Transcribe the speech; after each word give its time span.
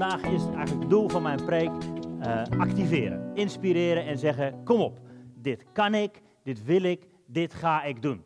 vandaag 0.00 0.32
is 0.32 0.44
eigenlijk 0.44 0.80
het 0.80 0.90
doel 0.90 1.08
van 1.08 1.22
mijn 1.22 1.44
preek 1.44 1.70
uh, 1.70 2.42
activeren, 2.58 3.34
inspireren 3.34 4.06
en 4.06 4.18
zeggen: 4.18 4.64
kom 4.64 4.80
op, 4.80 5.00
dit 5.34 5.64
kan 5.72 5.94
ik, 5.94 6.22
dit 6.42 6.64
wil 6.64 6.82
ik, 6.82 7.08
dit 7.26 7.54
ga 7.54 7.82
ik 7.82 8.02
doen. 8.02 8.24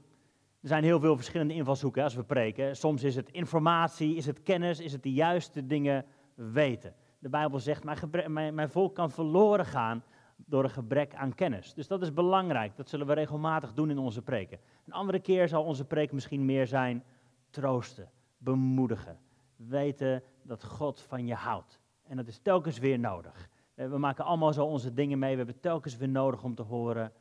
Er 0.61 0.69
zijn 0.69 0.85
heel 0.85 1.01
veel 1.01 1.17
verschillende 1.17 1.55
invalshoeken 1.55 2.03
als 2.03 2.15
we 2.15 2.23
preken. 2.23 2.77
Soms 2.77 3.03
is 3.03 3.17
het 3.17 3.31
informatie, 3.31 4.17
is 4.17 4.27
het 4.27 4.43
kennis, 4.43 4.81
is 4.81 4.93
het 4.93 5.03
de 5.03 5.13
juiste 5.13 5.67
dingen 5.67 6.05
weten. 6.35 6.95
De 7.19 7.29
Bijbel 7.29 7.59
zegt: 7.59 7.85
mijn, 8.29 8.55
mijn 8.55 8.71
volk 8.71 8.95
kan 8.95 9.11
verloren 9.11 9.67
gaan 9.67 10.03
door 10.37 10.65
een 10.65 10.71
gebrek 10.71 11.15
aan 11.15 11.35
kennis. 11.35 11.75
Dus 11.75 11.87
dat 11.87 12.03
is 12.03 12.13
belangrijk. 12.13 12.77
Dat 12.77 12.89
zullen 12.89 13.07
we 13.07 13.13
regelmatig 13.13 13.73
doen 13.73 13.91
in 13.91 13.99
onze 13.99 14.23
preken. 14.23 14.59
Een 14.87 14.93
andere 14.93 15.21
keer 15.21 15.49
zal 15.49 15.65
onze 15.65 15.85
preek 15.85 16.13
misschien 16.13 16.45
meer 16.45 16.67
zijn 16.67 17.05
troosten, 17.51 18.11
bemoedigen, 18.39 19.19
weten 19.57 20.23
dat 20.45 20.65
God 20.65 21.01
van 21.01 21.27
je 21.27 21.35
houdt. 21.35 21.81
En 22.03 22.17
dat 22.17 22.27
is 22.27 22.39
telkens 22.39 22.79
weer 22.79 22.99
nodig. 22.99 23.49
Eh, 23.75 23.89
we 23.89 23.99
maken 23.99 24.25
allemaal 24.25 24.53
zo 24.53 24.65
onze 24.65 24.95
dingen 24.95 25.19
mee. 25.19 25.31
We 25.31 25.37
hebben 25.37 25.61
telkens 25.61 25.97
weer 25.97 26.09
nodig 26.09 26.43
om 26.43 26.55
te 26.55 26.63
horen, 26.63 27.13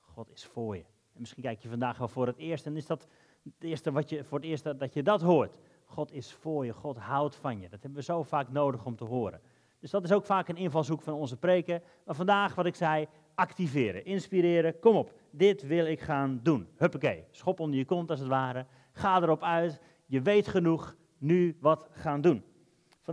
God 0.00 0.30
is 0.30 0.44
voor 0.44 0.76
je. 0.76 0.84
En 1.12 1.20
misschien 1.20 1.42
kijk 1.42 1.62
je 1.62 1.68
vandaag 1.68 1.98
wel 1.98 2.08
voor 2.08 2.26
het 2.26 2.36
eerst 2.36 2.66
en 2.66 2.76
is 2.76 2.86
dat 2.86 3.06
het 3.42 3.52
eerste 3.58 3.92
wat 3.92 4.10
je, 4.10 4.24
voor 4.24 4.38
het 4.38 4.46
eerst 4.46 4.78
dat 4.78 4.94
je 4.94 5.02
dat 5.02 5.20
hoort. 5.20 5.58
God 5.84 6.12
is 6.12 6.32
voor 6.32 6.64
je, 6.64 6.72
God 6.72 6.96
houdt 6.96 7.36
van 7.36 7.60
je. 7.60 7.68
Dat 7.68 7.82
hebben 7.82 7.98
we 7.98 8.04
zo 8.04 8.22
vaak 8.22 8.48
nodig 8.50 8.84
om 8.84 8.96
te 8.96 9.04
horen. 9.04 9.40
Dus 9.80 9.90
dat 9.90 10.04
is 10.04 10.12
ook 10.12 10.24
vaak 10.24 10.48
een 10.48 10.56
invalshoek 10.56 11.02
van 11.02 11.14
onze 11.14 11.36
preken. 11.36 11.82
Maar 12.04 12.14
vandaag, 12.14 12.54
wat 12.54 12.66
ik 12.66 12.74
zei, 12.74 13.06
activeren, 13.34 14.04
inspireren. 14.04 14.78
Kom 14.78 14.96
op, 14.96 15.12
dit 15.30 15.66
wil 15.66 15.86
ik 15.86 16.00
gaan 16.00 16.40
doen. 16.42 16.68
Huppakee, 16.76 17.24
schop 17.30 17.60
onder 17.60 17.78
je 17.78 17.84
kont 17.84 18.10
als 18.10 18.18
het 18.18 18.28
ware. 18.28 18.66
Ga 18.92 19.22
erop 19.22 19.42
uit. 19.42 19.80
Je 20.06 20.22
weet 20.22 20.48
genoeg, 20.48 20.96
nu 21.18 21.56
wat 21.60 21.88
gaan 21.90 22.20
doen. 22.20 22.44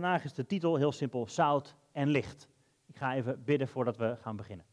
Vandaag 0.00 0.24
is 0.24 0.34
de 0.34 0.46
titel 0.46 0.76
heel 0.76 0.92
simpel, 0.92 1.28
zout 1.28 1.76
en 1.92 2.08
licht. 2.08 2.48
Ik 2.86 2.96
ga 2.96 3.14
even 3.14 3.44
bidden 3.44 3.68
voordat 3.68 3.96
we 3.96 4.16
gaan 4.16 4.36
beginnen. 4.36 4.66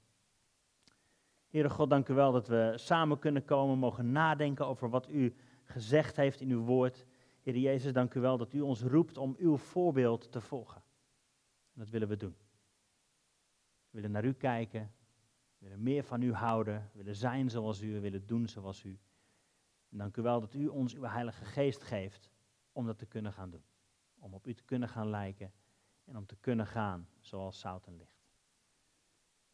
Heere 1.48 1.70
God, 1.70 1.90
dank 1.90 2.08
u 2.08 2.14
wel 2.14 2.32
dat 2.32 2.48
we 2.48 2.74
samen 2.76 3.20
kunnen 3.20 3.46
komen, 3.46 3.78
mogen 3.78 4.12
nadenken 4.12 4.68
over 4.68 4.90
wat 4.90 5.10
u 5.10 5.36
gezegd 5.64 6.16
heeft 6.16 6.42
in 6.42 6.50
uw 6.50 6.64
woord. 6.64 7.06
Heer 7.42 7.58
Jezus, 7.58 7.94
dank 7.94 8.14
u 8.14 8.20
wel 8.20 8.38
dat 8.38 8.54
u 8.54 8.62
ons 8.62 8.82
roept 8.82 9.18
om 9.18 9.36
uw 9.38 9.58
voorbeeld 9.58 10.32
te 10.32 10.42
volgen. 10.42 10.84
En 11.74 11.80
dat 11.80 11.90
willen 11.90 12.08
we 12.08 12.18
doen. 12.18 12.36
We 13.90 13.90
willen 13.90 14.12
naar 14.12 14.26
u 14.26 14.34
kijken, 14.34 14.92
we 15.58 15.66
willen 15.66 15.84
meer 15.84 16.04
van 16.04 16.22
u 16.22 16.34
houden, 16.34 16.90
we 16.92 16.98
willen 16.98 17.16
zijn 17.16 17.50
zoals 17.50 17.82
u, 17.82 17.94
we 17.94 18.00
willen 18.00 18.28
doen 18.28 18.48
zoals 18.48 18.84
u. 18.84 19.00
Dank 19.90 20.18
u 20.18 20.22
wel 20.22 20.40
dat 20.40 20.54
u 20.54 20.68
ons 20.68 20.94
uw 20.94 21.04
Heilige 21.04 21.46
Geest 21.46 21.84
geeft 21.84 22.32
om 22.72 22.86
dat 22.86 22.98
te 22.98 23.06
kunnen 23.06 23.34
gaan 23.34 23.50
doen. 23.50 23.64
Om 24.20 24.34
op 24.34 24.48
u 24.48 24.54
te 24.54 24.64
kunnen 24.64 24.90
gaan 24.90 25.10
lijken 25.10 25.54
en 26.06 26.18
om 26.18 26.26
te 26.26 26.36
kunnen 26.36 26.68
gaan 26.68 27.10
zoals 27.20 27.60
zout 27.60 27.88
en 27.88 27.98
licht. 27.98 28.18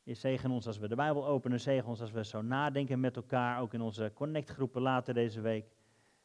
Je 0.03 0.14
zegen 0.14 0.52
ons 0.52 0.67
als 0.67 0.78
we 0.78 0.88
de 0.88 0.95
Bijbel 0.95 1.25
openen, 1.25 1.59
zegen 1.59 1.89
ons 1.89 2.02
als 2.02 2.11
we 2.11 2.25
zo 2.25 2.42
nadenken 2.42 3.00
met 3.00 3.16
elkaar, 3.16 3.59
ook 3.59 3.73
in 3.73 3.81
onze 3.81 4.11
connectgroepen 4.14 4.81
later 4.81 5.14
deze 5.14 5.41
week. 5.41 5.66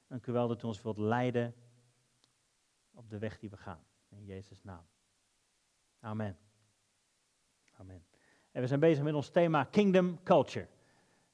Dank 0.07 0.27
u 0.27 0.33
wel 0.33 0.49
dat 0.49 0.63
u 0.63 0.67
ons 0.67 0.83
wilt 0.83 0.99
leiden 0.99 1.55
op 2.95 3.11
de 3.11 3.19
weg 3.19 3.39
die 3.39 3.51
we 3.51 3.57
gaan. 3.57 3.85
In 4.09 4.25
Jezus' 4.25 4.63
naam. 4.63 4.87
Amen. 6.01 6.39
Amen. 7.77 8.05
En 8.51 8.61
we 8.61 8.67
zijn 8.67 8.81
bezig 8.81 9.05
met 9.05 9.15
ons 9.15 9.29
thema 9.31 9.65
Kingdom 9.65 10.23
Culture. 10.23 10.69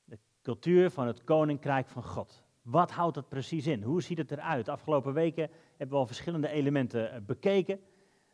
De 0.04 0.18
cultuur 0.42 0.90
van 0.90 1.06
het 1.06 1.24
Koninkrijk 1.24 1.88
van 1.88 2.02
God. 2.04 2.43
Wat 2.64 2.90
houdt 2.90 3.14
dat 3.14 3.28
precies 3.28 3.66
in? 3.66 3.82
Hoe 3.82 4.02
ziet 4.02 4.18
het 4.18 4.30
eruit? 4.30 4.68
Afgelopen 4.68 5.12
weken 5.12 5.50
hebben 5.70 5.88
we 5.88 6.02
al 6.02 6.06
verschillende 6.06 6.48
elementen 6.48 7.12
eh, 7.12 7.20
bekeken. 7.20 7.80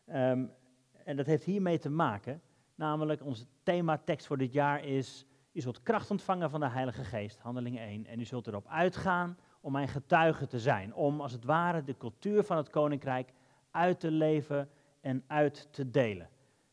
Ehm, 0.06 0.44
en 1.04 1.16
dat 1.16 1.26
heeft 1.26 1.44
hiermee 1.44 1.78
te 1.78 1.90
maken. 1.90 2.42
Namelijk, 2.74 3.24
onze 3.24 3.44
thematekst 3.62 4.26
voor 4.26 4.38
dit 4.38 4.52
jaar 4.52 4.84
is: 4.84 5.26
U 5.52 5.60
zult 5.60 5.82
kracht 5.82 6.10
ontvangen 6.10 6.50
van 6.50 6.60
de 6.60 6.68
Heilige 6.68 7.04
Geest, 7.04 7.38
handeling 7.38 7.78
1. 7.78 8.06
En 8.06 8.20
u 8.20 8.24
zult 8.24 8.46
erop 8.46 8.66
uitgaan 8.66 9.38
om 9.60 9.72
mijn 9.72 9.88
getuige 9.88 10.46
te 10.46 10.58
zijn. 10.58 10.94
Om 10.94 11.20
als 11.20 11.32
het 11.32 11.44
ware 11.44 11.84
de 11.84 11.96
cultuur 11.96 12.44
van 12.44 12.56
het 12.56 12.70
koninkrijk 12.70 13.32
uit 13.70 14.00
te 14.00 14.10
leven 14.10 14.70
en 15.00 15.24
uit 15.26 15.68
te 15.72 15.90
delen. 15.90 16.28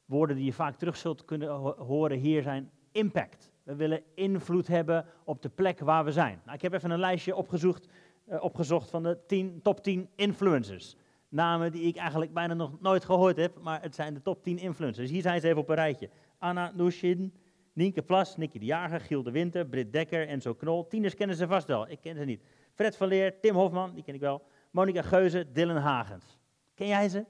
Woorden 0.05 0.35
die 0.35 0.45
je 0.45 0.53
vaak 0.53 0.77
terug 0.77 0.97
zult 0.97 1.25
kunnen 1.25 1.49
horen 1.77 2.17
hier 2.17 2.41
zijn 2.41 2.71
impact. 2.91 3.51
We 3.67 3.75
willen 3.75 4.01
invloed 4.13 4.67
hebben 4.67 5.05
op 5.23 5.41
de 5.41 5.49
plek 5.49 5.79
waar 5.79 6.05
we 6.05 6.11
zijn. 6.11 6.41
Nou, 6.43 6.55
ik 6.55 6.61
heb 6.61 6.73
even 6.73 6.91
een 6.91 6.99
lijstje 6.99 7.35
opgezocht, 7.35 7.87
uh, 8.29 8.43
opgezocht 8.43 8.89
van 8.89 9.03
de 9.03 9.17
10, 9.25 9.59
top 9.61 9.83
10 9.83 10.09
influencers. 10.15 10.95
Namen 11.29 11.71
die 11.71 11.81
ik 11.81 11.95
eigenlijk 11.95 12.33
bijna 12.33 12.53
nog 12.53 12.81
nooit 12.81 13.05
gehoord 13.05 13.37
heb, 13.37 13.61
maar 13.61 13.81
het 13.81 13.95
zijn 13.95 14.13
de 14.13 14.21
top 14.21 14.43
10 14.43 14.57
influencers. 14.57 15.09
Hier 15.09 15.21
zijn 15.21 15.41
ze 15.41 15.47
even 15.47 15.59
op 15.59 15.69
een 15.69 15.75
rijtje. 15.75 16.09
Anna 16.37 16.71
Nushin, 16.75 17.33
Nienke 17.73 18.01
Plas, 18.01 18.37
Nicky 18.37 18.59
de 18.59 18.65
Jager, 18.65 18.99
Giel 18.99 19.23
de 19.23 19.31
Winter, 19.31 19.65
Britt 19.65 19.93
Dekker, 19.93 20.27
Enzo 20.27 20.53
Knol. 20.53 20.87
Tieners 20.87 21.15
kennen 21.15 21.35
ze 21.35 21.47
vast 21.47 21.67
wel, 21.67 21.89
ik 21.89 22.01
ken 22.01 22.15
ze 22.15 22.23
niet. 22.23 22.43
Fred 22.73 22.97
van 22.97 23.07
Leer, 23.07 23.39
Tim 23.39 23.55
Hofman, 23.55 23.93
die 23.93 24.03
ken 24.03 24.13
ik 24.13 24.19
wel. 24.19 24.43
Monika 24.71 25.01
Geuze, 25.01 25.51
Dylan 25.51 25.77
Hagens. 25.77 26.39
Ken 26.75 26.87
jij 26.87 27.09
ze? 27.09 27.25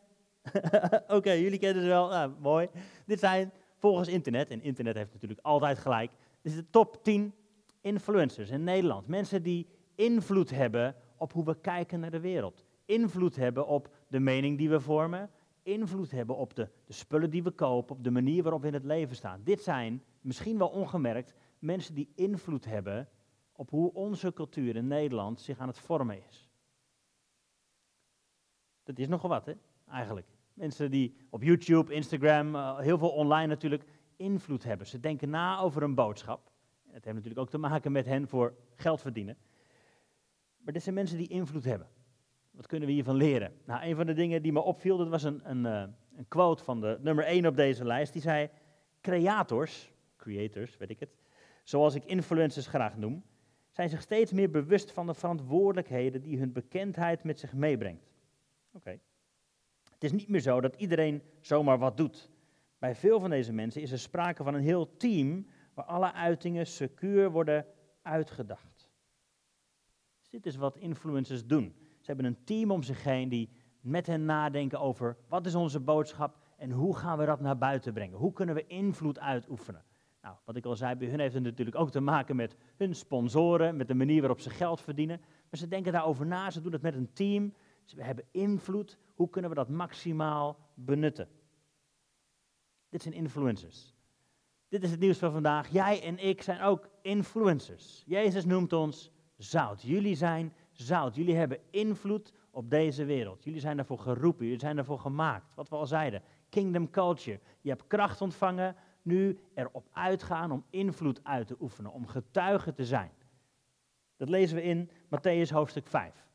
Oké, 1.18 1.32
jullie 1.32 1.60
kennen 1.60 1.82
ze 1.84 1.88
wel. 1.88 2.10
Nou, 2.10 2.32
mooi. 2.40 2.68
Dit 3.06 3.20
zijn 3.20 3.52
volgens 3.78 4.08
internet, 4.08 4.50
en 4.50 4.64
internet 4.64 4.96
heeft 4.96 5.14
natuurlijk 5.14 5.40
altijd 5.42 5.80
gelijk, 5.80 6.12
is 6.48 6.56
de 6.56 6.70
top 6.70 7.04
10 7.04 7.34
influencers 7.82 8.50
in 8.50 8.64
Nederland. 8.64 9.08
Mensen 9.08 9.44
die 9.44 9.68
invloed 9.96 10.50
hebben 10.50 10.96
op 11.18 11.34
hoe 11.34 11.46
we 11.46 11.60
kijken 11.60 12.00
naar 12.00 12.12
de 12.12 12.20
wereld. 12.20 12.66
Invloed 12.86 13.36
hebben 13.36 13.68
op 13.68 13.96
de 14.08 14.20
mening 14.20 14.58
die 14.58 14.70
we 14.70 14.80
vormen. 14.80 15.30
Invloed 15.64 16.12
hebben 16.12 16.36
op 16.36 16.56
de, 16.56 16.70
de 16.86 16.94
spullen 16.94 17.30
die 17.30 17.44
we 17.44 17.52
kopen, 17.52 17.96
op 17.96 18.04
de 18.04 18.12
manier 18.12 18.44
waarop 18.44 18.62
we 18.62 18.68
in 18.68 18.74
het 18.74 18.84
leven 18.84 19.16
staan. 19.16 19.42
Dit 19.44 19.62
zijn, 19.62 20.04
misschien 20.22 20.58
wel 20.58 20.68
ongemerkt, 20.68 21.34
mensen 21.60 21.96
die 21.96 22.12
invloed 22.16 22.66
hebben 22.66 23.10
op 23.52 23.70
hoe 23.70 23.94
onze 23.94 24.34
cultuur 24.34 24.76
in 24.76 24.88
Nederland 24.88 25.42
zich 25.42 25.60
aan 25.60 25.68
het 25.68 25.80
vormen 25.80 26.24
is. 26.28 26.50
Dat 28.84 29.00
is 29.00 29.08
nogal 29.08 29.30
wat, 29.30 29.46
hè, 29.46 29.54
eigenlijk. 29.90 30.28
Mensen 30.54 30.92
die 30.92 31.16
op 31.30 31.44
YouTube, 31.44 31.94
Instagram, 31.94 32.56
eh, 32.56 32.80
heel 32.80 32.98
veel 32.98 33.10
online 33.10 33.48
natuurlijk 33.48 33.84
invloed 34.18 34.64
hebben. 34.64 34.88
Ze 34.88 35.00
denken 35.00 35.30
na 35.30 35.60
over 35.60 35.84
een 35.84 35.96
boodschap. 35.96 36.52
Het 36.86 37.04
heeft 37.04 37.16
natuurlijk 37.16 37.42
ook 37.42 37.50
te 37.50 37.58
maken 37.58 37.92
met 37.92 38.06
hen 38.06 38.28
voor 38.28 38.56
geld 38.76 39.02
verdienen. 39.02 39.38
Maar 40.58 40.74
dit 40.74 40.84
zijn 40.84 40.96
mensen 40.96 41.18
die 41.18 41.28
invloed 41.28 41.64
hebben. 41.64 41.88
Wat 42.52 42.68
kunnen 42.68 42.88
we 42.88 42.94
hiervan 42.94 43.16
leren? 43.16 43.54
Nou, 43.66 43.84
een 43.84 43.96
van 43.96 44.06
de 44.06 44.14
dingen 44.14 44.42
die 44.42 44.52
me 44.52 44.60
opviel, 44.60 44.98
dat 44.98 45.10
was 45.10 45.24
een, 45.24 45.50
een, 45.50 45.66
eh, 45.66 45.84
een 46.16 46.28
quote 46.28 46.64
van 46.64 46.82
de 46.82 46.98
nummer 47.02 47.26
1 47.26 47.46
op 47.46 47.56
deze 47.56 47.86
lijst. 47.86 48.14
Die 48.14 48.22
zei, 48.22 48.50
creators, 49.02 49.92
creators, 50.18 50.78
weet 50.78 50.90
ik 50.90 51.00
het, 51.00 51.16
zoals 51.64 51.96
ik 51.96 52.06
influencers 52.06 52.68
graag 52.68 52.98
noem, 52.98 53.24
zijn 53.72 53.90
zich 53.90 54.02
steeds 54.02 54.32
meer 54.32 54.50
bewust 54.50 54.92
van 54.92 55.08
de 55.08 55.14
verantwoordelijkheden 55.14 56.22
die 56.22 56.38
hun 56.38 56.52
bekendheid 56.52 57.24
met 57.24 57.40
zich 57.40 57.54
meebrengt. 57.54 58.10
Oké. 58.74 59.00
Het 59.94 60.04
is 60.04 60.12
niet 60.12 60.28
meer 60.28 60.40
zo 60.40 60.62
dat 60.62 60.76
iedereen 60.76 61.22
zomaar 61.40 61.78
wat 61.78 61.98
doet. 61.98 62.30
Bij 62.80 62.96
veel 62.96 63.20
van 63.20 63.30
deze 63.30 63.54
mensen 63.54 63.82
is 63.82 63.92
er 63.92 64.00
sprake 64.00 64.44
van 64.44 64.54
een 64.54 64.62
heel 64.62 64.98
team 64.98 65.48
waar 65.74 65.86
alle 65.86 66.14
uitingen 66.14 66.68
secuur 66.68 67.32
worden 67.32 67.66
uitgedacht. 68.02 68.90
Dus 70.20 70.30
dit 70.30 70.46
is 70.46 70.56
wat 70.56 70.78
influencers 70.78 71.46
doen. 71.46 71.76
Ze 71.78 72.06
hebben 72.06 72.26
een 72.26 72.44
team 72.44 72.72
om 72.72 72.84
zich 72.84 73.04
heen 73.04 73.30
die 73.30 73.50
met 73.82 74.08
hen 74.08 74.26
nadenken 74.26 74.80
over 74.80 75.18
wat 75.28 75.46
is 75.46 75.56
onze 75.56 75.80
boodschap 75.80 76.38
en 76.58 76.72
hoe 76.72 76.96
gaan 76.96 77.18
we 77.18 77.26
dat 77.26 77.40
naar 77.40 77.58
buiten 77.58 77.94
brengen. 77.94 78.18
Hoe 78.18 78.34
kunnen 78.34 78.56
we 78.56 78.68
invloed 78.68 79.20
uitoefenen. 79.20 79.84
Nou, 80.22 80.36
wat 80.46 80.56
ik 80.56 80.66
al 80.66 80.76
zei, 80.76 80.96
bij 80.96 81.08
hun 81.08 81.20
heeft 81.20 81.34
het 81.34 81.44
natuurlijk 81.44 81.78
ook 81.78 81.92
te 81.92 82.00
maken 82.00 82.36
met 82.36 82.56
hun 82.76 82.96
sponsoren, 82.96 83.76
met 83.76 83.88
de 83.88 83.94
manier 83.94 84.20
waarop 84.20 84.40
ze 84.40 84.50
geld 84.50 84.82
verdienen. 84.82 85.20
Maar 85.20 85.60
ze 85.60 85.68
denken 85.68 85.92
daarover 85.92 86.26
na, 86.26 86.52
ze 86.52 86.62
doen 86.62 86.72
het 86.72 86.82
met 86.82 86.96
een 86.96 87.14
team. 87.14 87.54
Ze 87.84 88.02
hebben 88.02 88.26
invloed. 88.32 88.98
Hoe 89.16 89.30
kunnen 89.30 89.50
we 89.50 89.56
dat 89.56 89.70
maximaal 89.70 90.58
benutten? 90.74 91.28
Dit 92.90 93.02
zijn 93.02 93.14
influencers. 93.14 93.96
Dit 94.70 94.84
is 94.84 94.92
het 94.92 95.00
nieuws 95.00 95.18
van 95.18 95.32
vandaag. 95.32 95.70
Jij 95.70 96.04
en 96.04 96.20
ik 96.20 96.42
zijn 96.42 96.62
ook 96.62 96.90
influencers. 97.02 98.04
Jezus 98.06 98.46
noemt 98.46 98.74
ons 98.74 99.12
zout. 99.38 99.82
Jullie 99.82 100.16
zijn 100.16 100.54
zout. 100.72 101.16
Jullie 101.16 101.36
hebben 101.36 101.60
invloed 101.70 102.34
op 102.52 102.70
deze 102.70 103.06
wereld. 103.06 103.44
Jullie 103.44 103.60
zijn 103.60 103.76
daarvoor 103.76 104.00
geroepen. 104.00 104.46
Jullie 104.46 104.60
zijn 104.60 104.76
daarvoor 104.76 105.00
gemaakt. 105.00 105.54
Wat 105.54 105.70
we 105.70 105.76
al 105.76 105.86
zeiden. 105.86 106.22
Kingdom 106.50 106.90
culture. 106.90 107.40
Je 107.62 107.70
hebt 107.70 107.88
kracht 107.88 108.22
ontvangen. 108.22 108.76
Nu 109.02 109.40
erop 109.54 109.88
uitgaan 109.92 110.52
om 110.52 110.66
invloed 110.70 111.24
uit 111.24 111.48
te 111.48 111.56
oefenen. 111.60 111.92
Om 111.92 112.08
getuige 112.08 112.74
te 112.74 112.86
zijn. 112.86 113.12
Dat 114.18 114.30
lezen 114.30 114.56
we 114.56 114.64
in 114.64 114.90
Matthäus 114.90 115.52
hoofdstuk 115.52 115.88
5. 115.88 116.26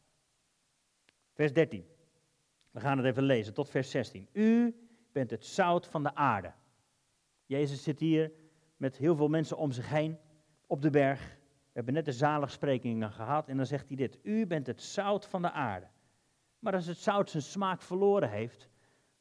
Vers 1.33 1.53
13. 1.53 1.85
We 2.71 2.81
gaan 2.81 2.97
het 2.97 3.07
even 3.07 3.23
lezen 3.23 3.55
tot 3.55 3.71
vers 3.71 3.91
16. 3.91 4.29
U 4.33 4.77
bent 5.13 5.31
het 5.31 5.45
zout 5.45 5.87
van 5.87 6.03
de 6.03 6.15
aarde. 6.15 6.53
Jezus 7.47 7.83
zit 7.83 8.01
hier 8.01 8.33
met 8.77 8.97
heel 8.97 9.17
veel 9.17 9.29
mensen 9.29 9.57
om 9.57 9.73
zich 9.73 9.89
heen 9.89 10.19
op 10.67 10.83
de 10.83 10.91
berg. 10.91 11.21
We 11.41 11.79
hebben 11.79 11.95
net 11.95 12.05
de 12.05 12.13
zaligsprekingen 12.13 13.13
gehad 13.13 13.49
en 13.49 13.57
dan 13.57 13.67
zegt 13.67 13.89
hij 13.89 13.97
dit. 13.97 14.19
U 14.23 14.47
bent 14.47 14.67
het 14.67 14.83
zout 14.83 15.27
van 15.27 15.43
de 15.43 15.51
aarde. 15.51 15.87
Maar 16.59 16.75
als 16.75 16.87
het 16.87 16.99
zout 16.99 17.31
zijn 17.31 17.43
smaak 17.43 17.83
verloren 17.83 18.31
heeft, 18.31 18.71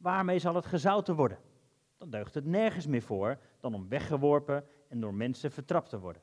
Waarmee 0.01 0.39
zal 0.39 0.55
het 0.55 0.65
gezouten 0.65 1.15
worden? 1.15 1.39
Dan 1.97 2.09
deugt 2.09 2.33
het 2.33 2.45
nergens 2.45 2.87
meer 2.87 3.01
voor 3.01 3.39
dan 3.59 3.73
om 3.73 3.89
weggeworpen 3.89 4.65
en 4.87 4.99
door 4.99 5.13
mensen 5.13 5.51
vertrapt 5.51 5.89
te 5.89 5.99
worden. 5.99 6.21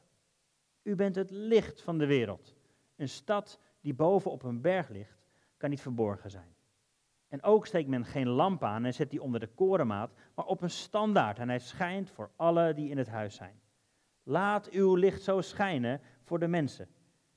U 0.82 0.94
bent 0.94 1.14
het 1.14 1.30
licht 1.30 1.82
van 1.82 1.98
de 1.98 2.06
wereld. 2.06 2.54
Een 2.96 3.08
stad 3.08 3.60
die 3.80 3.94
boven 3.94 4.30
op 4.30 4.42
een 4.42 4.60
berg 4.60 4.88
ligt, 4.88 5.26
kan 5.56 5.70
niet 5.70 5.80
verborgen 5.80 6.30
zijn. 6.30 6.54
En 7.28 7.42
ook 7.42 7.66
steekt 7.66 7.88
men 7.88 8.04
geen 8.04 8.28
lamp 8.28 8.62
aan 8.62 8.84
en 8.84 8.94
zet 8.94 9.10
die 9.10 9.22
onder 9.22 9.40
de 9.40 9.48
korenmaat, 9.48 10.12
maar 10.34 10.44
op 10.44 10.62
een 10.62 10.70
standaard 10.70 11.38
en 11.38 11.48
hij 11.48 11.58
schijnt 11.58 12.10
voor 12.10 12.30
alle 12.36 12.74
die 12.74 12.90
in 12.90 12.98
het 12.98 13.08
huis 13.08 13.34
zijn. 13.34 13.60
Laat 14.22 14.70
uw 14.70 14.94
licht 14.94 15.22
zo 15.22 15.40
schijnen 15.40 16.00
voor 16.22 16.38
de 16.38 16.48
mensen, 16.48 16.88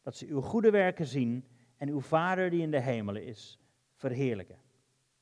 dat 0.01 0.15
ze 0.15 0.27
uw 0.27 0.41
goede 0.41 0.71
werken 0.71 1.05
zien 1.05 1.47
en 1.77 1.89
uw 1.89 1.99
Vader 1.99 2.49
die 2.49 2.61
in 2.61 2.71
de 2.71 2.79
hemelen 2.79 3.25
is, 3.25 3.59
verheerlijken. 3.93 4.57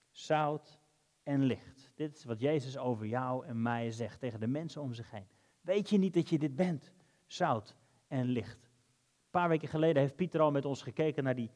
Zout 0.10 0.80
en 1.24 1.44
licht. 1.44 1.92
Dit 1.96 2.16
is 2.16 2.24
wat 2.24 2.40
Jezus 2.40 2.78
over 2.78 3.06
jou 3.06 3.46
en 3.46 3.62
mij 3.62 3.92
zegt 3.92 4.20
tegen 4.20 4.40
de 4.40 4.48
mensen 4.48 4.82
om 4.82 4.94
zich 4.94 5.12
heen. 5.12 5.28
Weet 5.62 5.90
je 5.90 5.98
niet 5.98 6.14
dat 6.14 6.30
je 6.30 6.40
dit 6.40 6.56
bent? 6.56 6.94
Zout 7.26 7.76
en 8.08 8.26
licht. 8.26 8.64
Een 8.64 9.30
paar 9.30 9.50
weken 9.50 9.68
geleden 9.68 10.02
heeft 10.02 10.16
Pieter 10.16 10.42
al 10.42 10.52
met 10.52 10.66
ons 10.66 10.82
gekeken 10.82 11.24
naar 11.24 11.36
die 11.36 11.52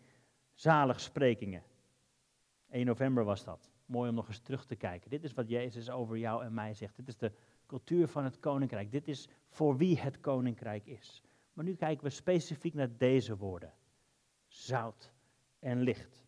zaligsprekingen. 0.53 1.63
1 2.73 2.85
november 2.85 3.23
was 3.23 3.43
dat. 3.43 3.71
Mooi 3.85 4.09
om 4.09 4.15
nog 4.15 4.27
eens 4.27 4.39
terug 4.39 4.65
te 4.65 4.75
kijken. 4.75 5.09
Dit 5.09 5.23
is 5.23 5.33
wat 5.33 5.49
Jezus 5.49 5.89
over 5.89 6.17
jou 6.17 6.43
en 6.43 6.53
mij 6.53 6.73
zegt. 6.73 6.95
Dit 6.95 7.07
is 7.07 7.17
de 7.17 7.31
cultuur 7.65 8.07
van 8.07 8.23
het 8.23 8.39
koninkrijk. 8.39 8.91
Dit 8.91 9.07
is 9.07 9.29
voor 9.49 9.77
wie 9.77 9.99
het 9.99 10.19
koninkrijk 10.19 10.85
is. 10.85 11.23
Maar 11.53 11.65
nu 11.65 11.75
kijken 11.75 12.03
we 12.03 12.09
specifiek 12.09 12.73
naar 12.73 12.97
deze 12.97 13.37
woorden: 13.37 13.73
zout 14.47 15.13
en 15.59 15.81
licht. 15.81 16.25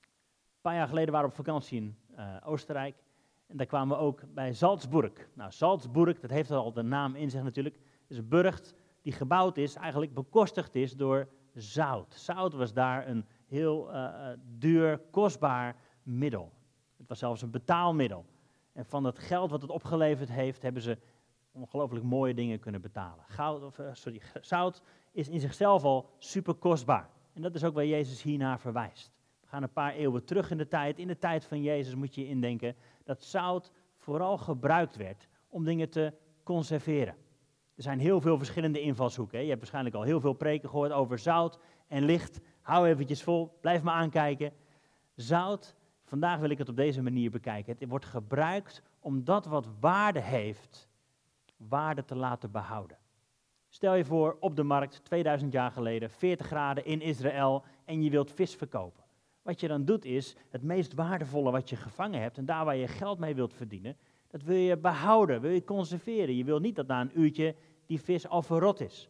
Een 0.00 0.60
paar 0.60 0.74
jaar 0.74 0.88
geleden 0.88 1.12
waren 1.12 1.28
we 1.28 1.32
op 1.32 1.44
vakantie 1.44 1.80
in 1.80 1.96
uh, 2.16 2.36
Oostenrijk. 2.44 3.04
En 3.46 3.56
daar 3.56 3.66
kwamen 3.66 3.96
we 3.96 4.02
ook 4.02 4.34
bij 4.34 4.52
Salzburg. 4.52 5.28
Nou, 5.34 5.50
Salzburg, 5.50 6.20
dat 6.20 6.30
heeft 6.30 6.50
al 6.50 6.72
de 6.72 6.82
naam 6.82 7.14
in 7.14 7.30
zich 7.30 7.42
natuurlijk. 7.42 7.78
Is 8.06 8.16
een 8.16 8.28
burcht 8.28 8.74
die 9.02 9.12
gebouwd 9.12 9.56
is, 9.56 9.74
eigenlijk 9.74 10.14
bekostigd 10.14 10.74
is 10.74 10.92
door 10.96 11.28
zout. 11.54 12.14
Zout 12.14 12.52
was 12.52 12.72
daar 12.72 13.08
een 13.08 13.26
heel 13.54 13.94
uh, 13.94 14.28
duur, 14.58 14.98
kostbaar 15.10 15.76
middel. 16.02 16.52
Het 16.96 17.08
was 17.08 17.18
zelfs 17.18 17.42
een 17.42 17.50
betaalmiddel. 17.50 18.24
En 18.72 18.84
van 18.86 19.04
het 19.04 19.18
geld 19.18 19.50
wat 19.50 19.62
het 19.62 19.70
opgeleverd 19.70 20.28
heeft, 20.28 20.62
hebben 20.62 20.82
ze 20.82 20.98
ongelooflijk 21.52 22.04
mooie 22.04 22.34
dingen 22.34 22.58
kunnen 22.58 22.80
betalen. 22.80 23.24
Goud, 23.28 23.62
of, 23.62 23.78
uh, 23.78 23.88
sorry, 23.92 24.20
zout 24.40 24.82
is 25.12 25.28
in 25.28 25.40
zichzelf 25.40 25.84
al 25.84 26.10
super 26.18 26.54
kostbaar. 26.54 27.10
En 27.32 27.42
dat 27.42 27.54
is 27.54 27.64
ook 27.64 27.74
waar 27.74 27.86
Jezus 27.86 28.22
hiernaar 28.22 28.60
verwijst. 28.60 29.12
We 29.40 29.46
gaan 29.48 29.62
een 29.62 29.72
paar 29.72 29.92
eeuwen 29.92 30.24
terug 30.24 30.50
in 30.50 30.56
de 30.56 30.68
tijd. 30.68 30.98
In 30.98 31.06
de 31.06 31.18
tijd 31.18 31.44
van 31.44 31.62
Jezus 31.62 31.94
moet 31.94 32.14
je 32.14 32.26
indenken 32.26 32.76
dat 33.04 33.22
zout 33.22 33.70
vooral 33.96 34.38
gebruikt 34.38 34.96
werd 34.96 35.28
om 35.48 35.64
dingen 35.64 35.88
te 35.90 36.12
conserveren. 36.42 37.14
Er 37.74 37.82
zijn 37.82 37.98
heel 37.98 38.20
veel 38.20 38.36
verschillende 38.36 38.80
invalshoeken. 38.80 39.40
Je 39.40 39.46
hebt 39.46 39.58
waarschijnlijk 39.58 39.94
al 39.94 40.02
heel 40.02 40.20
veel 40.20 40.32
preken 40.32 40.68
gehoord 40.68 40.92
over 40.92 41.18
zout 41.18 41.58
en 41.88 42.04
licht. 42.04 42.40
Hou 42.64 42.86
eventjes 42.88 43.22
vol, 43.22 43.58
blijf 43.60 43.82
me 43.82 43.90
aankijken. 43.90 44.52
Zout, 45.14 45.74
vandaag 46.04 46.38
wil 46.38 46.50
ik 46.50 46.58
het 46.58 46.68
op 46.68 46.76
deze 46.76 47.02
manier 47.02 47.30
bekijken. 47.30 47.76
Het 47.78 47.88
wordt 47.88 48.04
gebruikt 48.04 48.82
om 49.00 49.24
dat 49.24 49.46
wat 49.46 49.66
waarde 49.80 50.20
heeft, 50.20 50.88
waarde 51.56 52.04
te 52.04 52.16
laten 52.16 52.50
behouden. 52.50 52.96
Stel 53.68 53.94
je 53.94 54.04
voor, 54.04 54.36
op 54.40 54.56
de 54.56 54.62
markt, 54.62 55.04
2000 55.04 55.52
jaar 55.52 55.70
geleden, 55.70 56.10
40 56.10 56.46
graden 56.46 56.84
in 56.84 57.00
Israël 57.00 57.64
en 57.84 58.02
je 58.02 58.10
wilt 58.10 58.32
vis 58.32 58.54
verkopen. 58.54 59.04
Wat 59.42 59.60
je 59.60 59.68
dan 59.68 59.84
doet 59.84 60.04
is, 60.04 60.36
het 60.50 60.62
meest 60.62 60.94
waardevolle 60.94 61.50
wat 61.50 61.68
je 61.68 61.76
gevangen 61.76 62.20
hebt 62.20 62.38
en 62.38 62.44
daar 62.44 62.64
waar 62.64 62.76
je 62.76 62.88
geld 62.88 63.18
mee 63.18 63.34
wilt 63.34 63.54
verdienen, 63.54 63.96
dat 64.30 64.42
wil 64.42 64.56
je 64.56 64.76
behouden, 64.76 65.40
wil 65.40 65.50
je 65.50 65.64
conserveren. 65.64 66.36
Je 66.36 66.44
wil 66.44 66.58
niet 66.58 66.76
dat 66.76 66.86
na 66.86 67.00
een 67.00 67.20
uurtje 67.20 67.54
die 67.86 68.00
vis 68.00 68.28
al 68.28 68.42
verrot 68.42 68.80
is. 68.80 69.08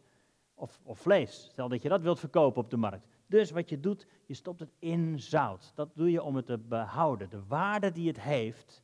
Of, 0.53 0.79
of 0.83 0.99
vlees, 0.99 1.47
stel 1.51 1.69
dat 1.69 1.81
je 1.81 1.89
dat 1.89 2.01
wilt 2.01 2.19
verkopen 2.19 2.61
op 2.61 2.69
de 2.69 2.77
markt. 2.77 3.14
Dus 3.27 3.51
wat 3.51 3.69
je 3.69 3.79
doet, 3.79 4.07
je 4.25 4.33
stopt 4.33 4.59
het 4.59 4.73
in 4.79 5.19
zout. 5.19 5.71
Dat 5.75 5.95
doe 5.95 6.11
je 6.11 6.23
om 6.23 6.35
het 6.35 6.45
te 6.45 6.57
behouden. 6.57 7.29
De 7.29 7.45
waarde 7.45 7.91
die 7.91 8.07
het 8.07 8.19
heeft, 8.21 8.83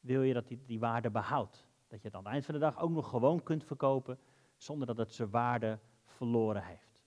wil 0.00 0.22
je 0.22 0.34
dat 0.34 0.48
die, 0.48 0.62
die 0.66 0.80
waarde 0.80 1.10
behoudt. 1.10 1.66
Dat 1.88 2.00
je 2.02 2.06
het 2.06 2.16
aan 2.16 2.22
het 2.22 2.32
eind 2.32 2.44
van 2.44 2.54
de 2.54 2.60
dag 2.60 2.78
ook 2.78 2.90
nog 2.90 3.08
gewoon 3.08 3.42
kunt 3.42 3.64
verkopen, 3.64 4.18
zonder 4.56 4.86
dat 4.86 4.96
het 4.96 5.12
zijn 5.12 5.30
waarde 5.30 5.78
verloren 6.04 6.64
heeft. 6.64 7.04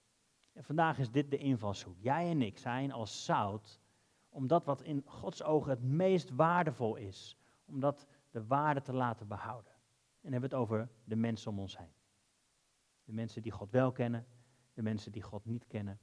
En 0.52 0.64
vandaag 0.64 0.98
is 0.98 1.10
dit 1.10 1.30
de 1.30 1.38
invalshoek. 1.38 1.96
Jij 1.98 2.30
en 2.30 2.42
ik 2.42 2.58
zijn 2.58 2.92
als 2.92 3.24
zout, 3.24 3.80
omdat 4.28 4.64
wat 4.64 4.82
in 4.82 5.02
Gods 5.06 5.42
ogen 5.42 5.70
het 5.70 5.82
meest 5.82 6.30
waardevol 6.30 6.96
is, 6.96 7.36
om 7.64 7.80
dat 7.80 8.06
de 8.30 8.46
waarde 8.46 8.82
te 8.82 8.92
laten 8.92 9.28
behouden. 9.28 9.72
En 10.20 10.32
hebben 10.32 10.50
we 10.50 10.56
het 10.56 10.64
over 10.64 10.88
de 11.04 11.16
mensen 11.16 11.50
om 11.50 11.58
ons 11.58 11.78
heen. 11.78 11.92
De 13.04 13.12
mensen 13.12 13.42
die 13.42 13.52
God 13.52 13.70
wel 13.70 13.92
kennen, 13.92 14.26
de 14.74 14.82
mensen 14.82 15.12
die 15.12 15.22
God 15.22 15.44
niet 15.44 15.66
kennen. 15.66 15.98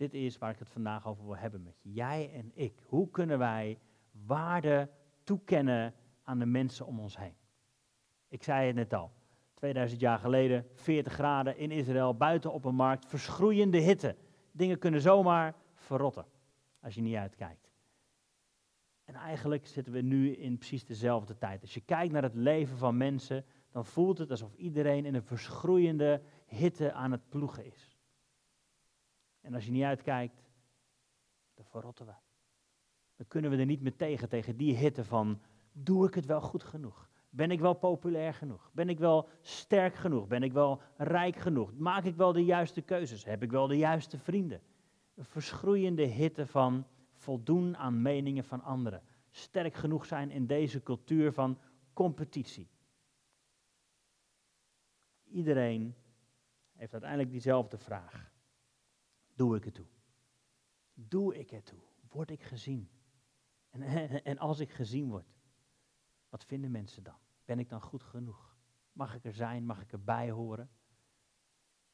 Dit 0.00 0.14
is 0.14 0.38
waar 0.38 0.50
ik 0.50 0.58
het 0.58 0.70
vandaag 0.70 1.06
over 1.06 1.24
wil 1.24 1.36
hebben 1.36 1.62
met 1.62 1.80
je. 1.82 1.92
Jij 1.92 2.32
en 2.32 2.50
ik. 2.54 2.82
Hoe 2.86 3.10
kunnen 3.10 3.38
wij 3.38 3.78
waarde 4.26 4.90
toekennen 5.24 5.94
aan 6.22 6.38
de 6.38 6.46
mensen 6.46 6.86
om 6.86 7.00
ons 7.00 7.16
heen? 7.16 7.34
Ik 8.28 8.42
zei 8.42 8.66
het 8.66 8.76
net 8.76 8.94
al. 8.94 9.12
2000 9.54 10.00
jaar 10.00 10.18
geleden, 10.18 10.66
40 10.74 11.12
graden 11.12 11.56
in 11.56 11.70
Israël, 11.70 12.16
buiten 12.16 12.52
op 12.52 12.64
een 12.64 12.74
markt, 12.74 13.06
verschroeiende 13.06 13.78
hitte. 13.78 14.16
Dingen 14.52 14.78
kunnen 14.78 15.00
zomaar 15.00 15.54
verrotten 15.74 16.26
als 16.80 16.94
je 16.94 17.00
niet 17.00 17.16
uitkijkt. 17.16 17.70
En 19.04 19.14
eigenlijk 19.14 19.66
zitten 19.66 19.92
we 19.92 20.00
nu 20.00 20.36
in 20.36 20.58
precies 20.58 20.84
dezelfde 20.84 21.38
tijd. 21.38 21.60
Als 21.60 21.74
je 21.74 21.80
kijkt 21.80 22.12
naar 22.12 22.22
het 22.22 22.34
leven 22.34 22.76
van 22.76 22.96
mensen, 22.96 23.44
dan 23.70 23.84
voelt 23.84 24.18
het 24.18 24.30
alsof 24.30 24.54
iedereen 24.54 25.04
in 25.04 25.14
een 25.14 25.22
verschroeiende 25.22 26.22
hitte 26.46 26.92
aan 26.92 27.10
het 27.10 27.28
ploegen 27.28 27.64
is. 27.64 27.99
En 29.40 29.54
als 29.54 29.64
je 29.64 29.70
niet 29.70 29.84
uitkijkt, 29.84 30.42
dan 31.54 31.64
verrotten 31.64 32.06
we. 32.06 32.12
Dan 33.16 33.26
kunnen 33.28 33.50
we 33.50 33.56
er 33.56 33.66
niet 33.66 33.80
meer 33.80 33.96
tegen, 33.96 34.28
tegen 34.28 34.56
die 34.56 34.76
hitte 34.76 35.04
van, 35.04 35.40
doe 35.72 36.06
ik 36.06 36.14
het 36.14 36.26
wel 36.26 36.40
goed 36.40 36.62
genoeg? 36.62 37.08
Ben 37.30 37.50
ik 37.50 37.60
wel 37.60 37.74
populair 37.74 38.34
genoeg? 38.34 38.70
Ben 38.72 38.88
ik 38.88 38.98
wel 38.98 39.28
sterk 39.40 39.94
genoeg? 39.94 40.26
Ben 40.26 40.42
ik 40.42 40.52
wel 40.52 40.82
rijk 40.96 41.36
genoeg? 41.36 41.72
Maak 41.72 42.04
ik 42.04 42.16
wel 42.16 42.32
de 42.32 42.44
juiste 42.44 42.80
keuzes? 42.80 43.24
Heb 43.24 43.42
ik 43.42 43.50
wel 43.50 43.66
de 43.66 43.76
juiste 43.76 44.18
vrienden? 44.18 44.60
Een 45.14 45.24
verschroeiende 45.24 46.02
hitte 46.02 46.46
van 46.46 46.86
voldoen 47.12 47.76
aan 47.76 48.02
meningen 48.02 48.44
van 48.44 48.62
anderen. 48.62 49.02
Sterk 49.30 49.74
genoeg 49.74 50.06
zijn 50.06 50.30
in 50.30 50.46
deze 50.46 50.82
cultuur 50.82 51.32
van 51.32 51.58
competitie. 51.92 52.68
Iedereen 55.24 55.94
heeft 56.72 56.92
uiteindelijk 56.92 57.30
diezelfde 57.30 57.78
vraag. 57.78 58.32
Doe 59.40 59.56
ik 59.56 59.64
het 59.64 59.74
toe? 59.74 59.86
Doe 60.94 61.38
ik 61.38 61.50
het 61.50 61.66
toe? 61.66 61.80
Word 62.08 62.30
ik 62.30 62.42
gezien? 62.42 62.90
En, 63.70 63.82
en, 64.24 64.38
als 64.38 64.58
ik 64.58 64.70
gezien 64.70 65.08
word, 65.08 65.26
wat 66.28 66.44
vinden 66.44 66.70
mensen 66.70 67.02
dan? 67.02 67.18
Ben 67.44 67.58
ik 67.58 67.68
dan 67.68 67.80
goed 67.80 68.02
genoeg? 68.02 68.56
Mag 68.92 69.14
ik 69.14 69.24
er 69.24 69.32
zijn? 69.32 69.66
Mag 69.66 69.80
ik 69.80 69.92
erbij 69.92 70.30
horen? 70.30 70.70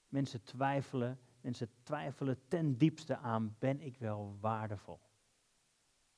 Mensen 0.08 0.42
twijfelen, 0.42 1.20
mensen 1.40 1.70
twijfelen 1.82 2.48
ten 2.48 2.78
diepste 2.78 3.16
aan, 3.16 3.56
ben 3.58 3.80
ik 3.80 3.98
wel 3.98 4.36
waardevol? 4.40 5.00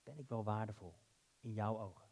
Ben 0.03 0.19
ik 0.19 0.29
wel 0.29 0.45
waardevol 0.45 0.95
in 1.41 1.53
jouw 1.53 1.81
ogen? 1.81 2.09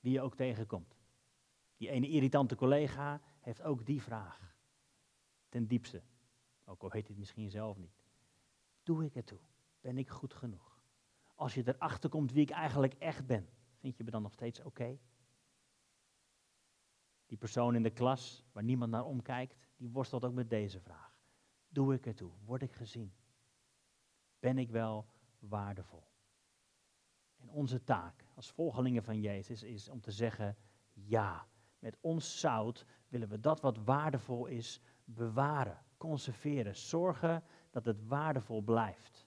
Wie 0.00 0.12
je 0.12 0.20
ook 0.20 0.36
tegenkomt. 0.36 0.96
Die 1.76 1.88
ene 1.88 2.08
irritante 2.08 2.54
collega 2.54 3.20
heeft 3.40 3.62
ook 3.62 3.86
die 3.86 4.02
vraag. 4.02 4.56
Ten 5.48 5.66
diepste. 5.66 6.02
Ook 6.72 6.82
al 6.82 6.90
weet 6.90 7.08
het 7.08 7.18
misschien 7.18 7.50
zelf 7.50 7.78
niet. 7.78 8.02
Doe 8.82 9.04
ik 9.04 9.14
het 9.14 9.26
toe? 9.26 9.40
Ben 9.80 9.98
ik 9.98 10.08
goed 10.08 10.34
genoeg? 10.34 10.82
Als 11.34 11.54
je 11.54 11.62
erachter 11.68 12.10
komt 12.10 12.32
wie 12.32 12.42
ik 12.42 12.50
eigenlijk 12.50 12.94
echt 12.94 13.26
ben, 13.26 13.48
vind 13.78 13.96
je 13.96 14.04
me 14.04 14.10
dan 14.10 14.22
nog 14.22 14.32
steeds 14.32 14.60
oké? 14.60 14.98
Die 17.26 17.38
persoon 17.38 17.74
in 17.74 17.82
de 17.82 17.90
klas 17.90 18.44
waar 18.52 18.62
niemand 18.62 18.90
naar 18.90 19.04
omkijkt, 19.04 19.56
die 19.76 19.90
worstelt 19.90 20.24
ook 20.24 20.34
met 20.34 20.50
deze 20.50 20.80
vraag. 20.80 21.16
Doe 21.68 21.94
ik 21.94 22.04
het 22.04 22.16
toe? 22.16 22.32
Word 22.44 22.62
ik 22.62 22.72
gezien? 22.72 23.12
Ben 24.38 24.58
ik 24.58 24.70
wel 24.70 25.06
waardevol? 25.38 26.06
En 27.36 27.48
onze 27.48 27.84
taak 27.84 28.26
als 28.34 28.50
volgelingen 28.50 29.02
van 29.02 29.20
Jezus 29.20 29.62
is 29.62 29.88
om 29.88 30.00
te 30.00 30.10
zeggen 30.10 30.56
ja. 30.92 31.48
Met 31.78 31.96
ons 32.00 32.40
zout 32.40 32.86
willen 33.08 33.28
we 33.28 33.40
dat 33.40 33.60
wat 33.60 33.76
waardevol 33.76 34.46
is 34.46 34.80
bewaren, 35.04 35.84
conserveren, 36.02 36.76
zorgen 36.76 37.42
dat 37.70 37.84
het 37.84 38.06
waardevol 38.06 38.62
blijft. 38.62 39.26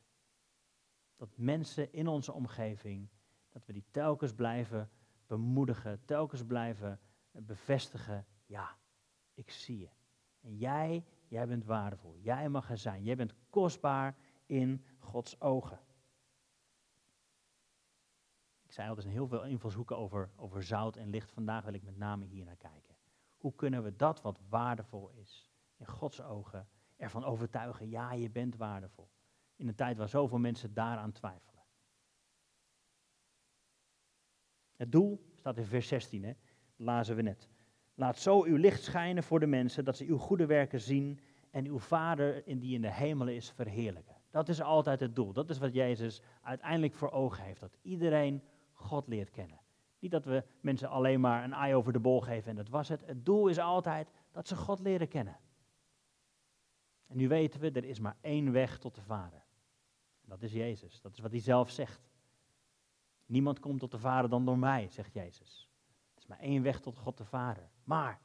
Dat 1.15 1.29
mensen 1.37 1.93
in 1.93 2.07
onze 2.07 2.33
omgeving, 2.33 3.09
dat 3.49 3.65
we 3.65 3.73
die 3.73 3.85
telkens 3.91 4.33
blijven 4.33 4.89
bemoedigen, 5.27 6.05
telkens 6.05 6.43
blijven 6.45 6.99
bevestigen, 7.31 8.25
ja, 8.45 8.77
ik 9.33 9.51
zie 9.51 9.79
je. 9.79 9.89
En 10.41 10.57
jij, 10.57 11.05
jij 11.27 11.47
bent 11.47 11.65
waardevol. 11.65 12.17
Jij 12.17 12.49
mag 12.49 12.69
er 12.69 12.77
zijn. 12.77 13.03
Jij 13.03 13.15
bent 13.15 13.33
kostbaar 13.49 14.15
in 14.45 14.85
Gods 14.99 15.41
ogen. 15.41 15.79
zei 18.67 18.89
al, 18.89 18.97
er 18.97 19.05
heel 19.05 19.27
veel 19.27 19.45
invalshoeken 19.45 19.97
over, 19.97 20.29
over 20.35 20.63
zout 20.63 20.95
en 20.95 21.09
licht. 21.09 21.31
Vandaag 21.31 21.63
wil 21.63 21.73
ik 21.73 21.83
met 21.83 21.97
name 21.97 22.25
hier 22.25 22.45
naar 22.45 22.57
kijken. 22.57 22.95
Hoe 23.37 23.55
kunnen 23.55 23.83
we 23.83 23.95
dat 23.95 24.21
wat 24.21 24.39
waardevol 24.49 25.09
is, 25.09 25.54
in 25.77 25.87
Gods 25.87 26.21
ogen, 26.21 26.67
ervan 26.95 27.23
overtuigen, 27.23 27.89
ja, 27.89 28.13
je 28.13 28.29
bent 28.29 28.55
waardevol. 28.55 29.09
In 29.55 29.67
een 29.67 29.75
tijd 29.75 29.97
waar 29.97 30.09
zoveel 30.09 30.37
mensen 30.37 30.73
daaraan 30.73 31.11
twijfelen. 31.11 31.63
Het 34.75 34.91
doel 34.91 35.33
staat 35.35 35.57
in 35.57 35.65
vers 35.65 35.87
16, 35.87 36.23
hè? 36.23 36.33
dat 36.75 36.85
lazen 36.85 37.15
we 37.15 37.21
net. 37.21 37.49
Laat 37.93 38.17
zo 38.17 38.43
uw 38.43 38.55
licht 38.55 38.83
schijnen 38.83 39.23
voor 39.23 39.39
de 39.39 39.47
mensen, 39.47 39.85
dat 39.85 39.97
ze 39.97 40.05
uw 40.05 40.17
goede 40.17 40.45
werken 40.45 40.81
zien 40.81 41.19
en 41.51 41.65
uw 41.65 41.79
Vader 41.79 42.47
in 42.47 42.59
die 42.59 42.75
in 42.75 42.81
de 42.81 42.91
hemelen 42.91 43.35
is 43.35 43.51
verheerlijken. 43.51 44.15
Dat 44.29 44.49
is 44.49 44.61
altijd 44.61 44.99
het 44.99 45.15
doel. 45.15 45.33
Dat 45.33 45.49
is 45.49 45.57
wat 45.57 45.73
Jezus 45.73 46.21
uiteindelijk 46.41 46.93
voor 46.93 47.11
ogen 47.11 47.43
heeft. 47.43 47.59
Dat 47.59 47.77
iedereen 47.81 48.43
God 48.73 49.07
leert 49.07 49.29
kennen. 49.29 49.59
Niet 49.99 50.11
dat 50.11 50.25
we 50.25 50.43
mensen 50.61 50.89
alleen 50.89 51.19
maar 51.19 51.43
een 51.43 51.53
eye 51.53 51.75
over 51.75 51.93
de 51.93 51.99
bol 51.99 52.21
geven 52.21 52.49
en 52.49 52.55
dat 52.55 52.69
was 52.69 52.89
het. 52.89 53.05
Het 53.05 53.25
doel 53.25 53.47
is 53.47 53.59
altijd 53.59 54.11
dat 54.31 54.47
ze 54.47 54.55
God 54.55 54.79
leren 54.79 55.07
kennen. 55.07 55.37
Nu 57.15 57.27
weten 57.27 57.59
we, 57.59 57.71
er 57.71 57.85
is 57.85 57.99
maar 57.99 58.17
één 58.21 58.51
weg 58.51 58.77
tot 58.77 58.95
de 58.95 59.01
Vader. 59.01 59.43
Dat 60.21 60.41
is 60.41 60.51
Jezus. 60.51 61.01
Dat 61.01 61.13
is 61.13 61.19
wat 61.19 61.31
hij 61.31 61.39
zelf 61.39 61.69
zegt. 61.69 62.09
Niemand 63.25 63.59
komt 63.59 63.79
tot 63.79 63.91
de 63.91 63.99
Vader 63.99 64.29
dan 64.29 64.45
door 64.45 64.57
mij, 64.57 64.87
zegt 64.89 65.13
Jezus. 65.13 65.69
Er 66.13 66.21
is 66.21 66.27
maar 66.27 66.39
één 66.39 66.63
weg 66.63 66.79
tot 66.79 66.97
God 66.97 67.17
de 67.17 67.25
Vader. 67.25 67.69
Maar 67.83 68.21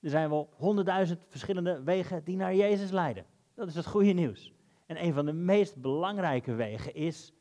er 0.00 0.10
zijn 0.10 0.28
wel 0.28 0.52
honderdduizend 0.56 1.24
verschillende 1.28 1.82
wegen 1.82 2.24
die 2.24 2.36
naar 2.36 2.54
Jezus 2.54 2.90
leiden. 2.90 3.26
Dat 3.54 3.68
is 3.68 3.74
het 3.74 3.86
goede 3.86 4.12
nieuws. 4.12 4.52
En 4.86 5.02
een 5.04 5.14
van 5.14 5.26
de 5.26 5.32
meest 5.32 5.76
belangrijke 5.76 6.54
wegen 6.54 6.94
is 6.94 7.32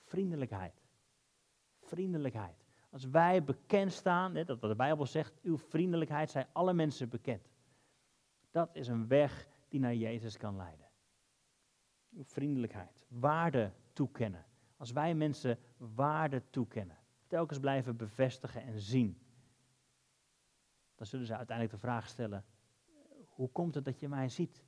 vriendelijkheid. 0.00 0.82
Vriendelijkheid. 1.80 2.64
Als 2.90 3.04
wij 3.04 3.44
bekend 3.44 3.92
staan, 3.92 4.34
dat 4.34 4.46
wat 4.46 4.60
de 4.60 4.76
Bijbel 4.76 5.06
zegt, 5.06 5.40
uw 5.42 5.58
vriendelijkheid 5.58 6.30
zijn 6.30 6.46
alle 6.52 6.72
mensen 6.72 7.08
bekend. 7.08 7.48
Dat 8.50 8.70
is 8.72 8.88
een 8.88 9.08
weg 9.08 9.48
die 9.70 9.80
naar 9.80 9.94
Jezus 9.94 10.36
kan 10.36 10.56
leiden. 10.56 10.88
Vriendelijkheid, 12.20 13.06
waarde 13.08 13.72
toekennen. 13.92 14.44
Als 14.76 14.92
wij 14.92 15.14
mensen 15.14 15.58
waarde 15.76 16.42
toekennen, 16.50 16.98
telkens 17.26 17.58
blijven 17.58 17.96
bevestigen 17.96 18.62
en 18.62 18.80
zien, 18.80 19.18
dan 20.94 21.06
zullen 21.06 21.26
ze 21.26 21.36
uiteindelijk 21.36 21.76
de 21.76 21.86
vraag 21.86 22.08
stellen: 22.08 22.44
hoe 23.26 23.48
komt 23.48 23.74
het 23.74 23.84
dat 23.84 24.00
je 24.00 24.08
mij 24.08 24.28
ziet? 24.28 24.64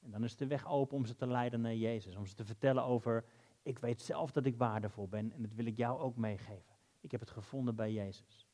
En 0.00 0.10
dan 0.10 0.24
is 0.24 0.36
de 0.36 0.46
weg 0.46 0.66
open 0.66 0.96
om 0.96 1.06
ze 1.06 1.14
te 1.14 1.26
leiden 1.26 1.60
naar 1.60 1.74
Jezus, 1.74 2.16
om 2.16 2.26
ze 2.26 2.34
te 2.34 2.44
vertellen 2.44 2.82
over: 2.82 3.24
ik 3.62 3.78
weet 3.78 4.02
zelf 4.02 4.32
dat 4.32 4.46
ik 4.46 4.56
waardevol 4.56 5.08
ben 5.08 5.32
en 5.32 5.42
dat 5.42 5.54
wil 5.54 5.66
ik 5.66 5.76
jou 5.76 6.00
ook 6.00 6.16
meegeven. 6.16 6.74
Ik 7.00 7.10
heb 7.10 7.20
het 7.20 7.30
gevonden 7.30 7.74
bij 7.74 7.92
Jezus. 7.92 8.46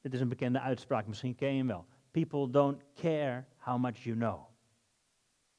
Dit 0.00 0.14
is 0.14 0.20
een 0.20 0.28
bekende 0.28 0.60
uitspraak, 0.60 1.06
misschien 1.06 1.34
ken 1.34 1.50
je 1.50 1.56
hem 1.56 1.66
wel. 1.66 1.86
People 2.12 2.50
don't 2.50 2.82
care 2.94 3.46
how 3.56 3.78
much 3.78 4.04
you 4.04 4.16
know, 4.16 4.46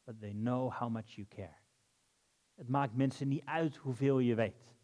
but 0.06 0.20
they 0.20 0.32
know 0.32 0.72
how 0.72 0.90
much 0.90 1.16
you 1.16 1.28
care. 1.28 1.58
Het 2.56 2.70
maakt 2.70 2.96
mensen 2.96 3.28
niet 3.28 3.46
uit 3.46 3.76
hoeveel 3.76 4.20
je 4.20 4.36
weet, 4.36 4.76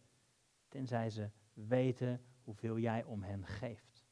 tenzij 0.67 1.09
ze 1.09 1.29
weten 1.53 2.21
hoeveel 2.43 2.77
jij 2.77 3.03
om 3.03 3.23
hen 3.23 3.45
geeft. 3.45 4.07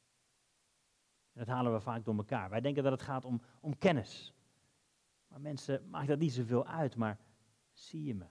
En 1.32 1.44
dat 1.44 1.46
halen 1.46 1.72
we 1.72 1.80
vaak 1.80 2.04
door 2.04 2.16
elkaar. 2.16 2.50
Wij 2.50 2.60
denken 2.60 2.82
dat 2.82 2.92
het 2.92 3.02
gaat 3.02 3.24
om, 3.24 3.40
om 3.60 3.78
kennis. 3.78 4.34
Maar 5.28 5.40
mensen 5.40 5.88
maakt 5.90 6.08
dat 6.08 6.18
niet 6.18 6.32
zoveel 6.32 6.66
uit, 6.66 6.96
maar 6.96 7.18
zie 7.72 8.04
je 8.04 8.14
me? 8.14 8.26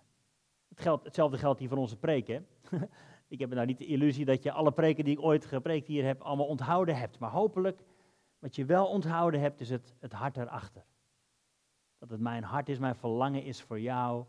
Het 0.67 1.03
hetzelfde 1.03 1.37
geldt 1.37 1.59
hier 1.59 1.69
van 1.69 1.77
onze 1.77 1.97
preken. 1.97 2.47
ik 3.27 3.39
heb 3.39 3.53
nou 3.53 3.65
niet 3.65 3.77
de 3.77 3.85
illusie 3.85 4.25
dat 4.25 4.43
je 4.43 4.51
alle 4.51 4.71
preken 4.71 5.03
die 5.03 5.17
ik 5.17 5.23
ooit 5.23 5.45
gepreekt 5.45 5.87
hier 5.87 6.05
heb, 6.05 6.21
allemaal 6.21 6.47
onthouden 6.47 6.97
hebt. 6.97 7.19
Maar 7.19 7.31
hopelijk, 7.31 7.83
wat 8.39 8.55
je 8.55 8.65
wel 8.65 8.87
onthouden 8.87 9.39
hebt, 9.39 9.61
is 9.61 9.69
het, 9.69 9.93
het 9.99 10.13
hart 10.13 10.37
erachter. 10.37 10.85
Dat 11.97 12.09
het 12.09 12.19
mijn 12.19 12.43
hart 12.43 12.69
is, 12.69 12.79
mijn 12.79 12.95
verlangen 12.95 13.43
is 13.43 13.61
voor 13.61 13.79
jou, 13.79 14.25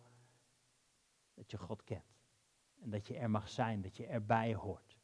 dat 1.34 1.50
je 1.50 1.58
God 1.58 1.84
kent. 1.84 2.02
En 2.80 2.90
dat 2.90 3.06
je 3.06 3.16
er 3.16 3.30
mag 3.30 3.48
zijn, 3.48 3.82
dat 3.82 3.96
je 3.96 4.06
erbij 4.06 4.54
hoort. 4.54 4.96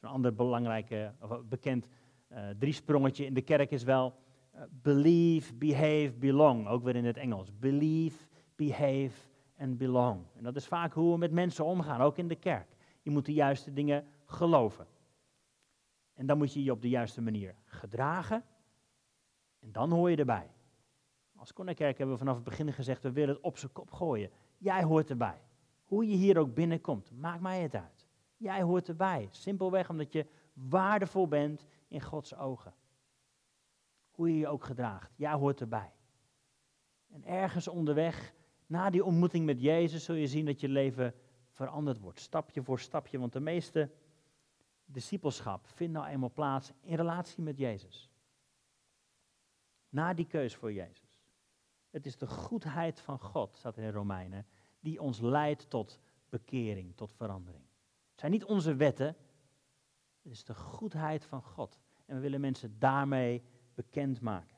Zo'n 0.00 0.10
ander 0.10 0.34
belangrijk, 0.34 1.12
of 1.20 1.42
bekend 1.44 1.88
uh, 2.28 2.48
driesprongetje 2.58 3.24
in 3.24 3.34
de 3.34 3.42
kerk 3.42 3.70
is 3.70 3.82
wel 3.82 4.14
uh, 4.54 4.60
believe, 4.70 5.54
behave, 5.54 6.12
belong. 6.18 6.66
Ook 6.68 6.82
weer 6.82 6.96
in 6.96 7.04
het 7.04 7.16
Engels. 7.16 7.58
Believe, 7.58 8.26
behave 8.56 9.28
en 9.54 9.76
belong. 9.76 10.24
En 10.34 10.42
dat 10.42 10.56
is 10.56 10.66
vaak 10.66 10.92
hoe 10.92 11.12
we 11.12 11.18
met 11.18 11.32
mensen 11.32 11.64
omgaan, 11.64 12.00
ook 12.00 12.18
in 12.18 12.28
de 12.28 12.36
kerk. 12.36 12.76
Je 13.02 13.10
moet 13.10 13.26
de 13.26 13.32
juiste 13.32 13.72
dingen 13.72 14.06
geloven. 14.26 14.86
En 16.18 16.26
dan 16.26 16.38
moet 16.38 16.52
je 16.52 16.62
je 16.62 16.72
op 16.72 16.82
de 16.82 16.88
juiste 16.88 17.20
manier 17.20 17.54
gedragen. 17.64 18.44
En 19.58 19.72
dan 19.72 19.90
hoor 19.90 20.10
je 20.10 20.16
erbij. 20.16 20.50
Als 21.36 21.52
Konnekerk 21.52 21.98
hebben 21.98 22.14
we 22.14 22.20
vanaf 22.20 22.34
het 22.34 22.44
begin 22.44 22.72
gezegd, 22.72 23.02
we 23.02 23.12
willen 23.12 23.34
het 23.34 23.44
op 23.44 23.58
zijn 23.58 23.72
kop 23.72 23.90
gooien. 23.90 24.30
Jij 24.56 24.82
hoort 24.82 25.10
erbij. 25.10 25.40
Hoe 25.84 26.08
je 26.08 26.16
hier 26.16 26.38
ook 26.38 26.54
binnenkomt, 26.54 27.10
maakt 27.12 27.40
mij 27.40 27.62
het 27.62 27.74
uit. 27.74 28.06
Jij 28.36 28.62
hoort 28.62 28.88
erbij. 28.88 29.28
Simpelweg 29.30 29.90
omdat 29.90 30.12
je 30.12 30.26
waardevol 30.52 31.28
bent 31.28 31.66
in 31.88 32.02
Gods 32.02 32.34
ogen. 32.36 32.74
Hoe 34.10 34.28
je 34.28 34.38
je 34.38 34.48
ook 34.48 34.64
gedraagt, 34.64 35.12
jij 35.16 35.32
hoort 35.32 35.60
erbij. 35.60 35.92
En 37.08 37.24
ergens 37.24 37.68
onderweg, 37.68 38.34
na 38.66 38.90
die 38.90 39.04
ontmoeting 39.04 39.46
met 39.46 39.60
Jezus, 39.60 40.04
zul 40.04 40.14
je 40.14 40.26
zien 40.26 40.46
dat 40.46 40.60
je 40.60 40.68
leven 40.68 41.14
veranderd 41.50 41.98
wordt, 41.98 42.20
stapje 42.20 42.62
voor 42.62 42.80
stapje. 42.80 43.18
Want 43.18 43.32
de 43.32 43.40
meeste 43.40 43.90
discipelschap 44.92 45.66
vindt 45.66 45.92
nou 45.92 46.06
eenmaal 46.06 46.32
plaats 46.32 46.72
in 46.80 46.96
relatie 46.96 47.42
met 47.42 47.58
Jezus. 47.58 48.10
Na 49.88 50.14
die 50.14 50.26
keus 50.26 50.54
voor 50.54 50.72
Jezus. 50.72 51.22
Het 51.90 52.06
is 52.06 52.16
de 52.16 52.26
goedheid 52.26 53.00
van 53.00 53.18
God, 53.18 53.56
staat 53.56 53.76
in 53.76 53.90
Romeinen, 53.90 54.46
die 54.80 55.00
ons 55.00 55.20
leidt 55.20 55.70
tot 55.70 56.00
bekering, 56.28 56.96
tot 56.96 57.12
verandering. 57.12 57.64
Het 58.10 58.20
zijn 58.20 58.32
niet 58.32 58.44
onze 58.44 58.74
wetten, 58.74 59.16
het 60.22 60.32
is 60.32 60.44
de 60.44 60.54
goedheid 60.54 61.24
van 61.24 61.42
God. 61.42 61.80
En 62.06 62.14
we 62.14 62.20
willen 62.20 62.40
mensen 62.40 62.78
daarmee 62.78 63.42
bekendmaken. 63.74 64.56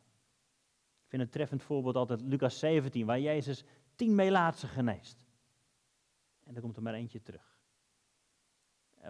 Ik 1.03 1.09
vind 1.09 1.23
een 1.23 1.31
treffend 1.31 1.63
voorbeeld 1.63 1.97
altijd 1.97 2.21
Lucas 2.21 2.59
17, 2.59 3.07
waar 3.07 3.21
Jezus 3.21 3.65
tien 3.95 4.15
melaatsen 4.15 4.69
geneest. 4.69 5.25
En 6.45 6.55
er 6.55 6.61
komt 6.61 6.77
er 6.77 6.83
maar 6.83 6.95
eentje 6.95 7.23
terug. 7.23 7.50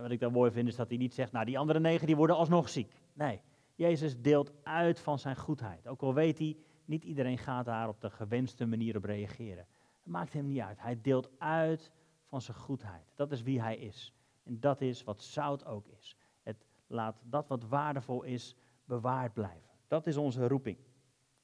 Wat 0.01 0.11
ik 0.11 0.21
dan 0.21 0.33
mooi 0.33 0.51
vind 0.51 0.69
is 0.69 0.77
dat 0.77 0.89
hij 0.89 0.99
niet 0.99 1.15
zegt, 1.15 1.33
nou 1.33 1.45
die 1.45 1.59
andere 1.59 1.81
negen 1.81 2.07
die 2.07 2.17
worden 2.17 2.37
alsnog 2.37 2.69
ziek. 2.69 2.93
Nee, 3.13 3.41
Jezus 3.75 4.21
deelt 4.21 4.53
uit 4.63 5.01
van 5.01 5.19
zijn 5.19 5.37
goedheid. 5.37 5.89
Ook 5.89 6.03
al 6.03 6.15
weet 6.15 6.39
hij, 6.39 6.57
niet 6.85 7.05
iedereen 7.05 7.39
gaat 7.39 7.65
daar 7.65 7.89
op 7.89 8.01
de 8.01 8.11
gewenste 8.11 8.67
manier 8.67 8.97
op 8.97 9.05
reageren. 9.05 9.67
Het 9.97 10.07
maakt 10.07 10.33
hem 10.33 10.47
niet 10.47 10.61
uit. 10.61 10.81
Hij 10.81 11.01
deelt 11.01 11.31
uit 11.39 11.93
van 12.27 12.41
zijn 12.41 12.57
goedheid. 12.57 13.13
Dat 13.15 13.33
is 13.33 13.43
wie 13.43 13.61
hij 13.61 13.77
is. 13.77 14.15
En 14.43 14.61
dat 14.61 14.81
is 14.81 15.05
wat 15.05 15.23
zout 15.23 15.65
ook 15.65 15.87
is. 15.87 16.17
Het 16.43 16.65
laat 16.87 17.23
dat 17.25 17.49
wat 17.49 17.65
waardevol 17.65 18.23
is 18.23 18.57
bewaard 18.85 19.33
blijven. 19.33 19.71
Dat 19.89 20.07
is 20.07 20.17
onze 20.17 20.49
roeping. 20.49 20.79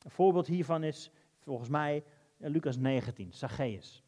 Een 0.02 0.10
voorbeeld 0.10 0.46
hiervan 0.46 0.82
is 0.82 1.10
volgens 1.38 1.68
mij 1.68 2.04
Lucas 2.36 2.76
19, 2.76 3.32
Zacchaeus. 3.32 4.04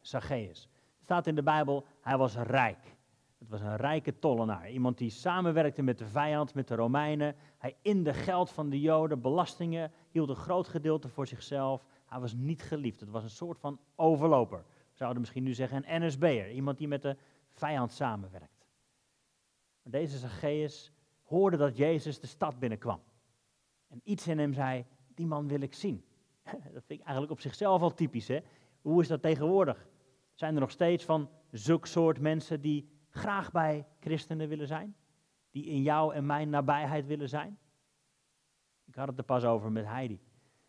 Zacchaeus. 0.00 0.68
Er 0.72 1.04
staat 1.04 1.26
in 1.26 1.34
de 1.34 1.42
Bijbel, 1.42 1.86
hij 2.00 2.16
was 2.16 2.36
rijk. 2.36 2.96
Het 3.38 3.48
was 3.48 3.60
een 3.60 3.76
rijke 3.76 4.18
tollenaar. 4.18 4.70
Iemand 4.70 4.98
die 4.98 5.10
samenwerkte 5.10 5.82
met 5.82 5.98
de 5.98 6.06
vijand, 6.06 6.54
met 6.54 6.68
de 6.68 6.74
Romeinen. 6.74 7.34
Hij 7.58 7.76
inde 7.82 8.14
geld 8.14 8.50
van 8.50 8.68
de 8.68 8.80
Joden, 8.80 9.20
belastingen, 9.20 9.92
hield 10.10 10.28
een 10.28 10.36
groot 10.36 10.68
gedeelte 10.68 11.08
voor 11.08 11.26
zichzelf. 11.26 11.84
Hij 12.06 12.20
was 12.20 12.34
niet 12.34 12.62
geliefd. 12.62 13.00
Het 13.00 13.10
was 13.10 13.22
een 13.22 13.30
soort 13.30 13.58
van 13.58 13.80
overloper. 13.96 14.58
We 14.68 14.96
zouden 14.96 15.20
misschien 15.20 15.42
nu 15.42 15.54
zeggen 15.54 15.84
een 15.86 16.06
NSB'er. 16.06 16.50
Iemand 16.50 16.78
die 16.78 16.88
met 16.88 17.02
de 17.02 17.16
vijand 17.48 17.92
samenwerkt. 17.92 18.66
Maar 19.82 19.92
deze 19.92 20.18
Zacchaeus 20.18 20.92
hoorde 21.22 21.56
dat 21.56 21.76
Jezus 21.76 22.20
de 22.20 22.26
stad 22.26 22.58
binnenkwam. 22.58 23.00
En 23.88 24.00
iets 24.04 24.26
in 24.26 24.38
hem 24.38 24.52
zei, 24.52 24.84
die 25.14 25.26
man 25.26 25.48
wil 25.48 25.60
ik 25.60 25.74
zien. 25.74 26.04
Dat 26.72 26.84
vind 26.86 27.00
ik 27.00 27.06
eigenlijk 27.06 27.30
op 27.30 27.40
zichzelf 27.40 27.82
al 27.82 27.94
typisch. 27.94 28.28
Hè? 28.28 28.38
Hoe 28.80 29.00
is 29.00 29.08
dat 29.08 29.22
tegenwoordig? 29.22 29.88
Zijn 30.34 30.54
er 30.54 30.60
nog 30.60 30.70
steeds 30.70 31.04
van 31.04 31.30
zulk 31.50 31.86
soort 31.86 32.20
mensen 32.20 32.60
die 32.60 32.97
graag 33.18 33.52
bij 33.52 33.86
christenen 34.00 34.48
willen 34.48 34.66
zijn? 34.66 34.96
Die 35.50 35.64
in 35.64 35.82
jou 35.82 36.14
en 36.14 36.26
mijn 36.26 36.50
nabijheid 36.50 37.06
willen 37.06 37.28
zijn? 37.28 37.58
Ik 38.84 38.94
had 38.94 39.08
het 39.08 39.18
er 39.18 39.24
pas 39.24 39.44
over 39.44 39.72
met 39.72 39.84
Heidi. 39.84 40.20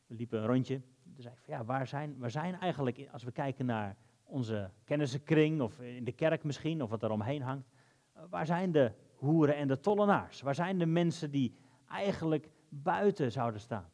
We 0.06 0.16
liepen 0.16 0.40
een 0.40 0.48
rondje. 0.48 0.82
Toen 1.04 1.22
zei 1.22 1.34
ik 1.34 1.42
van 1.42 1.54
ja, 1.54 1.66
waar 1.66 1.88
zijn, 1.88 2.18
waar 2.18 2.32
zijn 2.32 2.60
eigenlijk, 2.60 3.08
als 3.12 3.24
we 3.24 3.32
kijken 3.32 3.66
naar 3.66 3.98
onze 4.24 4.72
kennissenkring 4.84 5.62
of 5.62 5.80
in 5.80 6.04
de 6.04 6.12
kerk 6.12 6.44
misschien, 6.44 6.82
of 6.82 6.90
wat 6.90 7.04
er 7.04 7.12
omheen 7.12 7.42
hangt, 7.42 7.70
eh, 8.14 8.24
waar 8.30 8.46
zijn 8.46 8.72
de 8.72 8.92
hoeren 9.16 9.56
en 9.56 9.68
de 9.68 9.80
tollenaars? 9.80 10.42
Waar 10.42 10.56
zijn 10.56 10.78
de 10.78 10.86
mensen 10.86 11.32
die 11.32 11.56
eigenlijk 11.88 12.50
buiten 12.70 13.32
zouden 13.32 13.62
staan? 13.62 13.90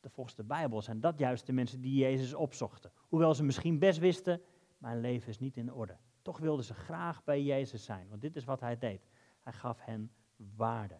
De, 0.00 0.10
volgens 0.10 0.36
de 0.36 0.44
Bijbel 0.44 0.82
zijn 0.82 1.00
dat 1.00 1.18
juist 1.18 1.46
de 1.46 1.52
mensen 1.52 1.80
die 1.80 1.98
Jezus 1.98 2.34
opzochten. 2.34 2.92
Hoewel 2.94 3.34
ze 3.34 3.44
misschien 3.44 3.78
best 3.78 3.98
wisten, 3.98 4.40
mijn 4.78 5.00
leven 5.00 5.28
is 5.28 5.38
niet 5.38 5.56
in 5.56 5.72
orde. 5.72 5.96
Toch 6.22 6.38
wilden 6.38 6.64
ze 6.64 6.74
graag 6.74 7.24
bij 7.24 7.42
Jezus 7.42 7.84
zijn, 7.84 8.08
want 8.08 8.20
dit 8.20 8.36
is 8.36 8.44
wat 8.44 8.60
hij 8.60 8.78
deed. 8.78 9.08
Hij 9.40 9.52
gaf 9.52 9.80
hen 9.80 10.12
waarde. 10.36 10.98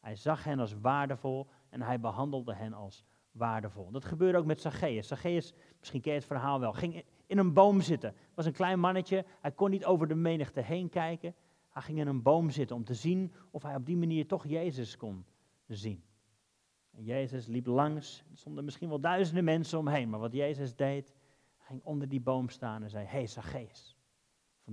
Hij 0.00 0.16
zag 0.16 0.44
hen 0.44 0.58
als 0.58 0.74
waardevol 0.80 1.46
en 1.68 1.82
hij 1.82 2.00
behandelde 2.00 2.54
hen 2.54 2.72
als 2.72 3.04
waardevol. 3.32 3.90
Dat 3.90 4.04
gebeurde 4.04 4.38
ook 4.38 4.44
met 4.44 4.60
Zacchaeus. 4.60 5.08
Zacchaeus, 5.08 5.52
misschien 5.78 6.00
ken 6.00 6.12
je 6.12 6.18
het 6.18 6.26
verhaal 6.26 6.60
wel, 6.60 6.72
ging 6.72 7.04
in 7.26 7.38
een 7.38 7.52
boom 7.52 7.80
zitten. 7.80 8.14
Was 8.34 8.46
een 8.46 8.52
klein 8.52 8.80
mannetje, 8.80 9.24
hij 9.40 9.52
kon 9.52 9.70
niet 9.70 9.84
over 9.84 10.08
de 10.08 10.14
menigte 10.14 10.60
heen 10.60 10.88
kijken. 10.88 11.34
Hij 11.68 11.82
ging 11.82 11.98
in 11.98 12.06
een 12.06 12.22
boom 12.22 12.50
zitten 12.50 12.76
om 12.76 12.84
te 12.84 12.94
zien 12.94 13.32
of 13.50 13.62
hij 13.62 13.74
op 13.74 13.86
die 13.86 13.96
manier 13.96 14.26
toch 14.26 14.46
Jezus 14.46 14.96
kon 14.96 15.24
zien. 15.66 16.04
En 16.90 17.04
Jezus 17.04 17.46
liep 17.46 17.66
langs, 17.66 18.24
er 18.30 18.38
stonden 18.38 18.64
misschien 18.64 18.88
wel 18.88 19.00
duizenden 19.00 19.44
mensen 19.44 19.78
omheen, 19.78 20.10
maar 20.10 20.20
wat 20.20 20.32
Jezus 20.32 20.76
deed, 20.76 21.14
ging 21.58 21.84
onder 21.84 22.08
die 22.08 22.20
boom 22.20 22.48
staan 22.48 22.82
en 22.82 22.90
zei, 22.90 23.06
hey, 23.06 23.26
Zacchaeus, 23.26 23.96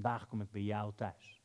vandaag 0.02 0.28
kom 0.28 0.42
ik 0.42 0.52
bij 0.52 0.62
jou 0.62 0.94
thuis. 0.96 1.42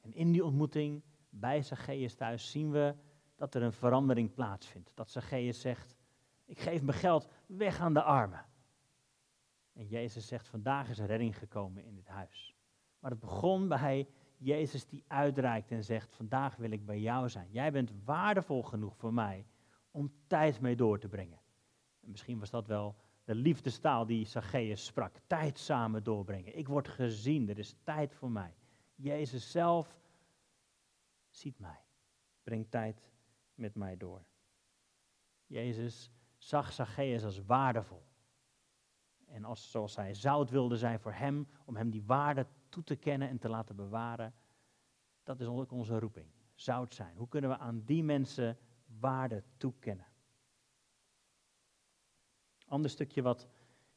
En 0.00 0.12
in 0.14 0.32
die 0.32 0.44
ontmoeting 0.44 1.02
bij 1.28 1.62
Zacchaeus 1.62 2.14
thuis 2.14 2.50
zien 2.50 2.70
we 2.70 2.94
dat 3.34 3.54
er 3.54 3.62
een 3.62 3.72
verandering 3.72 4.34
plaatsvindt. 4.34 4.92
Dat 4.94 5.10
Zacchaeus 5.10 5.60
zegt, 5.60 5.96
ik 6.44 6.58
geef 6.58 6.82
mijn 6.82 6.98
geld 6.98 7.28
weg 7.46 7.80
aan 7.80 7.94
de 7.94 8.02
armen. 8.02 8.44
En 9.72 9.86
Jezus 9.86 10.26
zegt, 10.26 10.48
vandaag 10.48 10.88
is 10.88 10.98
redding 10.98 11.38
gekomen 11.38 11.84
in 11.84 11.94
dit 11.94 12.08
huis. 12.08 12.54
Maar 12.98 13.10
het 13.10 13.20
begon 13.20 13.68
bij 13.68 14.08
Jezus 14.36 14.86
die 14.86 15.04
uitreikt 15.06 15.70
en 15.70 15.84
zegt, 15.84 16.14
vandaag 16.14 16.56
wil 16.56 16.70
ik 16.70 16.86
bij 16.86 17.00
jou 17.00 17.28
zijn. 17.28 17.48
Jij 17.50 17.72
bent 17.72 17.92
waardevol 18.04 18.62
genoeg 18.62 18.96
voor 18.96 19.14
mij 19.14 19.46
om 19.90 20.12
tijd 20.26 20.60
mee 20.60 20.76
door 20.76 20.98
te 20.98 21.08
brengen. 21.08 21.40
En 22.00 22.10
misschien 22.10 22.38
was 22.38 22.50
dat 22.50 22.66
wel 22.66 22.96
de 23.26 23.34
liefdestaal 23.34 24.06
die 24.06 24.26
Zacchaeus 24.26 24.84
sprak. 24.84 25.16
Tijd 25.26 25.58
samen 25.58 26.04
doorbrengen. 26.04 26.58
Ik 26.58 26.68
word 26.68 26.88
gezien, 26.88 27.48
er 27.48 27.58
is 27.58 27.76
tijd 27.82 28.14
voor 28.14 28.30
mij. 28.30 28.54
Jezus 28.94 29.50
zelf 29.50 30.00
ziet 31.30 31.58
mij. 31.58 31.84
Brengt 32.42 32.70
tijd 32.70 33.02
met 33.54 33.74
mij 33.74 33.96
door. 33.96 34.24
Jezus 35.46 36.10
zag 36.38 36.72
Zacchaeus 36.72 37.24
als 37.24 37.44
waardevol. 37.44 38.02
En 39.26 39.44
als, 39.44 39.70
zoals 39.70 39.96
hij 39.96 40.14
zout 40.14 40.50
wilde 40.50 40.76
zijn 40.76 41.00
voor 41.00 41.12
hem, 41.12 41.48
om 41.64 41.76
hem 41.76 41.90
die 41.90 42.02
waarde 42.02 42.46
toe 42.68 42.82
te 42.82 42.96
kennen 42.96 43.28
en 43.28 43.38
te 43.38 43.48
laten 43.48 43.76
bewaren, 43.76 44.34
dat 45.22 45.40
is 45.40 45.46
ook 45.46 45.72
onze 45.72 45.98
roeping. 45.98 46.30
Zout 46.54 46.94
zijn. 46.94 47.16
Hoe 47.16 47.28
kunnen 47.28 47.50
we 47.50 47.58
aan 47.58 47.82
die 47.84 48.02
mensen 48.02 48.58
waarde 48.98 49.44
toekennen? 49.56 50.06
Ander 52.68 52.90
stukje 52.90 53.22
wat 53.22 53.46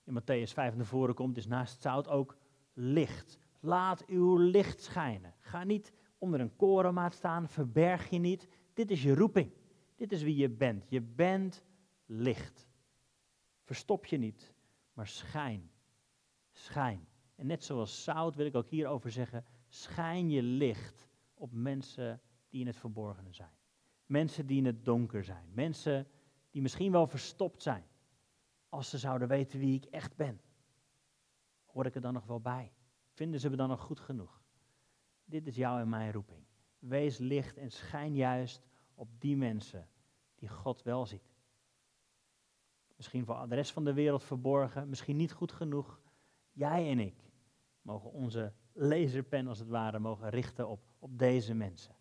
in 0.04 0.22
Matthäus 0.22 0.54
5 0.54 0.76
naar 0.76 0.86
voren 0.86 1.16
komt, 1.16 1.38
is 1.38 1.48
naast 1.48 1.82
zout 1.82 2.08
ook 2.08 2.38
licht. 2.74 3.40
Laat 3.60 4.06
uw 4.06 4.38
licht 4.38 4.82
schijnen. 4.82 5.34
Ga 5.40 5.64
niet 5.64 5.94
onder 6.18 6.40
een 6.40 6.56
korenmaat 6.56 7.14
staan, 7.14 7.48
verberg 7.48 8.10
je 8.10 8.20
niet. 8.20 8.48
Dit 8.74 8.92
is 8.92 9.04
je 9.04 9.16
roeping. 9.16 9.52
Dit 9.96 10.12
is 10.12 10.24
wie 10.24 10.36
je 10.36 10.50
bent. 10.50 10.90
Je 10.90 11.02
bent 11.02 11.64
licht. 12.06 12.68
Verstop 13.64 14.06
je 14.06 14.18
niet, 14.18 14.54
maar 14.94 15.08
schijn. 15.08 15.72
Schijn. 16.52 17.08
En 17.36 17.48
net 17.48 17.64
zoals 17.64 18.04
zout 18.04 18.36
wil 18.36 18.46
ik 18.46 18.56
ook 18.56 18.70
hierover 18.70 19.12
zeggen, 19.12 19.46
schijn 19.68 20.30
je 20.30 20.44
licht 20.44 21.08
op 21.34 21.52
mensen 21.52 22.22
die 22.50 22.62
in 22.62 22.68
het 22.68 22.78
verborgene 22.78 23.34
zijn. 23.34 23.58
Mensen 24.06 24.46
die 24.46 24.58
in 24.58 24.66
het 24.66 24.86
donker 24.86 25.24
zijn. 25.24 25.50
Mensen 25.54 26.08
die 26.50 26.62
misschien 26.62 26.92
wel 26.92 27.08
verstopt 27.08 27.62
zijn. 27.62 27.84
Als 28.70 28.90
ze 28.90 28.98
zouden 28.98 29.28
weten 29.28 29.60
wie 29.60 29.76
ik 29.76 29.86
echt 29.86 30.16
ben. 30.16 30.42
Hoor 31.66 31.86
ik 31.86 31.96
er 31.96 32.02
dan 32.02 32.14
nog 32.14 32.26
wel 32.26 32.42
bij? 32.42 32.72
Vinden 33.12 33.40
ze 33.40 33.50
me 33.50 33.56
dan 33.56 33.70
nog 33.70 33.82
goed 33.82 34.00
genoeg? 34.00 34.42
Dit 35.26 35.48
is 35.48 35.56
jouw 35.56 35.80
en 35.80 35.90
mijn 35.90 36.12
roeping. 36.12 36.46
Wees 36.80 37.18
licht 37.18 37.58
en 37.58 37.72
schijn 37.72 38.16
juist 38.16 38.68
op 38.94 39.10
die 39.20 39.38
mensen 39.38 39.90
die 40.36 40.50
God 40.50 40.84
wel 40.84 41.06
ziet. 41.06 41.34
Misschien 42.96 43.26
voor 43.26 43.50
de 43.50 43.56
rest 43.56 43.72
van 43.72 43.84
de 43.84 43.94
wereld 43.94 44.24
verborgen, 44.24 44.90
misschien 44.90 45.16
niet 45.16 45.32
goed 45.32 45.52
genoeg. 45.52 46.02
Jij 46.52 46.92
en 46.92 47.00
ik 47.00 47.32
mogen 47.82 48.12
onze 48.12 48.54
laserpen 48.74 49.48
als 49.48 49.60
het 49.60 49.68
ware 49.68 50.00
mogen 50.00 50.30
richten 50.30 50.68
op, 50.68 50.84
op 51.00 51.18
deze 51.18 51.54
mensen. 51.54 51.96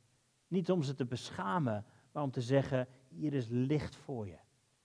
Niet 0.47 0.71
om 0.71 0.83
ze 0.83 0.95
te 0.95 1.05
beschamen, 1.05 1.85
maar 2.13 2.23
om 2.23 2.31
te 2.31 2.43
zeggen, 2.43 2.89
hier 3.09 3.35
is 3.35 3.49
licht 3.49 3.97
voor 3.97 4.27
je. 4.27 4.39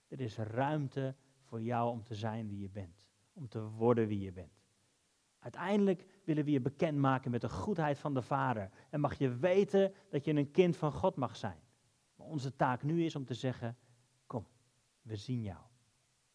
Er 0.08 0.20
is 0.20 0.36
ruimte 0.36 1.14
voor 1.54 1.62
jou 1.62 1.90
om 1.90 2.04
te 2.04 2.14
zijn 2.14 2.48
wie 2.48 2.60
je 2.60 2.68
bent, 2.68 3.06
om 3.32 3.48
te 3.48 3.60
worden 3.60 4.06
wie 4.06 4.20
je 4.20 4.32
bent. 4.32 4.62
Uiteindelijk 5.38 6.06
willen 6.24 6.44
we 6.44 6.50
je 6.50 6.60
bekendmaken 6.60 7.30
met 7.30 7.40
de 7.40 7.48
goedheid 7.48 7.98
van 7.98 8.14
de 8.14 8.22
Vader. 8.22 8.70
En 8.90 9.00
mag 9.00 9.18
je 9.18 9.36
weten 9.36 9.92
dat 10.10 10.24
je 10.24 10.34
een 10.34 10.50
kind 10.50 10.76
van 10.76 10.92
God 10.92 11.16
mag 11.16 11.36
zijn. 11.36 11.58
Maar 12.16 12.26
onze 12.26 12.56
taak 12.56 12.82
nu 12.82 13.04
is 13.04 13.16
om 13.16 13.24
te 13.24 13.34
zeggen, 13.34 13.76
kom, 14.26 14.46
we 15.02 15.16
zien 15.16 15.42
jou. 15.42 15.58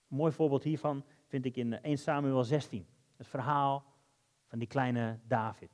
Een 0.09 0.17
mooi 0.17 0.31
voorbeeld 0.31 0.63
hiervan 0.63 1.05
vind 1.27 1.45
ik 1.45 1.55
in 1.55 1.81
1 1.81 1.97
Samuel 1.97 2.43
16. 2.43 2.87
Het 3.15 3.27
verhaal 3.27 3.85
van 4.45 4.59
die 4.59 4.67
kleine 4.67 5.19
David. 5.27 5.71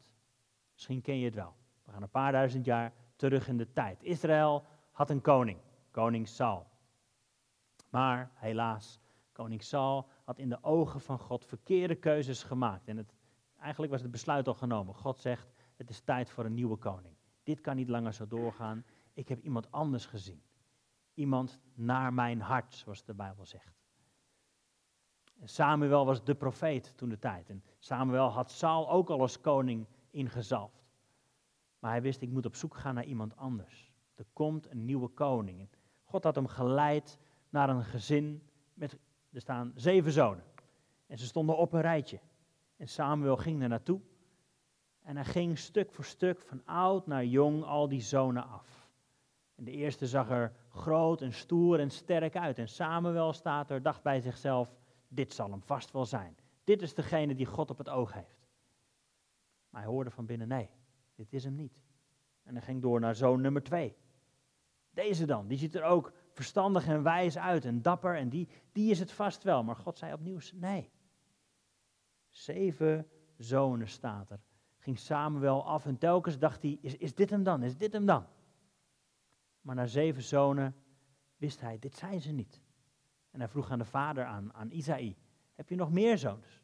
Misschien 0.74 1.02
ken 1.02 1.20
je 1.20 1.26
het 1.26 1.36
wel. 1.36 1.56
We 1.84 1.92
gaan 1.92 2.02
een 2.02 2.10
paar 2.10 2.32
duizend 2.32 2.66
jaar 2.66 2.94
terug 3.16 3.48
in 3.48 3.58
de 3.58 3.72
tijd. 3.72 4.04
Israël 4.04 4.66
had 4.92 5.10
een 5.10 5.22
koning, 5.22 5.60
koning 5.92 6.28
Saul. 6.28 6.68
Maar 7.90 8.32
helaas, 8.34 9.00
koning 9.36 9.64
Saul 9.64 10.08
had 10.24 10.40
in 10.40 10.50
de 10.50 10.64
ogen 10.64 11.02
van 11.02 11.20
God 11.20 11.46
verkeerde 11.46 11.96
keuzes 11.96 12.44
gemaakt. 12.44 12.88
En 12.88 12.98
het, 12.98 13.14
eigenlijk 13.60 13.92
was 13.92 14.02
het 14.02 14.12
besluit 14.12 14.48
al 14.48 14.54
genomen. 14.54 14.96
God 14.96 15.20
zegt, 15.20 15.54
het 15.76 15.90
is 15.90 16.00
tijd 16.00 16.30
voor 16.30 16.46
een 16.46 16.54
nieuwe 16.54 16.78
koning. 16.78 17.16
Dit 17.44 17.62
kan 17.62 17.76
niet 17.76 17.90
langer 17.90 18.14
zo 18.14 18.28
doorgaan. 18.28 18.86
Ik 19.14 19.28
heb 19.28 19.42
iemand 19.42 19.72
anders 19.72 20.06
gezien. 20.06 20.42
Iemand 21.14 21.60
naar 21.74 22.14
mijn 22.14 22.42
hart, 22.42 22.74
zoals 22.74 23.04
de 23.04 23.14
Bijbel 23.14 23.46
zegt. 23.46 23.76
Samuel 25.44 26.06
was 26.06 26.24
de 26.24 26.36
profeet 26.36 26.98
toen 26.98 27.10
de 27.10 27.20
tijd. 27.20 27.50
En 27.50 27.64
Samuel 27.80 28.30
had 28.30 28.52
Saul 28.52 28.90
ook 28.90 29.10
al 29.10 29.20
als 29.20 29.42
koning 29.42 29.88
ingezalfd. 30.10 30.84
Maar 31.80 31.92
hij 31.92 32.02
wist, 32.02 32.22
ik 32.22 32.30
moet 32.30 32.46
op 32.46 32.56
zoek 32.56 32.76
gaan 32.76 32.96
naar 32.96 33.06
iemand 33.06 33.36
anders. 33.36 33.94
Er 34.16 34.26
komt 34.34 34.70
een 34.70 34.86
nieuwe 34.86 35.08
koning. 35.08 35.70
God 36.04 36.24
had 36.24 36.36
hem 36.36 36.48
geleid 36.48 37.20
naar 37.50 37.70
een 37.70 37.84
gezin 37.84 38.50
met, 38.74 38.98
er 39.36 39.42
staan 39.42 39.72
zeven 39.76 40.12
zonen. 40.12 40.44
En 41.08 41.18
ze 41.18 41.26
stonden 41.26 41.58
op 41.58 41.74
een 41.74 41.82
rijtje. 41.82 42.20
En 42.78 42.88
Samuel 42.88 43.38
ging 43.38 43.62
er 43.62 43.68
naartoe. 43.70 44.02
En 45.02 45.16
hij 45.16 45.26
ging 45.26 45.58
stuk 45.58 45.92
voor 45.92 46.04
stuk, 46.04 46.42
van 46.42 46.66
oud 46.66 47.08
naar 47.08 47.26
jong, 47.26 47.64
al 47.64 47.88
die 47.88 48.02
zonen 48.02 48.48
af. 48.48 48.90
En 49.56 49.64
de 49.64 49.72
eerste 49.72 50.08
zag 50.08 50.30
er 50.30 50.54
groot 50.70 51.22
en 51.22 51.34
stoer 51.34 51.80
en 51.80 51.90
sterk 51.90 52.36
uit. 52.36 52.60
En 52.60 52.68
Samuel 52.68 53.34
staat 53.34 53.70
er, 53.70 53.82
dacht 53.82 54.02
bij 54.02 54.20
zichzelf, 54.22 54.76
dit 55.08 55.34
zal 55.34 55.50
hem 55.50 55.62
vast 55.62 55.92
wel 55.92 56.06
zijn. 56.06 56.38
Dit 56.64 56.82
is 56.82 56.94
degene 56.94 57.36
die 57.36 57.46
God 57.46 57.70
op 57.70 57.78
het 57.78 57.90
oog 57.90 58.14
heeft. 58.14 58.48
Maar 59.70 59.82
hij 59.82 59.92
hoorde 59.92 60.12
van 60.12 60.26
binnen, 60.26 60.48
nee, 60.48 60.70
dit 61.16 61.34
is 61.34 61.44
hem 61.44 61.56
niet. 61.56 61.80
En 62.44 62.54
hij 62.56 62.64
ging 62.64 62.82
door 62.82 63.00
naar 63.00 63.16
zoon 63.16 63.42
nummer 63.42 63.64
twee. 63.64 63.96
Deze 64.90 65.26
dan, 65.26 65.48
die 65.48 65.58
ziet 65.58 65.76
er 65.76 65.84
ook 65.84 66.14
verstandig 66.36 66.88
en 66.88 67.04
wijs 67.04 67.38
uit 67.38 67.66
en 67.66 67.82
dapper 67.82 68.16
en 68.16 68.30
die, 68.30 68.48
die 68.72 68.92
is 68.92 69.00
het 69.00 69.12
vast 69.12 69.44
wel. 69.44 69.64
Maar 69.64 69.76
God 69.76 69.98
zei 69.98 70.14
opnieuw, 70.14 70.40
nee. 70.54 70.92
Zeven 72.30 73.10
zonen 73.38 73.88
staat 73.88 74.30
er. 74.30 74.40
Ging 74.78 75.00
Samuel 75.00 75.66
af 75.66 75.86
en 75.86 75.98
telkens 75.98 76.40
dacht 76.40 76.62
hij, 76.62 76.78
is, 76.82 76.98
is 76.98 77.16
dit 77.16 77.30
hem 77.30 77.44
dan, 77.44 77.64
is 77.64 77.78
dit 77.78 77.94
hem 77.94 78.06
dan? 78.06 78.26
Maar 79.62 79.76
na 79.76 79.86
zeven 79.86 80.24
zonen 80.24 80.76
wist 81.38 81.62
hij, 81.62 81.80
dit 81.80 81.96
zijn 81.96 82.22
ze 82.22 82.32
niet. 82.32 82.62
En 83.32 83.40
hij 83.40 83.50
vroeg 83.50 83.72
aan 83.72 83.80
de 83.80 83.86
vader, 83.86 84.26
aan, 84.26 84.54
aan 84.54 84.72
Isaï, 84.72 85.16
heb 85.54 85.70
je 85.70 85.76
nog 85.76 85.92
meer 85.92 86.18
zoons? 86.18 86.62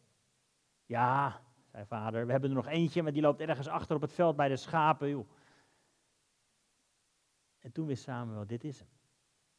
Ja, 0.85 1.41
zei 1.65 1.85
vader, 1.85 2.25
we 2.25 2.31
hebben 2.31 2.49
er 2.49 2.55
nog 2.55 2.67
eentje, 2.67 3.03
maar 3.03 3.13
die 3.13 3.21
loopt 3.21 3.41
ergens 3.41 3.67
achter 3.67 3.95
op 3.95 4.01
het 4.01 4.13
veld 4.13 4.35
bij 4.35 4.47
de 4.47 4.55
schapen. 4.55 5.09
Joh. 5.09 5.29
En 7.59 7.71
toen 7.71 7.85
wist 7.85 8.03
Samuel, 8.03 8.47
dit 8.47 8.63
is 8.63 8.79
hem. 8.79 9.00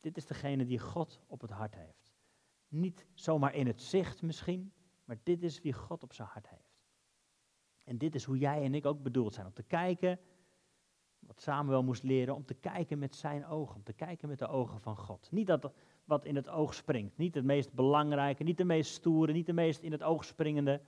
Dit 0.02 0.16
is 0.16 0.26
degene 0.26 0.64
die 0.64 0.78
God 0.78 1.20
op 1.26 1.40
het 1.40 1.50
hart 1.50 1.74
heeft. 1.74 2.12
Niet 2.68 3.06
zomaar 3.14 3.54
in 3.54 3.66
het 3.66 3.80
zicht 3.80 4.22
misschien, 4.22 4.72
maar 5.04 5.18
dit 5.22 5.42
is 5.42 5.60
wie 5.60 5.72
God 5.72 6.02
op 6.02 6.12
zijn 6.12 6.28
hart 6.28 6.48
heeft. 6.48 6.80
En 7.84 7.98
dit 7.98 8.14
is 8.14 8.24
hoe 8.24 8.38
jij 8.38 8.62
en 8.62 8.74
ik 8.74 8.86
ook 8.86 9.02
bedoeld 9.02 9.34
zijn, 9.34 9.46
om 9.46 9.52
te 9.52 9.62
kijken, 9.62 10.20
wat 11.18 11.40
Samuel 11.40 11.82
moest 11.82 12.02
leren, 12.02 12.34
om 12.34 12.44
te 12.44 12.54
kijken 12.54 12.98
met 12.98 13.16
zijn 13.16 13.46
ogen, 13.46 13.76
om 13.76 13.82
te 13.82 13.92
kijken 13.92 14.28
met 14.28 14.38
de 14.38 14.48
ogen 14.48 14.80
van 14.80 14.96
God. 14.96 15.30
Niet 15.30 15.46
dat 15.46 15.72
wat 16.04 16.24
in 16.24 16.36
het 16.36 16.48
oog 16.48 16.74
springt. 16.74 17.16
Niet 17.16 17.34
het 17.34 17.44
meest 17.44 17.72
belangrijke, 17.72 18.42
niet 18.42 18.56
de 18.56 18.64
meest 18.64 18.92
stoere, 18.92 19.32
niet 19.32 19.46
de 19.46 19.52
meest 19.52 19.80
in 19.80 19.92
het 19.92 20.02
oog 20.02 20.24
springende. 20.24 20.80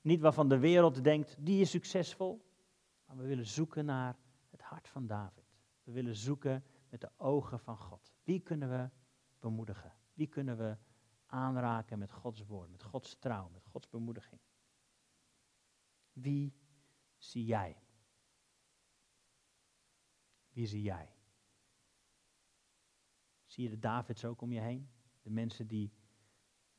Niet 0.00 0.20
waarvan 0.20 0.48
de 0.48 0.58
wereld 0.58 1.04
denkt, 1.04 1.36
die 1.40 1.60
is 1.60 1.70
succesvol. 1.70 2.44
Maar 3.06 3.16
we 3.16 3.26
willen 3.26 3.46
zoeken 3.46 3.84
naar 3.84 4.16
het 4.50 4.62
hart 4.62 4.88
van 4.88 5.06
David. 5.06 5.44
We 5.82 5.92
willen 5.92 6.16
zoeken 6.16 6.64
met 6.88 7.00
de 7.00 7.10
ogen 7.16 7.60
van 7.60 7.76
God. 7.76 8.12
Wie 8.28 8.40
kunnen 8.40 8.68
we 8.68 8.90
bemoedigen? 9.38 9.92
Wie 10.14 10.26
kunnen 10.26 10.56
we 10.56 10.76
aanraken 11.26 11.98
met 11.98 12.12
Gods 12.12 12.46
woord, 12.46 12.70
met 12.70 12.82
Gods 12.82 13.18
trouw, 13.18 13.48
met 13.48 13.64
Gods 13.64 13.88
bemoediging? 13.88 14.40
Wie 16.12 16.54
zie 17.16 17.44
jij? 17.44 17.82
Wie 20.48 20.66
zie 20.66 20.82
jij? 20.82 21.14
Zie 23.46 23.64
je 23.64 23.70
de 23.70 23.78
Davids 23.78 24.24
ook 24.24 24.40
om 24.40 24.52
je 24.52 24.60
heen? 24.60 24.90
De 25.22 25.30
mensen 25.30 25.66
die, 25.66 25.92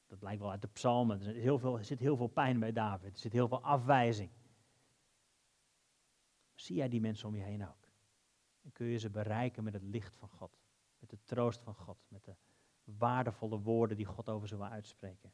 dat 0.06 0.20
blijkt 0.20 0.42
wel 0.42 0.52
uit 0.52 0.62
de 0.62 0.68
psalmen, 0.68 1.18
er 1.18 1.24
zit 1.24 1.36
heel 1.36 1.60
veel, 1.60 1.78
er 1.78 1.86
zit 1.86 2.00
heel 2.00 2.18
veel 2.18 2.28
pijn 2.28 2.60
bij 2.60 2.72
David, 2.72 3.14
er 3.14 3.20
zit 3.20 3.34
heel 3.34 3.48
veel 3.48 3.64
afwijzing. 3.64 4.32
Zie 6.56 6.76
jij 6.76 6.90
die 6.90 7.02
mensen 7.02 7.28
om 7.28 7.36
je 7.36 7.44
heen 7.44 7.68
ook? 7.68 7.92
En 8.62 8.72
kun 8.72 8.86
je 8.86 8.98
ze 8.98 9.10
bereiken 9.10 9.64
met 9.64 9.74
het 9.74 9.84
licht 9.84 10.16
van 10.16 10.30
God, 10.30 10.60
met 11.00 11.10
de 11.10 11.18
troost 11.24 11.62
van 11.62 11.76
God, 11.76 11.98
met 12.08 12.24
de 12.24 12.36
waardevolle 12.84 13.60
woorden 13.60 13.98
die 13.98 14.06
God 14.06 14.30
over 14.30 14.48
ze 14.48 14.58
wil 14.58 14.66
uitspreken. 14.66 15.34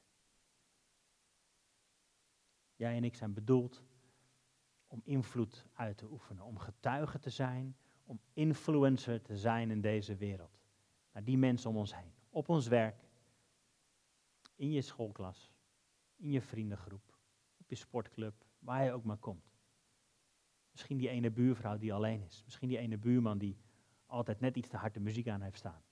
Jij 2.75 2.95
en 2.95 3.03
ik 3.03 3.15
zijn 3.15 3.33
bedoeld 3.33 3.83
om 4.87 5.01
invloed 5.03 5.65
uit 5.73 5.97
te 5.97 6.11
oefenen, 6.11 6.43
om 6.43 6.57
getuige 6.57 7.19
te 7.19 7.29
zijn, 7.29 7.77
om 8.03 8.19
influencer 8.33 9.21
te 9.21 9.37
zijn 9.37 9.71
in 9.71 9.81
deze 9.81 10.15
wereld. 10.15 10.59
Naar 11.11 11.23
die 11.23 11.37
mensen 11.37 11.69
om 11.69 11.77
ons 11.77 11.95
heen, 11.95 12.13
op 12.29 12.49
ons 12.49 12.67
werk, 12.67 13.03
in 14.55 14.71
je 14.71 14.81
schoolklas, 14.81 15.53
in 16.15 16.31
je 16.31 16.41
vriendengroep, 16.41 17.17
op 17.57 17.69
je 17.69 17.75
sportclub, 17.75 18.45
waar 18.59 18.83
je 18.83 18.91
ook 18.91 19.03
maar 19.03 19.17
komt. 19.17 19.53
Misschien 20.71 20.97
die 20.97 21.09
ene 21.09 21.31
buurvrouw 21.31 21.77
die 21.77 21.93
alleen 21.93 22.21
is. 22.21 22.41
Misschien 22.45 22.67
die 22.67 22.77
ene 22.77 22.97
buurman 22.97 23.37
die 23.37 23.57
altijd 24.15 24.39
net 24.39 24.55
iets 24.55 24.69
te 24.69 24.77
hard 24.77 24.93
de 24.93 24.99
muziek 24.99 25.27
aan 25.27 25.41
heeft 25.41 25.57
staan. 25.57 25.83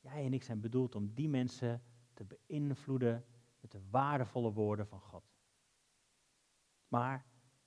Jij 0.00 0.24
en 0.24 0.32
ik 0.32 0.42
zijn 0.42 0.60
bedoeld 0.60 0.94
om 0.94 1.14
die 1.14 1.28
mensen 1.28 1.82
te 2.14 2.24
beïnvloeden 2.24 3.24
met 3.60 3.70
de 3.70 3.80
waardevolle 3.90 4.52
woorden 4.52 4.86
van 4.86 5.00
God. 5.00 5.24
Maar 6.88 7.26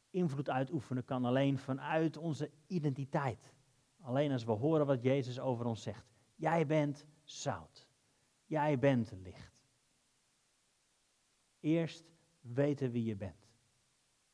invloed 0.09 0.49
uitoefenen 0.49 1.05
kan 1.05 1.25
alleen 1.25 1.57
vanuit 1.57 2.17
onze 2.17 2.51
identiteit. 2.67 3.53
Alleen 4.01 4.31
als 4.31 4.43
we 4.43 4.51
horen 4.51 4.85
wat 4.85 5.03
Jezus 5.03 5.39
over 5.39 5.65
ons 5.65 5.81
zegt. 5.81 6.05
Jij 6.35 6.65
bent 6.65 7.05
zout. 7.23 7.87
Jij 8.45 8.79
bent 8.79 9.11
licht. 9.11 9.61
Eerst 11.59 12.05
weten 12.41 12.91
wie 12.91 13.03
je 13.03 13.15
bent. 13.15 13.47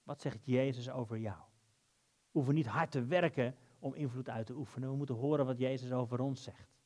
Wat 0.04 0.22
zegt 0.22 0.46
Jezus 0.46 0.90
over 0.90 1.18
jou? 1.18 1.38
We 1.38 2.30
hoeven 2.32 2.54
niet 2.54 2.68
hard 2.68 2.92
te 2.92 3.06
werken 3.06 3.56
om 3.80 3.94
invloed 3.94 4.30
uit 4.30 4.46
te 4.46 4.56
oefenen. 4.56 4.90
We 4.90 4.96
moeten 4.96 5.16
horen 5.16 5.46
wat 5.46 5.58
Jezus 5.58 5.92
over 5.92 6.20
ons 6.20 6.44
zegt. 6.44 6.78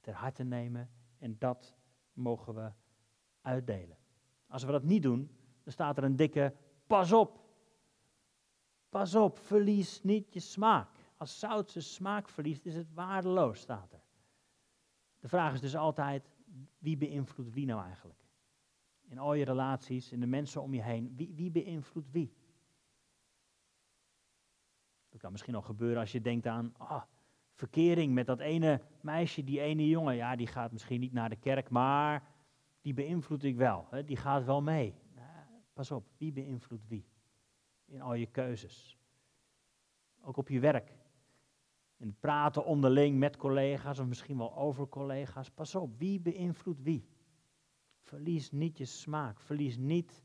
Ter 0.00 0.14
harte 0.14 0.44
nemen 0.44 0.90
en 1.18 1.38
dat 1.38 1.76
mogen 2.12 2.54
we 2.54 2.72
uitdelen. 3.40 3.98
Als 4.46 4.64
we 4.64 4.72
dat 4.72 4.82
niet 4.82 5.02
doen, 5.02 5.30
dan 5.62 5.72
staat 5.72 5.96
er 5.96 6.04
een 6.04 6.16
dikke 6.16 6.54
pas 6.86 7.12
op. 7.12 7.48
Pas 8.88 9.14
op, 9.14 9.38
verlies 9.38 10.02
niet 10.02 10.32
je 10.32 10.40
smaak. 10.40 10.88
Als 11.16 11.38
zout 11.38 11.70
zijn 11.70 11.84
smaak 11.84 12.28
verliest, 12.28 12.66
is 12.66 12.74
het 12.74 12.92
waardeloos, 12.92 13.60
staat 13.60 13.92
er. 13.92 14.02
De 15.18 15.28
vraag 15.28 15.52
is 15.52 15.60
dus 15.60 15.76
altijd, 15.76 16.30
wie 16.78 16.96
beïnvloedt 16.96 17.52
wie 17.52 17.66
nou 17.66 17.82
eigenlijk? 17.82 18.24
In 19.02 19.18
al 19.18 19.34
je 19.34 19.44
relaties, 19.44 20.12
in 20.12 20.20
de 20.20 20.26
mensen 20.26 20.62
om 20.62 20.74
je 20.74 20.82
heen, 20.82 21.16
wie, 21.16 21.34
wie 21.34 21.50
beïnvloedt 21.50 22.10
wie? 22.10 22.32
Dat 25.20 25.28
kan 25.28 25.38
misschien 25.38 25.60
al 25.60 25.74
gebeuren 25.74 26.00
als 26.00 26.12
je 26.12 26.20
denkt 26.20 26.46
aan 26.46 26.74
ah, 26.76 27.02
verkering 27.52 28.12
met 28.14 28.26
dat 28.26 28.40
ene 28.40 28.80
meisje, 29.00 29.44
die 29.44 29.60
ene 29.60 29.88
jongen. 29.88 30.14
Ja, 30.14 30.36
die 30.36 30.46
gaat 30.46 30.72
misschien 30.72 31.00
niet 31.00 31.12
naar 31.12 31.28
de 31.28 31.36
kerk, 31.36 31.70
maar 31.70 32.22
die 32.80 32.94
beïnvloed 32.94 33.44
ik 33.44 33.56
wel. 33.56 33.86
Hè? 33.90 34.04
Die 34.04 34.16
gaat 34.16 34.44
wel 34.44 34.62
mee. 34.62 34.94
Pas 35.72 35.90
op, 35.90 36.06
wie 36.16 36.32
beïnvloedt 36.32 36.88
wie? 36.88 37.06
In 37.84 38.00
al 38.00 38.14
je 38.14 38.26
keuzes. 38.26 38.98
Ook 40.20 40.36
op 40.36 40.48
je 40.48 40.60
werk. 40.60 40.92
In 41.96 42.16
praten 42.20 42.64
onderling 42.64 43.18
met 43.18 43.36
collega's 43.36 43.98
of 43.98 44.06
misschien 44.06 44.38
wel 44.38 44.56
over 44.56 44.88
collega's. 44.88 45.50
Pas 45.50 45.74
op, 45.74 45.98
wie 45.98 46.20
beïnvloedt 46.20 46.82
wie? 46.82 47.08
Verlies 48.00 48.50
niet 48.50 48.78
je 48.78 48.84
smaak. 48.84 49.40
Verlies 49.40 49.76
niet 49.76 50.22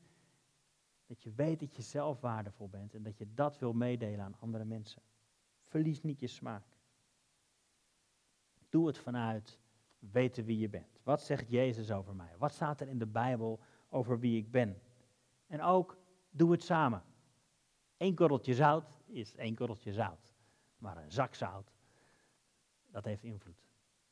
dat 1.05 1.23
je 1.23 1.31
weet 1.31 1.59
dat 1.59 1.75
je 1.75 1.81
zelf 1.81 2.21
waardevol 2.21 2.69
bent 2.69 2.93
en 2.93 3.03
dat 3.03 3.17
je 3.17 3.33
dat 3.33 3.59
wil 3.59 3.73
meedelen 3.73 4.21
aan 4.21 4.39
andere 4.39 4.65
mensen. 4.65 5.01
Verlies 5.63 6.01
niet 6.01 6.19
je 6.19 6.27
smaak. 6.27 6.65
Doe 8.69 8.87
het 8.87 8.97
vanuit 8.97 9.59
weten 9.99 10.45
wie 10.45 10.59
je 10.59 10.69
bent. 10.69 10.99
Wat 11.03 11.21
zegt 11.21 11.49
Jezus 11.49 11.91
over 11.91 12.15
mij? 12.15 12.37
Wat 12.37 12.53
staat 12.53 12.81
er 12.81 12.87
in 12.87 12.99
de 12.99 13.07
Bijbel 13.07 13.59
over 13.89 14.19
wie 14.19 14.37
ik 14.37 14.51
ben? 14.51 14.81
En 15.47 15.61
ook 15.61 15.97
doe 16.29 16.51
het 16.51 16.63
samen. 16.63 17.03
Eén 17.97 18.15
korreltje 18.15 18.53
zout 18.53 19.03
is 19.05 19.35
één 19.35 19.55
korreltje 19.55 19.93
zout. 19.93 20.33
Maar 20.77 20.97
een 20.97 21.11
zak 21.11 21.35
zout, 21.35 21.71
dat 22.91 23.05
heeft 23.05 23.23
invloed. 23.23 23.63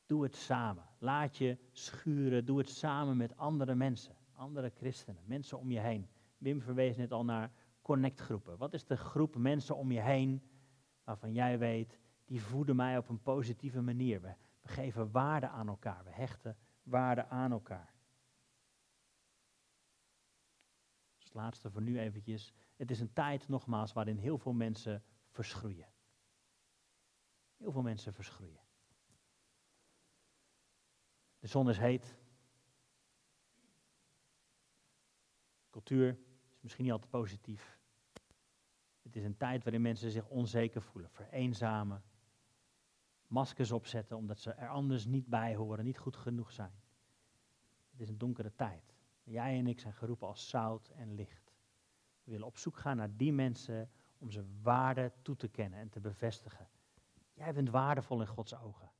Doe 0.06 0.24
het 0.24 0.36
samen. 0.36 0.84
Laat 0.98 1.38
je 1.38 1.58
schuren. 1.72 2.46
Doe 2.46 2.58
het 2.58 2.70
samen 2.70 3.18
met 3.18 3.38
andere 3.38 3.76
mensen. 3.76 4.16
Andere 4.34 4.72
christenen. 4.76 5.24
Mensen 5.26 5.60
om 5.60 5.72
je 5.72 5.80
heen. 5.80 6.08
Wim 6.44 6.62
verwees 6.62 6.98
net 6.98 7.12
al 7.12 7.26
naar 7.26 7.52
connectgroepen. 7.82 8.58
Wat 8.58 8.74
is 8.74 8.86
de 8.86 8.98
groep 8.98 9.36
mensen 9.36 9.76
om 9.76 9.92
je 9.92 10.02
heen 10.02 10.44
waarvan 11.04 11.34
jij 11.34 11.60
weet, 11.60 12.00
die 12.26 12.42
voeden 12.42 12.76
mij 12.76 12.98
op 12.98 13.10
een 13.10 13.22
positieve 13.22 13.82
manier. 13.82 14.22
We, 14.22 14.36
geven 14.64 15.12
waarde 15.12 15.48
aan 15.48 15.68
elkaar. 15.68 16.04
We 16.04 16.12
hechten 16.12 16.58
waarde 16.84 17.28
aan 17.28 17.52
elkaar. 17.52 17.94
Dus 21.16 21.24
het 21.24 21.34
laatste 21.34 21.72
voor 21.72 21.82
nu 21.82 22.00
eventjes. 22.00 22.54
Het 22.76 22.92
is 22.92 23.00
een 23.00 23.14
tijd, 23.14 23.48
nogmaals, 23.48 23.94
waarin 23.94 24.18
heel 24.18 24.38
veel 24.38 24.54
mensen 24.54 25.04
verschroeien. 25.30 25.92
Heel 27.58 27.72
veel 27.72 27.82
mensen 27.82 28.14
verschroeien. 28.14 28.62
De 31.40 31.48
zon 31.48 31.70
is 31.70 31.78
heet. 31.78 32.18
Cultuur 35.70 36.18
misschien 36.63 36.84
niet 36.84 36.93
altijd 36.93 37.12
positief. 37.12 37.80
Het 39.02 39.15
is 39.15 39.23
een 39.23 39.38
tijd 39.38 39.63
waarin 39.63 39.82
mensen 39.82 40.12
zich 40.12 40.28
onzeker 40.28 40.82
voelen, 40.82 41.12
vereenzamen, 41.12 42.04
maskers 43.28 43.71
opzetten 43.71 44.17
omdat 44.17 44.39
ze 44.39 44.52
er 44.52 44.67
anders 44.67 45.06
niet 45.06 45.28
bij 45.28 45.56
horen, 45.56 45.86
niet 45.86 45.97
goed 45.97 46.15
genoeg 46.15 46.52
zijn. 46.52 46.82
Het 47.91 48.02
is 48.02 48.10
een 48.10 48.17
donkere 48.17 48.56
tijd. 48.56 48.95
Jij 49.23 49.58
en 49.58 49.67
ik 49.67 49.80
zijn 49.80 49.93
geroepen 49.93 50.28
als 50.28 50.49
zout 50.49 50.89
en 50.89 51.15
licht. 51.15 51.54
We 52.23 52.32
willen 52.32 52.47
op 52.47 52.58
zoek 52.58 52.78
gaan 52.78 52.97
naar 52.97 53.15
die 53.15 53.34
mensen 53.34 53.89
om 54.17 54.32
ze 54.32 54.45
waarde 54.62 55.12
toe 55.21 55.36
te 55.36 55.47
kennen 55.47 55.80
en 55.80 55.89
te 55.89 55.99
bevestigen. 55.99 56.67
Jij 57.34 57.54
bent 57.54 57.69
waardevol 57.69 58.19
in 58.19 58.28
Gods 58.28 58.56
ogen. 58.56 58.91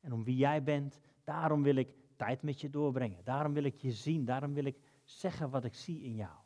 En 0.00 0.12
om 0.12 0.24
wie 0.24 0.36
jij 0.36 0.62
bent, 0.62 1.00
daarom 1.24 1.62
wil 1.62 1.76
ik 1.76 1.88
tijd 2.16 2.42
met 2.42 2.60
je 2.60 2.70
doorbrengen. 2.70 3.24
Daarom 3.24 3.52
wil 3.52 3.64
ik 3.64 3.80
je 3.80 3.92
zien. 3.92 4.24
Daarom 4.24 4.54
wil 4.54 4.64
ik 4.64 4.80
zeggen 5.04 5.50
wat 5.50 5.64
ik 5.64 5.74
zie 5.74 6.02
in 6.02 6.14
jou. 6.14 6.43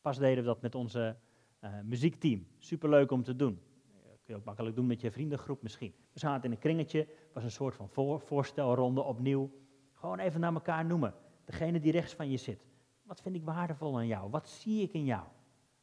Pas 0.00 0.18
deden 0.18 0.44
we 0.44 0.48
dat 0.48 0.62
met 0.62 0.74
onze 0.74 1.16
uh, 1.60 1.80
muziekteam. 1.84 2.46
Superleuk 2.58 3.10
om 3.10 3.22
te 3.22 3.36
doen. 3.36 3.60
kun 4.02 4.34
je 4.34 4.34
ook 4.34 4.44
makkelijk 4.44 4.76
doen 4.76 4.86
met 4.86 5.00
je 5.00 5.10
vriendengroep 5.10 5.62
misschien. 5.62 5.94
We 6.12 6.18
zaten 6.18 6.44
in 6.44 6.50
een 6.50 6.58
kringetje, 6.58 7.08
was 7.32 7.44
een 7.44 7.50
soort 7.50 7.74
van 7.74 7.88
voor, 7.88 8.20
voorstelronde 8.20 9.02
opnieuw. 9.02 9.50
Gewoon 9.92 10.18
even 10.18 10.40
naar 10.40 10.54
elkaar 10.54 10.84
noemen. 10.84 11.14
Degene 11.44 11.80
die 11.80 11.92
rechts 11.92 12.14
van 12.14 12.30
je 12.30 12.36
zit. 12.36 12.66
Wat 13.02 13.20
vind 13.20 13.34
ik 13.34 13.44
waardevol 13.44 13.96
aan 13.96 14.06
jou? 14.06 14.30
Wat 14.30 14.48
zie 14.48 14.82
ik 14.82 14.92
in 14.92 15.04
jou? 15.04 15.26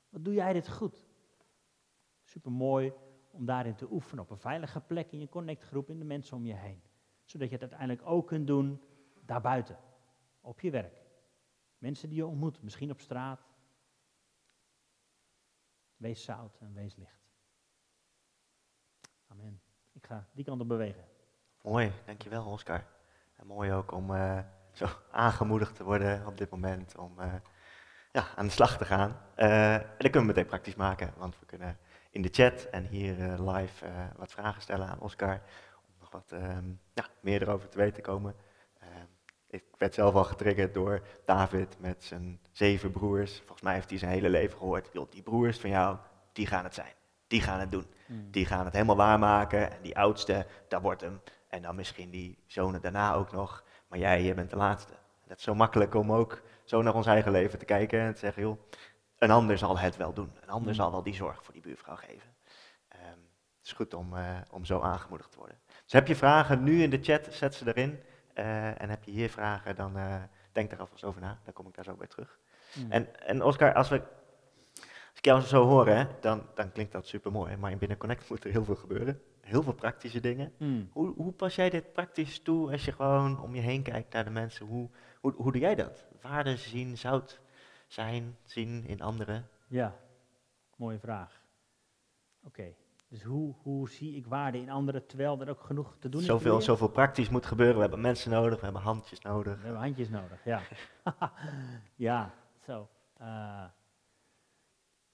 Wat 0.10 0.24
doe 0.24 0.34
jij 0.34 0.54
dit 0.54 0.70
goed? 0.70 1.06
Super 2.24 2.52
mooi 2.52 2.94
om 3.32 3.46
daarin 3.46 3.76
te 3.76 3.92
oefenen 3.92 4.24
op 4.24 4.30
een 4.30 4.38
veilige 4.38 4.82
plek 4.82 5.12
in 5.12 5.20
je 5.20 5.30
connectgroep, 5.30 5.90
in 5.90 6.00
de 6.00 6.06
mensen 6.06 6.38
om 6.38 6.46
je 6.46 6.54
heen. 6.54 6.82
Zodat 7.26 7.48
je 7.48 7.54
het 7.54 7.62
uiteindelijk 7.62 8.10
ook 8.10 8.28
kunt 8.28 8.48
doen 8.48 8.82
daarbuiten, 9.26 9.78
op 10.42 10.60
je 10.60 10.72
werk. 10.72 11.02
Mensen 11.78 12.10
die 12.10 12.18
je 12.18 12.26
ontmoet, 12.26 12.62
misschien 12.62 12.92
op 12.92 13.00
straat. 13.00 13.46
Wees 15.98 16.24
zout 16.24 16.58
en 16.60 16.74
wees 16.74 16.96
licht. 16.96 17.24
Amen. 19.28 19.62
Ik 19.92 20.06
ga 20.06 20.28
die 20.32 20.46
kant 20.46 20.62
op 20.62 20.68
bewegen. 20.68 21.04
Mooi, 21.62 21.92
dankjewel 22.06 22.46
Oscar. 22.46 22.86
En 23.36 23.48
mooi 23.48 23.72
ook 23.72 23.92
om 23.92 24.12
uh, 24.12 24.40
zo 24.72 24.88
aangemoedigd 25.12 25.76
te 25.76 25.84
worden 25.84 26.28
op 26.28 26.38
dit 26.38 26.50
moment 26.50 26.98
om 26.98 27.20
uh, 27.20 27.34
ja, 28.12 28.28
aan 28.36 28.46
de 28.46 28.52
slag 28.52 28.78
te 28.78 28.86
gaan. 28.86 29.22
Uh, 29.38 29.74
en 29.74 29.82
dat 29.82 29.98
kunnen 29.98 30.22
we 30.22 30.26
meteen 30.26 30.46
praktisch 30.46 30.76
maken, 30.76 31.14
want 31.18 31.40
we 31.40 31.46
kunnen 31.46 31.78
in 32.10 32.22
de 32.22 32.30
chat 32.32 32.64
en 32.64 32.86
hier 32.86 33.16
live 33.40 33.86
wat 34.16 34.32
vragen 34.32 34.62
stellen 34.62 34.88
aan 34.88 35.00
Oscar. 35.00 35.42
Om 35.86 35.94
nog 36.00 36.12
wat 36.12 36.32
um, 36.32 36.80
ja, 36.94 37.06
meer 37.20 37.42
erover 37.42 37.70
te 37.70 37.78
weten 37.78 37.94
te 37.94 38.02
komen 38.02 38.36
ik 39.56 39.64
werd 39.78 39.94
zelf 39.94 40.14
al 40.14 40.24
getriggerd 40.24 40.74
door 40.74 41.02
David 41.26 41.76
met 41.80 42.04
zijn 42.04 42.40
zeven 42.52 42.92
broers. 42.92 43.38
Volgens 43.38 43.62
mij 43.62 43.74
heeft 43.74 43.90
hij 43.90 44.00
zijn 44.00 44.12
hele 44.12 44.30
leven 44.30 44.58
gehoord. 44.58 44.90
Joh, 44.94 45.12
die 45.12 45.22
broers 45.22 45.60
van 45.60 45.70
jou, 45.70 45.98
die 46.34 46.48
gaan 46.48 46.64
het 46.64 46.74
zijn. 46.74 46.94
Die 47.28 47.42
gaan 47.42 47.60
het 47.60 47.72
doen. 47.72 47.86
Hmm. 48.06 48.32
Die 48.32 48.46
gaan 48.46 48.66
het 48.66 48.74
helemaal 48.74 48.96
waarmaken. 48.96 49.72
En 49.72 49.82
die 49.82 49.98
oudste, 49.98 50.46
dat 50.68 50.82
wordt 50.82 51.02
hem. 51.02 51.22
En 51.48 51.62
dan 51.62 51.76
misschien 51.76 52.10
die 52.10 52.38
zonen 52.46 52.82
daarna 52.82 53.14
ook 53.14 53.32
nog. 53.32 53.64
Maar 53.88 54.00
jij, 54.00 54.24
je 54.24 54.34
bent 54.34 54.50
de 54.50 54.56
laatste. 54.56 54.94
Dat 55.28 55.38
is 55.38 55.44
zo 55.44 55.56
makkelijk 55.56 55.96
om 55.96 56.12
ook 56.12 56.42
zo 56.64 56.82
naar 56.82 56.94
ons 56.94 57.06
eigen 57.06 57.32
leven 57.32 57.60
te 57.60 57.66
kijken 57.66 58.00
en 58.00 58.14
te 58.14 58.20
zeggen, 58.20 58.42
joh, 58.42 58.60
een 59.18 59.32
ander 59.32 59.58
zal 59.58 59.78
het 59.78 59.98
wel 59.98 60.14
doen. 60.14 60.32
Een 60.42 60.50
ander 60.50 60.70
Mm. 60.70 60.76
zal 60.76 60.92
wel 60.92 61.04
die 61.04 61.16
zorg 61.16 61.44
voor 61.44 61.54
die 61.54 61.62
buurvrouw 61.62 61.96
geven. 61.96 62.36
Ehm, 62.88 63.20
het 63.58 63.66
is 63.66 63.72
goed 63.72 63.94
om, 63.94 64.18
eh, 64.18 64.38
om 64.52 64.66
zo 64.66 64.80
aangemoedigd 64.80 65.32
te 65.32 65.38
worden. 65.38 65.60
Dus 65.84 65.94
heb 65.94 66.08
je 66.08 66.16
vragen 66.16 66.64
nu 66.64 66.82
in 66.84 66.90
de 66.90 67.00
chat, 67.02 67.28
zet 67.30 67.56
ze 67.56 67.68
erin. 67.68 68.00
Eh, 68.36 68.82
en 68.82 68.90
heb 68.90 69.04
je 69.04 69.12
hier 69.12 69.30
vragen, 69.30 69.76
dan 69.76 69.98
eh, 69.98 70.24
denk 70.52 70.72
er 70.72 70.80
alvast 70.80 71.04
over 71.04 71.22
na. 71.22 71.40
Dan 71.44 71.54
kom 71.54 71.68
ik 71.68 71.76
daar 71.76 71.84
zo 71.84 71.96
bij 71.96 72.08
terug. 72.08 72.40
Mm. 72.74 72.92
En, 72.92 73.20
en 73.26 73.44
Oscar, 73.44 73.74
als, 73.74 73.90
we, 73.90 74.02
als 74.76 75.18
ik 75.18 75.26
jou 75.26 75.42
zo 75.42 75.66
hoor, 75.66 75.88
hè, 75.88 76.06
dan, 76.22 76.44
dan 76.54 76.72
klinkt 76.72 76.92
dat 76.92 77.08
super 77.08 77.32
mooi. 77.32 77.58
Maar 77.58 77.72
in 77.72 77.78
Binnen 77.78 77.98
Connect 77.98 78.30
moet 78.30 78.44
er 78.44 78.52
heel 78.52 78.66
veel 78.66 78.76
gebeuren. 78.76 79.22
Heel 79.42 79.64
veel 79.64 79.74
praktische 79.74 80.20
dingen. 80.20 80.54
Mm. 80.58 80.90
Hoe, 80.92 81.14
hoe 81.16 81.32
pas 81.32 81.56
jij 81.56 81.70
dit 81.70 81.94
praktisch 81.94 82.40
toe 82.40 82.72
als 82.72 82.86
je 82.86 82.92
gewoon 82.92 83.42
om 83.42 83.56
je 83.56 83.62
heen 83.62 83.82
kijkt 83.82 84.14
naar 84.14 84.24
de 84.24 84.30
mensen? 84.30 84.66
Hoe, 84.66 84.90
hoe, 85.20 85.34
hoe 85.34 85.52
doe 85.52 85.62
jij 85.62 85.76
dat? 85.76 86.06
Waarde 86.22 86.58
zien, 86.58 86.98
zout 86.98 87.40
zijn, 87.88 88.38
zien 88.44 88.86
in 88.86 89.02
anderen? 89.02 89.48
Ja, 89.68 89.96
mooie 90.76 91.00
vraag. 91.00 91.42
Oké, 92.44 92.74
dus 93.16 93.24
hoe, 93.24 93.56
hoe 93.62 93.90
zie 93.90 94.16
ik 94.16 94.26
waarde 94.26 94.58
in 94.58 94.70
anderen 94.70 95.06
terwijl 95.06 95.42
er 95.42 95.50
ook 95.50 95.62
genoeg 95.62 95.96
te 96.00 96.10
doen 96.10 96.22
is? 96.22 96.64
Zoveel, 96.64 96.90
praktisch 96.90 97.30
moet 97.30 97.46
gebeuren. 97.46 97.76
We 97.76 97.82
hebben 97.82 98.02
mensen 98.02 98.32
nodig, 98.32 98.58
we 98.58 98.64
hebben 98.64 98.82
handjes 98.82 99.22
nodig. 99.22 99.56
We 99.56 99.64
hebben 99.64 99.82
handjes 99.82 100.10
nodig, 100.10 100.44
ja. 100.44 100.62
ja, 101.96 102.34
zo. 102.66 102.90
Eh 103.18 103.66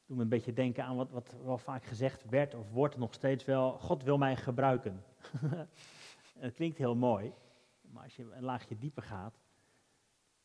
doe 0.05 0.19
me 0.19 0.25
een 0.25 0.37
beetje 0.37 0.53
denken 0.53 0.83
aan 0.83 0.95
wat, 0.95 1.11
wat 1.11 1.35
wel 1.43 1.57
vaak 1.57 1.83
gezegd 1.83 2.29
werd 2.29 2.53
of 2.53 2.69
wordt 2.71 2.97
nog 2.97 3.13
steeds 3.13 3.45
wel. 3.45 3.71
God 3.71 4.03
wil 4.03 4.17
mij 4.17 4.35
gebruiken. 4.35 5.03
het 6.39 6.53
klinkt 6.53 6.77
heel 6.77 6.95
mooi, 6.95 7.33
maar 7.81 8.03
als 8.03 8.15
je 8.15 8.31
een 8.31 8.43
laagje 8.43 8.77
dieper 8.77 9.03
gaat. 9.03 9.39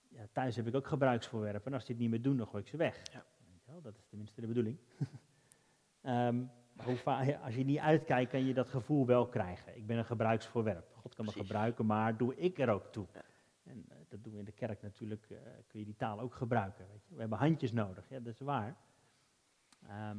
Ja, 0.09 0.27
thuis 0.33 0.57
heb 0.57 0.67
ik 0.67 0.75
ook 0.75 0.87
gebruiksvoorwerpen 0.87 1.67
en 1.67 1.73
als 1.73 1.85
die 1.85 1.95
het 1.95 2.03
niet 2.03 2.13
meer 2.13 2.23
doen, 2.23 2.37
dan 2.37 2.47
gooi 2.47 2.63
ik 2.63 2.69
ze 2.69 2.77
weg. 2.77 3.03
Ja. 3.13 3.25
Dat 3.83 3.97
is 3.97 4.07
tenminste 4.09 4.41
de 4.41 4.47
bedoeling. 4.47 4.79
Ehm, 6.01 6.45
maar 6.77 6.87
hoe 6.87 6.97
va- 6.97 7.23
ja, 7.23 7.39
als 7.39 7.55
je 7.55 7.65
niet 7.65 7.79
uitkijkt, 7.79 8.31
kan 8.31 8.45
je 8.47 8.55
dat 8.55 8.69
gevoel 8.69 9.07
wel 9.07 9.27
krijgen. 9.29 9.77
Ik 9.77 9.87
ben 9.87 9.99
een 9.99 10.05
gebruiksvoorwerp. 10.05 10.87
God 10.95 11.15
kan 11.15 11.25
me 11.25 11.31
Precies. 11.31 11.49
gebruiken, 11.51 11.87
maar 11.87 12.17
doe 12.17 12.37
ik 12.37 12.59
er 12.59 12.69
ook 12.69 12.93
toe. 12.93 13.07
En 13.65 13.85
eh, 13.89 13.97
dat 14.09 14.25
doen 14.25 14.33
we 14.33 14.39
in 14.39 14.45
de 14.45 14.53
kerk 14.53 14.83
natuurlijk, 14.83 15.27
eh, 15.31 15.37
kun 15.67 15.79
je 15.79 15.85
die 15.85 15.97
taal 15.97 16.21
ook 16.21 16.35
gebruiken. 16.35 16.87
Weet 16.91 17.05
je? 17.09 17.15
We 17.15 17.21
hebben 17.21 17.39
handjes 17.39 17.73
nodig, 17.73 18.09
ja, 18.09 18.19
dat 18.21 18.33
is 18.33 18.41
waar. 18.41 18.77
Ehm, 19.89 20.19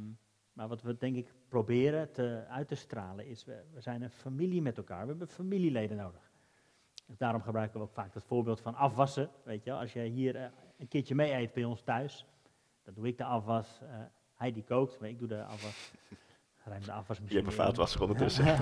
maar 0.52 0.68
wat 0.68 0.82
we 0.82 0.96
denk 0.96 1.16
ik 1.16 1.32
proberen 1.48 2.12
te, 2.12 2.44
uit 2.48 2.68
te 2.68 2.74
stralen 2.74 3.26
is, 3.26 3.44
we, 3.44 3.62
we 3.72 3.80
zijn 3.80 4.02
een 4.02 4.10
familie 4.10 4.62
met 4.62 4.76
elkaar. 4.76 5.02
We 5.02 5.08
hebben 5.08 5.28
familieleden 5.28 5.96
nodig. 5.96 6.30
Dus 7.06 7.16
daarom 7.18 7.42
gebruiken 7.42 7.80
we 7.80 7.86
ook 7.86 7.92
vaak 7.92 8.14
het 8.14 8.24
voorbeeld 8.24 8.60
van 8.60 8.74
afwassen. 8.74 9.30
Weet 9.42 9.64
je, 9.64 9.72
als 9.72 9.92
je 9.92 10.00
hier 10.02 10.36
eh, 10.36 10.48
een 10.78 10.88
keertje 10.88 11.14
mee 11.14 11.32
eet 11.32 11.52
bij 11.52 11.64
ons 11.64 11.82
thuis, 11.82 12.26
dan 12.82 12.94
doe 12.94 13.06
ik 13.06 13.18
de 13.18 13.24
afwas. 13.24 13.80
hij 14.34 14.52
die 14.52 14.64
kookt, 14.64 15.00
maar 15.00 15.08
ik 15.08 15.18
doe 15.18 15.28
de 15.28 15.42
afwas. 15.44 15.92
Ruim 16.68 16.84
de 16.84 16.92
afwasmachine. 16.92 17.38
Je 17.40 17.46
hebt 17.46 17.58
een 17.58 17.64
vaatwasser 17.64 18.02
ondertussen. 18.02 18.46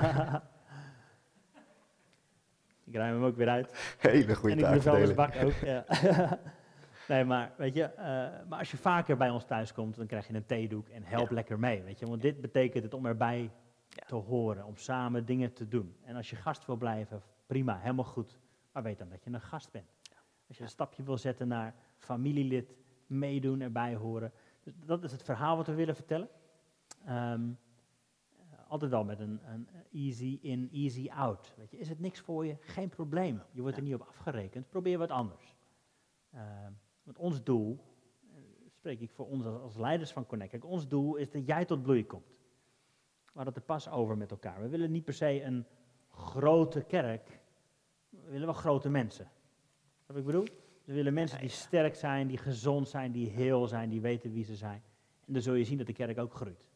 ik 2.84 2.94
ruim 2.94 3.14
hem 3.14 3.24
ook 3.24 3.36
weer 3.36 3.48
uit. 3.48 3.96
Hele 3.98 4.34
goede 4.34 4.66
en 4.66 5.08
ik 5.08 5.14
bak 5.14 5.34
ook. 5.44 5.52
Ja. 5.52 5.84
nee, 7.08 7.24
maar 7.24 7.52
weet 7.56 7.74
je, 7.74 7.82
eh, 7.84 8.04
maar 8.48 8.58
als 8.58 8.70
je 8.70 8.76
vaker 8.76 9.16
bij 9.16 9.30
ons 9.30 9.44
thuis 9.44 9.72
komt, 9.72 9.96
dan 9.96 10.06
krijg 10.06 10.26
je 10.26 10.34
een 10.34 10.46
theedoek 10.46 10.88
en 10.88 11.02
help 11.04 11.28
Ja. 11.28 11.34
lekker 11.34 11.58
mee. 11.58 11.82
Weet 11.82 11.98
je, 11.98 12.06
want 12.06 12.22
dit 12.22 12.40
betekent 12.40 12.84
het 12.84 12.94
om 12.94 13.06
erbij 13.06 13.50
te 14.06 14.14
horen, 14.14 14.64
om 14.64 14.76
samen 14.76 15.24
dingen 15.24 15.52
te 15.52 15.68
doen. 15.68 15.96
En 16.04 16.16
als 16.16 16.30
je 16.30 16.36
gast 16.36 16.66
wil 16.66 16.76
blijven, 16.76 17.22
prima, 17.46 17.78
helemaal 17.78 18.04
goed. 18.04 18.38
Maar 18.72 18.82
weet 18.82 18.98
dan 18.98 19.08
dat 19.08 19.24
je 19.24 19.30
een 19.30 19.40
gast 19.40 19.70
bent. 19.70 19.90
Als 20.48 20.56
je 20.56 20.62
een 20.62 20.68
stapje 20.68 21.02
wil 21.02 21.18
zetten 21.18 21.48
naar 21.48 21.74
familielid, 21.96 22.74
meedoen, 23.06 23.60
erbij 23.60 23.94
horen. 23.94 24.32
Dus 24.62 24.74
dat 24.84 25.04
is 25.04 25.12
het 25.12 25.22
verhaal 25.22 25.56
wat 25.56 25.66
we 25.66 25.74
willen 25.74 25.94
vertellen. 25.94 26.28
Ehm, 27.06 27.40
eh, 27.40 27.46
altijd 28.68 28.90
wel 28.90 29.04
met 29.04 29.20
een, 29.20 29.40
een 29.44 29.68
easy 29.92 30.38
in, 30.42 30.68
easy 30.72 31.08
out. 31.10 31.54
Weet 31.56 31.70
je, 31.70 31.78
is 31.78 31.88
het 31.88 32.00
niks 32.00 32.20
voor 32.20 32.46
je? 32.46 32.56
Geen 32.60 32.88
probleem. 32.88 33.42
Je 33.52 33.60
wordt 33.60 33.76
er 33.76 33.82
niet 33.82 33.94
op 33.94 34.00
afgerekend. 34.00 34.68
Probeer 34.68 34.98
wat 34.98 35.10
anders. 35.10 35.56
Ehm, 36.32 36.72
want 37.02 37.18
ons 37.18 37.44
doel, 37.44 37.78
eh, 38.34 38.40
spreek 38.66 39.00
ik 39.00 39.10
voor 39.10 39.26
ons 39.26 39.44
als, 39.44 39.60
als 39.60 39.76
leiders 39.76 40.12
van 40.12 40.26
Connect, 40.26 40.50
kijk, 40.50 40.64
ons 40.64 40.88
doel 40.88 41.16
is 41.16 41.30
dat 41.30 41.46
jij 41.46 41.64
tot 41.64 41.82
bloei 41.82 42.06
komt. 42.06 42.40
We 43.24 43.42
hadden 43.42 43.54
het 43.54 43.62
er 43.62 43.74
pas 43.74 43.88
over 43.88 44.16
met 44.16 44.30
elkaar. 44.30 44.60
We 44.60 44.68
willen 44.68 44.90
niet 44.90 45.04
per 45.04 45.14
se 45.14 45.42
een 45.42 45.66
grote 46.08 46.82
kerk. 46.82 47.40
We 48.08 48.30
willen 48.30 48.46
wel 48.46 48.54
grote 48.54 48.88
mensen. 48.88 49.30
Wat 50.06 50.16
ik 50.16 50.24
bedoel? 50.24 50.46
We 50.84 50.92
willen 50.92 51.14
mensen 51.14 51.38
die 51.38 51.48
sterk 51.48 51.94
zijn, 51.94 52.26
die 52.26 52.38
gezond 52.38 52.88
zijn, 52.88 53.12
die 53.12 53.28
heel 53.28 53.66
zijn, 53.66 53.90
die 53.90 54.00
weten 54.00 54.32
wie 54.32 54.44
ze 54.44 54.56
zijn. 54.56 54.82
En 55.26 55.32
dan 55.32 55.42
zul 55.42 55.54
je 55.54 55.64
zien 55.64 55.78
dat 55.78 55.86
de 55.86 55.92
kerk 55.92 56.18
ook 56.18 56.34
groeit. 56.34 56.68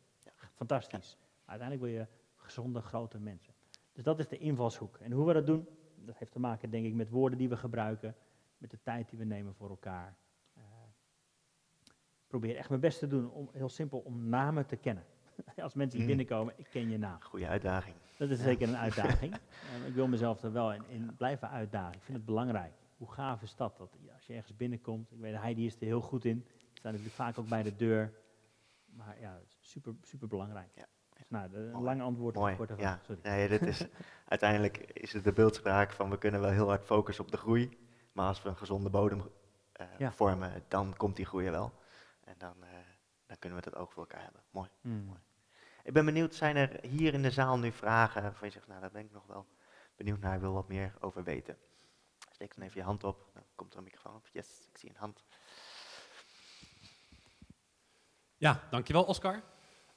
Fantastisch. 0.54 1.16
Uiteindelijk 1.50 1.90
wil 1.90 2.00
je 2.00 2.06
gezonde, 2.36 2.80
grote 2.80 3.18
mensen. 3.18 3.54
Dus 3.92 4.04
dat 4.04 4.18
is 4.18 4.28
de 4.28 4.38
invalshoek. 4.38 4.98
En 4.98 5.12
hoe 5.12 5.26
we 5.26 5.32
dat 5.32 5.46
doen, 5.46 5.68
dat 5.96 6.18
heeft 6.18 6.32
te 6.32 6.38
maken, 6.40 6.70
denk 6.70 6.86
ik, 6.86 6.94
met 6.94 7.08
woorden 7.10 7.38
die 7.38 7.48
we 7.48 7.56
gebruiken, 7.56 8.14
met 8.58 8.70
de 8.70 8.78
tijd 8.82 9.08
die 9.10 9.18
we 9.18 9.24
nemen 9.24 9.54
voor 9.54 9.68
elkaar. 9.70 10.16
Eh, 10.54 10.62
ik 11.84 12.26
probeer 12.26 12.56
echt 12.56 12.68
mijn 12.68 12.80
best 12.80 12.98
te 12.98 13.06
doen 13.06 13.30
om 13.30 13.48
heel 13.52 13.68
simpel 13.68 13.98
om 13.98 14.28
namen 14.28 14.66
te 14.66 14.76
kennen. 14.76 15.04
Als 15.56 15.74
mensen 15.74 15.98
die 15.98 16.08
Mm. 16.08 16.16
binnenkomen, 16.16 16.54
ik 16.56 16.66
ken 16.70 16.90
je 16.90 16.98
naam. 16.98 17.20
Goede 17.22 17.46
uitdaging. 17.48 17.96
Dat 18.18 18.30
is 18.30 18.40
zeker 18.42 18.68
een 18.68 18.76
uitdaging. 18.76 19.34
Eh, 19.80 19.86
ik 19.86 19.94
wil 19.94 20.06
mezelf 20.08 20.42
er 20.42 20.52
wel 20.52 20.72
in, 20.72 20.82
in 20.88 21.16
blijven 21.16 21.48
uitdagen. 21.50 21.94
Ik 21.94 22.02
vind 22.02 22.16
het 22.16 22.26
belangrijk. 22.26 22.72
Hoe 22.96 23.10
gaaf 23.12 23.42
is 23.42 23.56
dat? 23.56 23.76
dat 23.76 23.96
als 24.14 24.26
je 24.26 24.32
ergens 24.34 24.56
binnenkomt, 24.56 25.10
ik 25.12 25.18
weet 25.20 25.36
Heidi 25.36 25.66
is 25.66 25.74
er 25.74 25.80
heel 25.86 26.00
goed 26.00 26.24
in. 26.24 26.38
Die 26.38 26.68
staat 26.72 26.82
natuurlijk 26.92 27.14
vaak 27.14 27.38
ook 27.38 27.48
bij 27.48 27.62
de 27.62 27.76
deur. 27.76 28.12
Maar 28.84 29.20
ja, 29.20 29.40
super, 29.60 29.94
super 30.02 30.28
belangrijk. 30.28 30.70
Ja. 30.74 30.86
Nou, 31.30 31.54
een 31.54 31.70
Mooi. 31.70 31.84
lang 31.84 32.02
antwoord 32.02 32.36
op 32.36 32.42
Mooi. 32.42 32.56
korte 32.56 32.74
Ja. 32.78 33.00
Sorry. 33.06 33.20
Nee, 33.22 33.48
dit 33.48 33.62
is, 33.62 33.86
uiteindelijk 34.28 34.76
is 34.78 35.12
het 35.12 35.24
de 35.24 35.32
beeldspraak 35.32 35.92
van 35.92 36.10
we 36.10 36.18
kunnen 36.18 36.40
wel 36.40 36.50
heel 36.50 36.68
hard 36.68 36.84
focussen 36.84 37.24
op 37.24 37.30
de 37.30 37.36
groei. 37.36 37.78
Maar 38.12 38.26
als 38.26 38.42
we 38.42 38.48
een 38.48 38.56
gezonde 38.56 38.90
bodem 38.90 39.30
eh, 39.72 39.86
Ja. 39.98 40.12
vormen, 40.12 40.64
dan 40.68 40.96
komt 40.96 41.16
die 41.16 41.24
groei 41.26 41.46
er 41.46 41.52
wel. 41.52 41.72
En 42.24 42.34
dan, 42.38 42.54
eh, 42.64 42.68
dan 43.26 43.38
kunnen 43.38 43.58
we 43.58 43.64
het 43.70 43.74
ook 43.78 43.92
voor 43.92 44.02
elkaar 44.02 44.22
hebben. 44.22 44.42
Mooi. 44.50 44.68
Hmm. 44.80 45.18
Ik 45.84 45.92
ben 45.92 46.04
benieuwd, 46.04 46.34
zijn 46.34 46.56
er 46.56 46.78
hier 46.86 47.14
in 47.14 47.22
de 47.22 47.30
zaal 47.30 47.58
nu 47.58 47.72
vragen 47.72 48.22
waarvan 48.22 48.48
je 48.48 48.54
zegt, 48.54 48.66
nou 48.66 48.80
daar 48.80 48.90
ben 48.90 49.04
ik 49.04 49.12
nog 49.12 49.26
wel 49.26 49.46
benieuwd 49.96 50.20
naar, 50.20 50.34
ik 50.34 50.40
wil 50.40 50.52
wat 50.52 50.68
meer 50.68 50.94
over 51.00 51.22
weten. 51.24 51.58
Steek 52.32 52.54
dan 52.54 52.64
even 52.64 52.76
je 52.80 52.86
hand 52.86 53.04
op, 53.04 53.30
dan 53.34 53.42
komt 53.54 53.72
er 53.72 53.78
een 53.78 53.84
microfoon 53.84 54.14
op. 54.14 54.26
Yes, 54.32 54.66
ik 54.72 54.78
zie 54.78 54.88
een 54.90 54.96
hand. 54.96 55.24
Ja, 58.36 58.60
dankjewel 58.70 59.04
Oscar. 59.04 59.42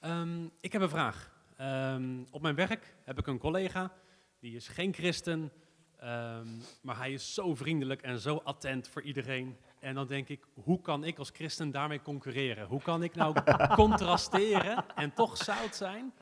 Ehm, 0.03 0.45
ik 0.59 0.71
heb 0.71 0.81
een 0.81 0.89
vraag. 0.89 1.31
Ehm, 1.57 2.23
op 2.31 2.41
mijn 2.41 2.55
werk 2.55 2.95
heb 3.03 3.19
ik 3.19 3.27
een 3.27 3.37
collega, 3.37 3.91
die 4.39 4.55
is 4.55 4.67
geen 4.67 4.93
christen, 4.93 5.51
ehm, 5.97 6.47
maar 6.81 6.97
hij 6.97 7.13
is 7.13 7.33
zo 7.33 7.55
vriendelijk 7.55 8.01
en 8.01 8.19
zo 8.19 8.41
attent 8.43 8.87
voor 8.87 9.01
iedereen. 9.01 9.57
En 9.79 9.95
dan 9.95 10.07
denk 10.07 10.29
ik, 10.29 10.45
hoe 10.53 10.81
kan 10.81 11.03
ik 11.03 11.17
als 11.17 11.29
christen 11.29 11.71
daarmee 11.71 12.01
concurreren? 12.01 12.67
Hoe 12.67 12.81
kan 12.81 13.03
ik 13.03 13.15
nou 13.15 13.35
contrasteren 13.75 14.85
en 14.95 15.13
toch 15.13 15.37
zout 15.37 15.75
zijn 15.75 16.13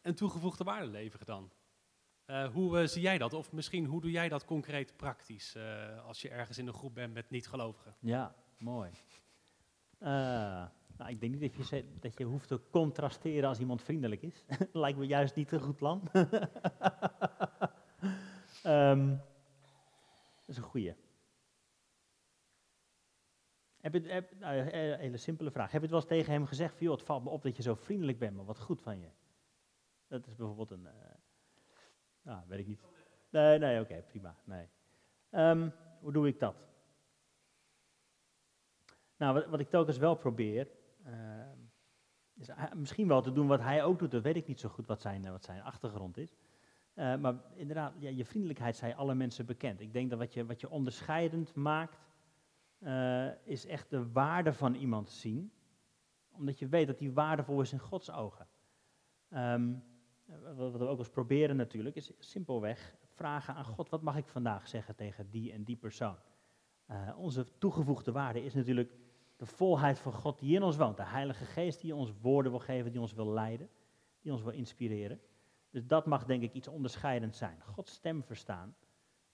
en 0.00 0.14
toegevoegde 0.14 0.64
waarde 0.64 0.86
leveren 0.86 1.26
dan? 1.26 1.50
Eh, 2.24 2.48
hoe 2.52 2.78
eh, 2.78 2.86
zie 2.86 3.02
jij 3.02 3.18
dat? 3.18 3.32
Of 3.32 3.52
misschien, 3.52 3.84
hoe 3.84 4.00
doe 4.00 4.10
jij 4.10 4.28
dat 4.28 4.44
concreet 4.44 4.96
praktisch 4.96 5.54
eh, 5.54 6.06
als 6.06 6.22
je 6.22 6.28
ergens 6.28 6.58
in 6.58 6.66
een 6.66 6.74
groep 6.74 6.94
bent 6.94 7.14
met 7.14 7.30
niet-gelovigen? 7.30 7.94
Ja, 7.98 8.34
mooi. 8.58 8.90
Nou, 11.02 11.14
ik 11.14 11.20
denk 11.20 11.34
niet 11.34 11.56
dat 11.56 11.68
je, 11.68 11.84
dat 12.00 12.18
je 12.18 12.24
hoeft 12.24 12.48
te 12.48 12.60
contrasteren 12.70 13.48
als 13.48 13.58
iemand 13.58 13.82
vriendelijk 13.82 14.22
is. 14.22 14.44
Lijkt 14.72 14.98
me 14.98 15.06
juist 15.06 15.34
niet 15.34 15.52
een 15.52 15.60
goed 15.60 15.76
plan. 15.76 16.02
Ehm, 18.62 19.08
dat 20.36 20.48
is 20.48 20.56
een 20.56 20.62
goeie. 20.62 20.94
Heb 23.80 23.94
je, 23.94 24.00
heb, 24.00 24.38
nou, 24.38 24.60
hele 24.96 25.16
simpele 25.16 25.50
vraag. 25.50 25.70
Heb 25.70 25.80
je 25.80 25.80
het 25.80 25.90
wel 25.90 26.00
eens 26.00 26.08
tegen 26.08 26.32
hem 26.32 26.46
gezegd 26.46 26.78
van, 26.78 26.90
het 26.90 27.02
valt 27.02 27.24
me 27.24 27.30
op 27.30 27.42
dat 27.42 27.56
je 27.56 27.62
zo 27.62 27.74
vriendelijk 27.74 28.18
bent, 28.18 28.36
maar 28.36 28.44
wat 28.44 28.60
goed 28.60 28.82
van 28.82 29.00
je? 29.00 29.08
Dat 30.08 30.26
is 30.26 30.34
bijvoorbeeld 30.34 30.70
een, 30.70 30.88
nou, 32.22 32.42
weet 32.46 32.58
ik 32.58 32.66
niet. 32.66 32.82
Nee, 33.30 33.58
nee, 33.58 33.80
oké, 33.80 34.02
prima, 34.08 34.36
nee. 34.44 34.68
Ehm, 35.30 35.68
hoe 36.00 36.12
doe 36.12 36.26
ik 36.26 36.38
dat? 36.38 36.56
Nou, 39.16 39.34
wat, 39.34 39.46
wat 39.46 39.60
ik 39.60 39.70
telkens 39.70 39.98
wel 39.98 40.14
probeer, 40.14 40.68
is 42.34 42.46
hij- 42.46 42.74
misschien 42.74 43.08
wel 43.08 43.22
te 43.22 43.32
doen 43.32 43.46
wat 43.46 43.60
hij 43.60 43.84
ook 43.84 43.98
doet. 43.98 44.10
Dat 44.10 44.22
weet 44.22 44.36
ik 44.36 44.46
niet 44.46 44.60
zo 44.60 44.68
goed 44.68 44.86
wat 44.86 45.00
zijn, 45.00 45.24
eh, 45.24 45.30
wat 45.30 45.44
zijn 45.44 45.62
achtergrond 45.62 46.16
is. 46.16 46.36
Eh, 46.94 47.16
maar 47.16 47.34
inderdaad, 47.54 47.94
ja, 47.98 48.10
je 48.10 48.24
vriendelijkheid 48.24 48.76
zijn 48.76 48.96
alle 48.96 49.14
mensen 49.14 49.46
bekend. 49.46 49.80
Ik 49.80 49.92
denk 49.92 50.10
dat 50.10 50.18
wat 50.18 50.34
je, 50.34 50.46
wat 50.46 50.60
je 50.60 50.70
onderscheidend 50.70 51.54
maakt, 51.54 51.98
eh, 52.78 53.46
is 53.46 53.66
echt 53.66 53.90
de 53.90 54.12
waarde 54.12 54.52
van 54.52 54.74
iemand 54.74 55.10
zien. 55.10 55.52
Omdat 56.30 56.58
je 56.58 56.68
weet 56.68 56.86
dat 56.86 56.98
die 56.98 57.12
waardevol 57.12 57.60
is 57.60 57.72
in 57.72 57.78
Gods 57.78 58.10
ogen. 58.10 58.46
Ehm, 59.28 59.74
wat 60.56 60.72
we 60.72 60.86
ook 60.86 60.98
eens 60.98 61.08
proberen 61.08 61.56
natuurlijk, 61.56 61.96
is 61.96 62.12
simpelweg 62.18 62.96
vragen 63.06 63.54
aan 63.54 63.64
God, 63.64 63.88
wat 63.88 64.02
mag 64.02 64.16
ik 64.16 64.28
vandaag 64.28 64.68
zeggen 64.68 64.94
tegen 64.94 65.30
die 65.30 65.52
en 65.52 65.64
die 65.64 65.76
persoon? 65.76 66.16
Onze 67.16 67.58
toegevoegde 67.58 68.12
waarde 68.12 68.44
is 68.44 68.54
natuurlijk 68.54 68.94
de 69.42 69.48
volheid 69.48 69.98
van 69.98 70.12
God 70.12 70.38
die 70.38 70.54
in 70.54 70.62
ons 70.62 70.76
woont. 70.76 70.96
De 70.96 71.04
Heilige 71.04 71.44
Geest 71.44 71.80
die 71.80 71.94
ons 71.94 72.12
woorden 72.20 72.52
wil 72.52 72.60
geven, 72.60 72.92
die 72.92 73.00
ons 73.00 73.12
wil 73.12 73.32
leiden, 73.32 73.68
die 74.20 74.32
ons 74.32 74.42
wil 74.42 74.52
inspireren. 74.52 75.20
Dus 75.70 75.86
dat 75.86 76.06
mag 76.06 76.24
denk 76.24 76.42
ik 76.42 76.52
iets 76.52 76.68
onderscheidend 76.68 77.36
zijn. 77.36 77.60
Gods 77.62 77.92
stem 77.92 78.22
verstaan. 78.22 78.76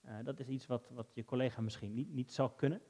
Uh, 0.05 0.15
dat 0.23 0.39
is 0.39 0.47
iets 0.47 0.67
wat, 0.67 0.89
wat 0.89 1.13
je 1.13 1.25
collega 1.25 1.61
misschien 1.61 1.93
niet, 1.93 2.13
niet 2.13 2.31
zal 2.31 2.49
kunnen. 2.49 2.81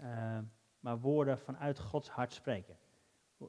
Uh, 0.00 0.38
maar 0.80 1.00
woorden 1.00 1.38
vanuit 1.38 1.78
Gods 1.78 2.08
hart 2.08 2.32
spreken. 2.32 2.78
Uh, 3.40 3.48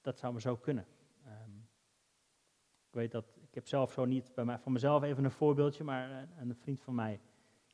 dat 0.00 0.18
zou 0.18 0.32
maar 0.32 0.42
zo 0.42 0.56
kunnen. 0.56 0.86
Um, 1.26 1.68
ik 2.86 2.94
weet 2.94 3.10
dat, 3.10 3.38
ik 3.40 3.54
heb 3.54 3.66
zelf 3.66 3.92
zo 3.92 4.04
niet 4.04 4.34
bij 4.34 4.44
mij, 4.44 4.58
van 4.58 4.72
mezelf 4.72 5.02
even 5.02 5.24
een 5.24 5.30
voorbeeldje, 5.30 5.84
maar 5.84 6.28
een 6.38 6.56
vriend 6.56 6.80
van 6.80 6.94
mij 6.94 7.20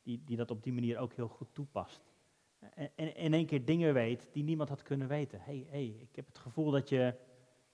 die, 0.01 0.23
die 0.23 0.37
dat 0.37 0.51
op 0.51 0.63
die 0.63 0.73
manier 0.73 0.97
ook 0.97 1.13
heel 1.13 1.27
goed 1.27 1.53
toepast. 1.53 2.01
En, 2.59 3.15
in 3.15 3.33
één 3.33 3.45
keer 3.45 3.65
dingen 3.65 3.93
weet 3.93 4.29
die 4.31 4.43
niemand 4.43 4.69
had 4.69 4.81
kunnen 4.81 5.07
weten. 5.07 5.41
Hey, 5.41 5.67
hey, 5.69 5.85
ik 5.85 6.15
heb 6.15 6.25
het 6.27 6.37
gevoel 6.37 6.71
dat 6.71 6.89
je 6.89 7.15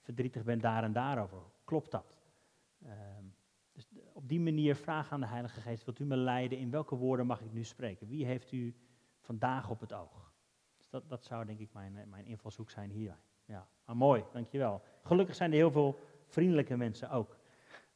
verdrietig 0.02 0.44
bent 0.44 0.62
daar 0.62 0.84
en 0.84 0.94
daarover. 0.94 1.42
Klopt 1.64 1.92
dat? 1.92 2.18
Um, 2.86 3.36
dus 3.72 3.88
op 4.14 4.28
die 4.28 4.40
manier 4.40 4.76
vragen 4.76 5.12
aan 5.12 5.20
de 5.20 5.28
Heilige 5.28 5.62
Geest, 5.62 5.86
wilt 5.86 6.00
u 6.00 6.06
me 6.06 6.16
leiden? 6.16 6.58
In 6.58 6.72
welke 6.72 6.96
woorden 6.96 7.26
mag 7.26 7.42
ik 7.42 7.52
nu 7.52 7.64
spreken? 7.64 8.08
Wie 8.08 8.26
heeft 8.26 8.52
u 8.52 8.76
vandaag 9.20 9.70
op 9.70 9.80
het 9.80 9.94
oog? 9.94 10.32
Dus 10.78 10.90
dat, 10.90 11.10
dat 11.10 11.24
zou 11.24 11.46
denk 11.46 11.60
ik 11.60 11.74
mijn, 11.74 12.10
mijn 12.10 12.26
invalshoek 12.26 12.70
zijn 12.70 12.90
hier. 12.90 13.18
Ja, 13.46 13.68
maar 13.86 13.98
mooi, 13.98 14.24
dankjewel. 14.32 14.84
Gelukkig 15.04 15.36
zijn 15.36 15.52
er 15.52 15.58
heel 15.58 15.72
veel 15.72 16.00
vriendelijke 16.26 16.78
mensen 16.78 17.10
ook 17.10 17.38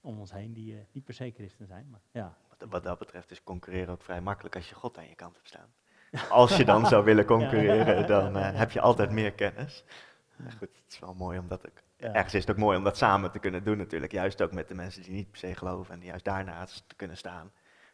om 0.01 0.19
ons 0.19 0.31
heen, 0.31 0.53
die 0.53 0.73
uh, 0.73 0.79
niet 0.91 1.03
per 1.03 1.13
se 1.13 1.31
christen 1.31 1.67
zijn. 1.67 1.89
Maar, 1.89 2.01
ja. 2.11 2.37
wat, 2.49 2.69
wat, 2.69 2.83
dat 2.83 2.99
betreft 2.99 3.31
is 3.31 3.43
concurreren 3.43 3.93
ook 3.93 4.01
vrij 4.01 4.21
makkelijk 4.21 4.55
als 4.55 4.69
je 4.69 4.75
God 4.75 4.97
aan 4.97 5.07
je 5.07 5.15
kant 5.15 5.35
hebt 5.35 5.47
staan. 5.47 5.73
Als 6.29 6.57
je 6.57 6.65
dan 6.65 6.85
zou 6.91 7.03
willen 7.03 7.25
concurreren, 7.25 8.07
dan 8.07 8.37
uh, 8.37 8.49
heb 8.53 8.71
je 8.71 8.81
altijd 8.81 9.11
meer 9.11 9.31
kennis. 9.33 9.83
Goed, 10.57 10.59
het 10.59 10.93
is 10.93 10.99
wel 10.99 11.13
mooi 11.13 11.39
om 11.39 11.47
dat 11.47 11.67
ook, 11.67 11.77
ja. 11.97 12.13
ergens 12.13 12.33
is 12.33 12.41
het 12.41 12.49
ook 12.49 12.57
mooi 12.57 12.77
om 12.77 12.83
dat 12.83 12.97
samen 12.97 13.31
te 13.31 13.39
kunnen 13.39 13.63
doen 13.63 13.77
natuurlijk. 13.77 14.11
Juist 14.11 14.41
ook 14.41 14.51
met 14.51 14.67
de 14.67 14.75
mensen 14.75 15.01
die 15.01 15.11
niet 15.11 15.31
per 15.31 15.39
se 15.39 15.55
geloven 15.55 15.93
en 15.93 15.99
die 15.99 16.09
juist 16.09 16.25
daarnaast 16.25 16.83
te 16.87 16.95
kunnen 16.95 17.17
staan. 17.17 17.51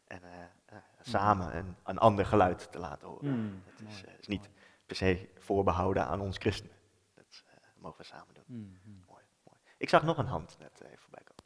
En 0.07 0.21
uh, 0.23 0.29
uh, 0.73 0.79
samen 1.01 1.57
een, 1.57 1.75
een 1.83 1.97
ander 1.97 2.25
geluid 2.25 2.71
te 2.71 2.79
laten 2.79 3.07
horen. 3.07 3.39
Mm, 3.39 3.63
het 3.65 3.87
is, 3.87 4.03
is, 4.19 4.27
niet 4.27 4.49
per 4.85 4.95
se 4.95 5.29
voorbehouden 5.37 6.05
aan 6.05 6.21
ons 6.21 6.37
christenen. 6.37 6.75
Dat 7.15 7.43
mogen 7.77 7.97
we 7.97 8.03
samen 8.03 8.33
doen. 8.33 8.43
Mm, 8.45 8.79
mm. 8.83 9.03
Mooi, 9.07 9.23
mooi. 9.43 9.57
Ik 9.77 9.89
zag 9.89 10.03
nog 10.03 10.17
een 10.17 10.25
hand 10.25 10.55
net 10.59 10.81
even 10.85 10.99
voorbij 10.99 11.23
komen. 11.23 11.43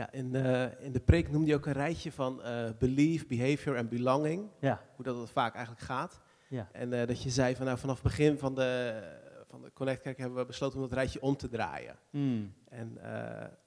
Ja, 0.00 0.12
in, 0.12 0.34
uh, 0.34 0.84
in 0.84 0.92
de 0.92 1.00
preek 1.00 1.30
noemde 1.30 1.46
je 1.46 1.54
ook 1.54 1.66
een 1.66 1.72
rijtje 1.72 2.12
van 2.12 2.40
uh, 2.44 2.70
belief, 2.78 3.26
behavior 3.26 3.76
en 3.76 3.88
belonging. 3.88 4.48
Ja. 4.60 4.82
Hoe 4.96 5.04
dat 5.04 5.16
het 5.16 5.30
vaak 5.30 5.54
eigenlijk 5.54 5.84
gaat. 5.84 6.20
Ja. 6.48 6.68
En 6.72 6.92
uh, 6.92 7.06
dat 7.06 7.22
je 7.22 7.30
zei 7.30 7.56
van 7.56 7.66
nou, 7.66 7.78
vanaf 7.78 7.94
het 7.94 8.04
begin 8.04 8.38
van 8.38 8.54
de, 8.54 9.02
van 9.48 9.62
de 9.62 9.72
Connect 9.72 10.02
Kerk 10.02 10.18
hebben 10.18 10.38
we 10.38 10.44
besloten 10.44 10.76
om 10.76 10.82
dat 10.82 10.92
rijtje 10.92 11.22
om 11.22 11.36
te 11.36 11.48
draaien. 11.48 11.96
Mm. 12.10 12.54
En 12.68 12.98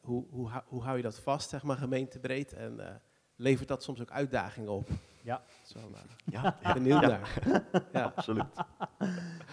hoe, 0.02 0.26
hoe, 0.30 0.50
hoe 0.65 0.82
hou 0.82 0.98
je 0.98 1.04
dat 1.04 1.19
vast, 1.19 1.50
zeg 1.50 1.63
maar, 1.63 1.78
gemeentebreed? 1.78 2.54
En 2.54 3.02
levert 3.36 3.67
dat 3.67 3.84
soms 3.84 4.02
ook 4.02 4.12
uitdagingen 4.12 4.72
op? 4.72 4.89
Ja. 5.24 5.43
Zo, 5.63 5.80
ja, 6.26 6.58
ja. 6.62 6.74
benieuwd 6.80 7.02
ja. 7.02 7.08
naar. 7.08 7.41
ja, 7.93 8.04
absoluut. 8.15 8.46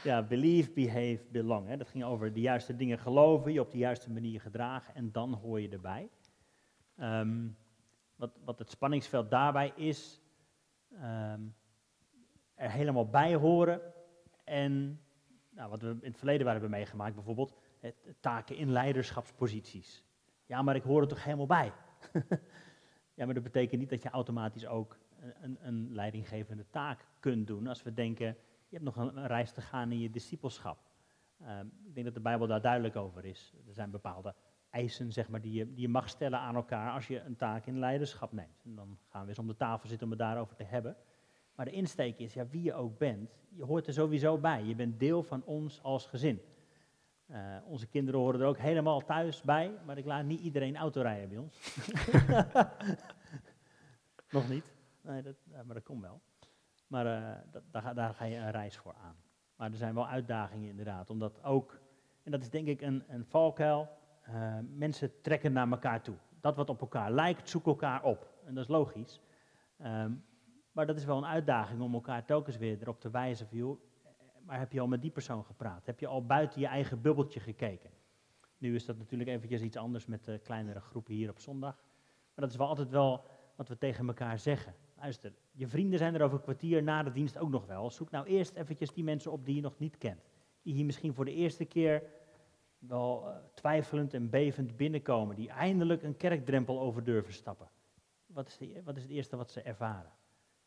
Ja, 0.04 0.22
believe, 0.22 0.70
behave, 0.70 1.20
belong. 1.30 1.68
Hè. 1.68 1.76
Dat 1.76 1.88
ging 1.88 2.04
over 2.04 2.32
de 2.32 2.40
juiste 2.40 2.76
dingen 2.76 2.98
geloven, 2.98 3.52
je 3.52 3.60
op 3.60 3.70
de 3.70 3.78
juiste 3.78 4.10
manier 4.10 4.40
gedragen 4.40 4.94
en 4.94 5.12
dan 5.12 5.32
hoor 5.32 5.60
je 5.60 5.68
erbij. 5.68 6.08
Um, 7.00 7.56
wat, 8.16 8.30
wat, 8.44 8.58
het 8.58 8.70
spanningsveld 8.70 9.30
daarbij 9.30 9.72
is, 9.76 10.20
um, 10.92 11.54
er 12.54 12.70
helemaal 12.70 13.08
bij 13.08 13.34
horen. 13.34 13.80
En 14.44 15.00
nou, 15.50 15.70
wat 15.70 15.82
we 15.82 15.88
in 15.88 15.98
het 16.08 16.16
verleden 16.16 16.44
waren 16.44 16.60
hebben 16.60 16.78
meegemaakt, 16.78 17.14
bijvoorbeeld 17.14 17.54
taken 18.20 18.56
in 18.56 18.70
leiderschapsposities. 18.70 20.04
Ja, 20.46 20.62
maar 20.62 20.76
ik 20.76 20.82
hoor 20.82 21.00
er 21.00 21.08
toch 21.08 21.24
helemaal 21.24 21.46
bij. 21.46 21.72
ja, 23.16 23.24
maar 23.24 23.34
dat 23.34 23.42
betekent 23.42 23.80
niet 23.80 23.90
dat 23.90 24.02
je 24.02 24.10
automatisch 24.10 24.66
ook 24.66 24.98
een, 25.40 25.58
een, 25.60 25.92
leidinggevende 25.92 26.64
taak 26.70 27.06
kunt 27.20 27.46
doen. 27.46 27.66
Als 27.66 27.82
we 27.82 27.94
denken, 27.94 28.26
je 28.68 28.76
hebt 28.76 28.84
nog 28.84 28.96
een, 28.96 29.26
reis 29.26 29.52
te 29.52 29.60
gaan 29.60 29.92
in 29.92 29.98
je 29.98 30.10
discipelschap. 30.10 30.78
Um, 31.42 31.72
ik 31.84 31.94
denk 31.94 32.06
dat 32.06 32.14
de 32.14 32.20
Bijbel 32.20 32.46
daar 32.46 32.60
duidelijk 32.60 32.96
over 32.96 33.24
is. 33.24 33.54
Er 33.66 33.74
zijn 33.74 33.90
bepaalde 33.90 34.34
eisen 34.70 35.12
zeg 35.12 35.28
maar, 35.28 35.40
die, 35.40 35.52
je, 35.52 35.72
die 35.72 35.80
je 35.80 35.88
mag 35.88 36.08
stellen 36.08 36.38
aan 36.38 36.54
elkaar 36.54 36.92
als 36.92 37.06
je 37.06 37.20
een 37.20 37.36
taak 37.36 37.66
in 37.66 37.78
leiderschap 37.78 38.32
neemt. 38.32 38.62
En 38.64 38.74
dan 38.74 38.98
gaan 39.08 39.22
we 39.22 39.28
eens 39.28 39.38
om 39.38 39.46
de 39.46 39.56
tafel 39.56 39.88
zitten 39.88 40.06
om 40.06 40.12
het 40.12 40.22
daarover 40.22 40.56
te 40.56 40.64
hebben. 40.64 40.96
Maar 41.54 41.64
de 41.64 41.70
insteek 41.70 42.18
is, 42.18 42.34
ja, 42.34 42.46
wie 42.46 42.62
je 42.62 42.74
ook 42.74 42.98
bent, 42.98 43.30
je 43.48 43.64
hoort 43.64 43.86
er 43.86 43.92
sowieso 43.92 44.38
bij. 44.38 44.64
Je 44.64 44.74
bent 44.74 45.00
deel 45.00 45.22
van 45.22 45.44
ons 45.44 45.82
als 45.82 46.06
gezin. 46.06 46.40
Uh, 47.26 47.56
onze 47.64 47.86
kinderen 47.86 48.20
horen 48.20 48.40
er 48.40 48.46
ook 48.46 48.58
helemaal 48.58 49.00
thuis 49.00 49.42
bij, 49.42 49.72
maar 49.86 49.98
ik 49.98 50.04
laat 50.04 50.24
niet 50.24 50.40
iedereen 50.40 50.76
autorijden 50.76 51.28
bij 51.28 51.38
ons. 51.38 51.60
Nog 54.30 54.48
niet, 54.48 54.64
nee, 55.00 55.22
dat, 55.22 55.34
maar 55.64 55.74
dat 55.74 55.82
komt 55.82 56.02
wel. 56.02 56.20
Maar 56.86 57.04
dat, 57.50 57.62
daar, 57.70 57.94
daar, 57.94 58.14
ga 58.14 58.24
je 58.24 58.36
een 58.36 58.50
reis 58.50 58.76
voor 58.76 58.94
aan. 58.94 59.16
Maar 59.56 59.70
er 59.70 59.76
zijn 59.76 59.94
wel 59.94 60.08
uitdagingen 60.08 60.68
inderdaad, 60.68 61.10
omdat 61.10 61.42
ook, 61.44 61.80
en 62.22 62.30
dat 62.30 62.42
is 62.42 62.50
denk 62.50 62.66
ik 62.66 62.80
een, 62.80 63.04
een 63.08 63.24
valkuil, 63.24 63.88
uh, 64.28 64.58
mensen 64.76 65.20
trekken 65.20 65.52
naar 65.52 65.70
elkaar 65.70 66.02
toe. 66.02 66.16
Dat 66.40 66.56
wat 66.56 66.68
op 66.68 66.80
elkaar 66.80 67.12
lijkt, 67.12 67.48
zoek 67.48 67.66
elkaar 67.66 68.02
op. 68.02 68.28
En 68.44 68.54
dat 68.54 68.64
is 68.64 68.70
logisch. 68.70 69.20
Um, 69.84 70.24
maar 70.72 70.86
dat 70.86 70.96
is 70.96 71.04
wel 71.04 71.16
een 71.16 71.26
uitdaging 71.26 71.80
om 71.80 71.94
elkaar 71.94 72.24
telkens 72.24 72.56
weer 72.56 72.78
erop 72.80 73.00
te 73.00 73.10
wijzen 73.10 73.46
joh, 73.50 73.80
maar 74.46 74.58
heb 74.58 74.72
je 74.72 74.80
al 74.80 74.86
met 74.86 75.02
die 75.02 75.10
persoon 75.10 75.44
gepraat? 75.44 75.86
Heb 75.86 76.00
je 76.00 76.06
al 76.06 76.26
buiten 76.26 76.60
je 76.60 76.66
eigen 76.66 77.00
bubbeltje 77.00 77.40
gekeken? 77.40 77.90
Nu 78.58 78.74
is 78.74 78.84
dat 78.84 78.98
natuurlijk 78.98 79.30
eventjes 79.30 79.62
iets 79.62 79.76
anders 79.76 80.06
met 80.06 80.24
de 80.24 80.38
kleinere 80.38 80.80
groepen 80.80 81.14
hier 81.14 81.30
op 81.30 81.38
zondag. 81.38 81.74
Maar 82.34 82.44
dat 82.44 82.50
is 82.50 82.56
wel 82.56 82.66
altijd 82.66 82.90
wel 82.90 83.24
wat 83.56 83.68
we 83.68 83.78
tegen 83.78 84.06
elkaar 84.06 84.38
zeggen. 84.38 84.74
Luister, 84.96 85.32
je 85.52 85.68
vrienden 85.68 85.98
zijn 85.98 86.14
er 86.14 86.22
over 86.22 86.36
een 86.36 86.42
kwartier 86.42 86.82
na 86.82 87.02
de 87.02 87.12
dienst 87.12 87.38
ook 87.38 87.50
nog 87.50 87.66
wel. 87.66 87.90
Zoek 87.90 88.10
nou 88.10 88.26
eerst 88.26 88.54
eventjes 88.54 88.92
die 88.92 89.04
mensen 89.04 89.32
op 89.32 89.44
die 89.44 89.54
je 89.54 89.60
nog 89.60 89.78
niet 89.78 89.98
kent. 89.98 90.30
Die 90.62 90.74
hier 90.74 90.84
misschien 90.84 91.14
voor 91.14 91.24
de 91.24 91.34
eerste 91.34 91.64
keer 91.64 92.02
wel 92.80 93.28
uh, 93.28 93.36
twijfelend 93.54 94.14
en 94.14 94.30
bevend 94.30 94.76
binnenkomen, 94.76 95.36
die 95.36 95.48
eindelijk 95.48 96.02
een 96.02 96.16
kerkdrempel 96.16 96.80
over 96.80 97.04
durven 97.04 97.32
stappen. 97.32 97.70
Wat 98.26 98.46
is, 98.46 98.56
de, 98.56 98.82
wat 98.84 98.96
is 98.96 99.02
het 99.02 99.10
eerste 99.10 99.36
wat 99.36 99.50
ze 99.50 99.62
ervaren? 99.62 100.12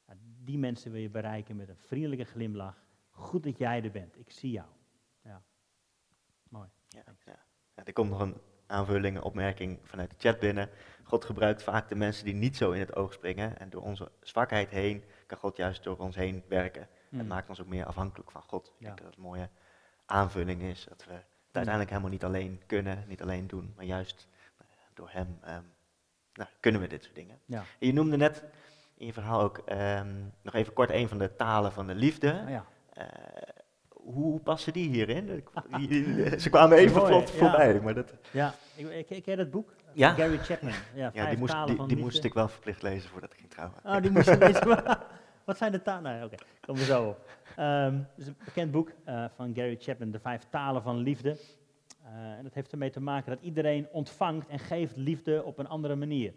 Nou, 0.08 0.20
die 0.44 0.58
mensen 0.58 0.92
wil 0.92 1.02
je 1.02 1.10
bereiken 1.10 1.56
met 1.56 1.70
een 1.70 1.78
vriendelijke 1.78 2.26
glimlach. 2.26 2.84
Goed 3.10 3.44
dat 3.44 3.58
jij 3.58 3.84
er 3.84 3.92
bent, 3.92 4.20
ik 4.20 4.32
zie 4.32 4.52
jou. 4.52 4.68
Ja, 5.22 5.44
mooi. 6.50 6.70
Ja, 6.88 7.04
ja. 7.26 7.40
ja 7.76 7.84
er 7.86 7.94
komt 7.94 8.10
nog 8.10 8.20
een 8.20 8.38
aanvulling, 8.68 9.16
een 9.16 9.24
opmerking 9.24 9.80
vanuit 9.84 10.10
de 10.10 10.16
chat 10.18 10.40
binnen. 10.40 10.70
God 11.04 11.26
gebruikt 11.26 11.64
vaak 11.64 11.90
de 11.90 11.96
mensen 11.96 12.26
die 12.26 12.34
niet 12.34 12.58
zo 12.58 12.72
in 12.72 12.80
het 12.80 12.96
oog 12.96 13.14
springen. 13.14 13.60
En 13.60 13.70
door 13.70 13.82
onze 13.82 14.12
zwakheid 14.22 14.70
heen 14.70 15.04
kan 15.28 15.38
God 15.38 15.58
juist 15.58 15.84
door 15.84 15.98
ons 15.98 16.16
heen 16.16 16.44
werken. 16.48 16.88
Mm. 17.10 17.20
En 17.20 17.28
maakt 17.28 17.50
ons 17.50 17.62
ook 17.62 17.68
meer 17.68 17.86
afhankelijk 17.86 18.32
van 18.32 18.42
God. 18.42 18.68
Ik 18.68 18.74
ja. 18.78 18.86
denk 18.86 18.98
dat 18.98 19.08
het 19.08 19.16
een 19.16 19.24
mooie 19.24 19.50
aanvulling 20.06 20.62
is. 20.62 20.86
Dat 20.90 21.06
we 21.06 21.22
uiteindelijk 21.56 21.90
helemaal 21.90 22.12
niet 22.12 22.24
alleen 22.24 22.62
kunnen, 22.66 23.04
niet 23.08 23.22
alleen 23.22 23.48
doen, 23.48 23.74
maar 23.76 23.86
juist 23.86 24.28
nou 24.58 24.70
door 24.94 25.10
hem 25.12 25.40
um, 25.48 25.72
nou, 26.34 26.50
kunnen 26.60 26.82
we 26.82 26.88
dit 26.88 27.04
soort 27.04 27.16
dingen. 27.16 27.40
Ja. 27.46 27.64
je 27.80 27.94
noemde 27.94 28.18
net 28.18 28.44
in 28.98 29.06
je 29.06 29.14
verhaal 29.14 29.42
ook 29.42 29.64
um, 29.72 30.34
nog 30.42 30.54
even 30.54 30.74
kort 30.74 30.90
een 30.90 31.08
van 31.08 31.18
de 31.18 31.36
talen 31.36 31.72
van 31.72 31.88
de 31.88 31.96
liefde. 31.96 32.42
Oh 32.44 32.50
ja. 32.50 32.66
Uh, 32.98 33.04
hoe 33.90 34.40
passen 34.40 34.74
die 34.74 34.90
hierin? 34.90 35.44
Ze 36.40 36.50
kwamen 36.50 36.78
even 36.78 37.06
vlot 37.06 37.32
voorbij. 37.32 37.80
Maar 37.82 37.94
dat... 37.94 38.14
Ja, 38.32 38.54
ik, 38.76 39.10
ik, 39.10 39.24
ken 39.24 39.40
het 39.40 39.52
boek 39.52 39.74
ja? 39.94 40.14
Gary 40.14 40.38
Chapman. 40.38 40.74
Ja, 40.94 41.12
ja 41.14 41.30
die, 41.30 41.38
moest, 41.38 41.68
die, 41.68 41.86
die 41.86 41.98
moest 41.98 42.24
ik 42.24 42.34
wel 42.34 42.48
verplicht 42.48 42.82
lezen 42.82 43.10
voordat 43.10 43.34
ik 43.34 43.40
ging 43.40 43.50
trouwen. 43.50 43.78
Oh, 43.84 44.02
die 44.02 44.12
moest 44.12 44.30
je 44.30 44.38
lezen. 44.38 44.84
Wat 45.46 45.58
zijn 45.58 45.72
de 45.72 45.82
talen? 45.82 46.04
Nee, 46.04 46.24
oké, 46.24 46.34
okay. 46.34 46.48
kom 46.62 46.76
er 46.76 46.82
zo 46.82 47.08
op. 47.08 47.30
Um, 47.60 47.96
het 47.96 48.18
is 48.18 48.28
een 48.28 48.36
bekend 48.46 48.72
boek 48.72 48.92
uh, 49.08 49.26
van 49.36 49.56
Gary 49.56 49.78
Chapman, 49.80 50.12
De 50.12 50.20
Vijf 50.20 50.46
Talen 50.50 50.82
van 50.82 50.98
Liefde. 50.98 51.38
Uh, 52.06 52.38
en 52.38 52.44
dat 52.44 52.54
heeft 52.54 52.72
ermee 52.72 52.90
te 52.90 53.00
maken 53.00 53.32
dat 53.32 53.42
iedereen 53.42 53.88
ontvangt 53.92 54.48
en 54.48 54.60
geeft 54.60 54.96
liefde 54.96 55.44
op 55.44 55.58
een 55.58 55.68
andere 55.68 55.96
manier. 55.96 56.34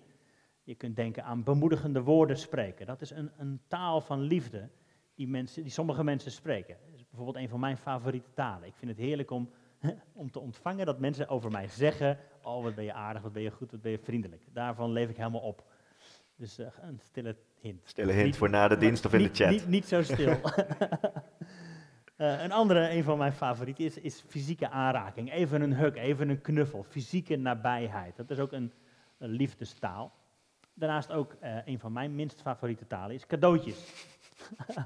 Je 0.62 0.74
kunt 0.74 0.96
denken 0.96 1.24
aan 1.24 1.42
bemoedigende 1.42 2.02
woorden 2.02 2.38
spreken. 2.38 2.86
Dat 2.86 3.00
is 3.00 3.10
een, 3.10 3.30
een 3.36 3.60
taal 3.68 4.00
van 4.00 4.20
liefde 4.20 4.68
die, 5.14 5.28
mensen, 5.28 5.62
die 5.62 5.72
sommige 5.72 6.04
mensen 6.04 6.30
spreken. 6.30 6.76
Dat 6.84 6.94
is 6.94 7.08
bijvoorbeeld 7.08 7.36
een 7.36 7.48
van 7.48 7.60
mijn 7.60 7.76
favoriete 7.76 8.32
talen. 8.34 8.68
Ik 8.68 8.76
vind 8.76 8.90
het 8.90 9.00
heerlijk 9.00 9.30
om, 9.30 9.50
om 10.12 10.30
te 10.30 10.40
ontvangen 10.40 10.86
dat 10.86 10.98
mensen 10.98 11.28
over 11.28 11.50
mij 11.50 11.68
zeggen: 11.68 12.18
Oh, 12.42 12.62
wat 12.62 12.74
ben 12.74 12.84
je 12.84 12.92
aardig, 12.92 13.22
wat 13.22 13.32
ben 13.32 13.42
je 13.42 13.50
goed, 13.50 13.70
wat 13.70 13.82
ben 13.82 13.90
je 13.90 13.98
vriendelijk. 13.98 14.42
Daarvan 14.52 14.92
leef 14.92 15.08
ik 15.08 15.16
helemaal 15.16 15.40
op. 15.40 15.64
Dus 16.36 16.58
uh, 16.58 16.66
een 16.80 17.00
stille 17.02 17.36
hint. 17.60 17.80
Stille 17.84 18.12
hint 18.12 18.36
voor 18.36 18.50
na 18.50 18.68
de 18.68 18.76
dienst 18.76 19.04
of 19.04 19.12
in 19.12 19.22
de 19.22 19.30
chat. 19.32 19.50
Niet, 19.50 19.66
niet 19.66 19.86
zo 19.86 20.02
stil. 20.02 20.40
uh, 22.18 22.42
een 22.44 22.52
andere, 22.52 22.90
een 22.90 23.04
van 23.04 23.18
mijn 23.18 23.32
favorieten, 23.32 23.84
is, 23.84 23.98
is, 23.98 24.24
fysieke 24.28 24.68
aanraking. 24.68 25.32
Even 25.32 25.62
een 25.62 25.74
hug, 25.74 25.94
even 25.94 26.28
een 26.28 26.40
knuffel. 26.40 26.82
Fysieke 26.82 27.36
nabijheid. 27.36 28.16
Dat 28.16 28.30
is 28.30 28.38
ook 28.38 28.52
een, 28.52 28.72
een 29.18 29.30
liefdestaal. 29.30 30.12
Daarnaast 30.74 31.12
ook 31.12 31.36
uh, 31.42 31.56
een 31.64 31.78
van 31.78 31.92
mijn 31.92 32.14
minst 32.14 32.40
favoriete 32.40 32.86
talen 32.86 33.14
is 33.14 33.26
cadeautjes. 33.26 33.76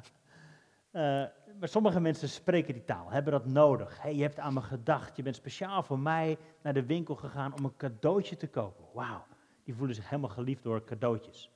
maar 1.59 1.69
sommige 1.69 2.01
mensen 2.01 2.29
spreken 2.29 2.75
die 2.75 2.85
taal, 2.85 3.11
hebben 3.11 3.33
dat 3.33 3.47
nodig. 3.47 4.03
Hey, 4.03 4.15
je 4.15 4.23
hebt 4.23 4.39
aan 4.39 4.55
me 4.55 4.61
gedacht, 4.61 5.17
je 5.17 5.23
bent 5.23 5.37
speciaal 5.37 5.83
voor 5.83 5.99
mij 5.99 6.39
naar 6.63 6.75
de 6.75 6.87
winkel 6.87 7.15
gegaan 7.15 7.55
om 7.55 7.65
een 7.65 7.77
cadeautje 7.77 8.37
te 8.37 8.49
kopen. 8.49 8.85
Wauw, 8.95 9.25
die 9.65 9.75
voelen 9.75 9.95
zich 9.95 10.09
helemaal 10.09 10.31
geliefd 10.31 10.63
door 10.63 10.85
cadeautjes. 10.85 11.51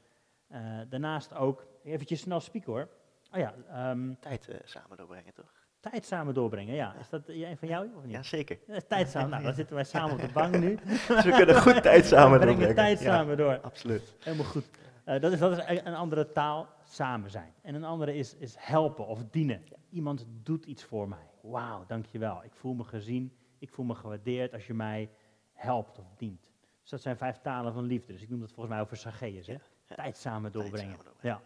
Uh, 0.55 0.61
daarnaast 0.89 1.35
ook, 1.35 1.67
eventjes 1.85 2.21
snel 2.21 2.41
spieken 2.41 2.73
hoor. 2.73 2.89
Oh 3.33 3.39
ja, 3.39 3.55
um, 3.91 4.17
tijd 4.21 4.49
uh, 4.49 4.57
samen 4.65 4.97
doorbrengen 4.97 5.35
toch? 5.35 5.53
Tijd 5.81 6.05
samen 6.05 6.35
doorbrengen, 6.35 6.75
ja. 6.75 6.95
Is 7.01 7.09
dat 7.09 7.29
een 7.29 7.57
van 7.57 7.69
jou 7.69 7.89
of 7.97 8.05
niet? 8.05 8.13
Ja, 8.13 8.23
zeker. 8.23 8.59
tijd 8.89 9.09
samen, 9.09 9.31
nou 9.31 9.43
dan 9.43 9.55
zitten 9.55 9.75
wij 9.75 9.85
samen 9.85 10.13
op 10.13 10.21
de 10.21 10.33
bank 10.33 10.59
nu. 10.59 10.75
dus 11.09 11.25
we 11.25 11.33
kunnen 11.37 11.61
goed 11.61 11.83
tijd 11.83 12.05
samen 12.05 12.31
doorbrengen. 12.41 12.69
We 12.69 12.75
brengen 12.75 12.75
tijd 12.75 12.99
samen 12.99 13.37
door. 13.37 13.61
Absoluut. 13.61 14.15
Helemaal 14.21 14.47
goed. 14.47 14.69
Uh, 15.07 15.21
dat, 15.21 15.33
is, 15.33 15.39
dat 15.39 15.59
is 15.59 15.81
een 15.85 15.95
andere 15.95 16.33
taal, 16.33 16.69
samen 16.85 17.31
zijn. 17.31 17.53
En 17.63 17.75
een 17.75 17.85
andere 17.85 18.15
is, 18.15 18.35
is 18.35 18.55
helpen 18.59 19.07
of 19.07 19.25
dienen. 19.31 19.63
Iemand 19.91 20.27
doet 20.43 20.65
iets 20.65 20.85
voor 20.85 21.09
mij. 21.09 21.31
Wauw, 21.41 21.85
dankjewel. 21.87 22.45
Ik 22.45 22.55
voel 22.55 22.75
me 22.75 22.85
gezien, 22.85 23.33
ik 23.59 23.71
voel 23.71 23.85
me 23.85 23.95
gewaardeerd 23.95 24.53
als 24.53 24.67
je 24.67 24.75
mij 24.75 25.11
helpt 25.53 25.99
of 25.99 26.15
dient. 26.17 26.53
Dus 26.81 26.91
dat 26.91 27.01
zijn 27.01 27.17
vijf 27.17 27.39
talen 27.39 27.73
van 27.73 27.85
liefde. 27.85 28.13
Dus 28.13 28.23
ik 28.23 28.31
noem 28.31 28.41
dat 28.41 28.53
volgens 28.53 28.75
mij 28.75 28.85
over. 28.85 29.13
Hè? 29.47 29.57
Tijd 29.85 30.17
samen 30.17 30.53
doorbrengen. 30.53 30.99
Ja. 31.21 31.43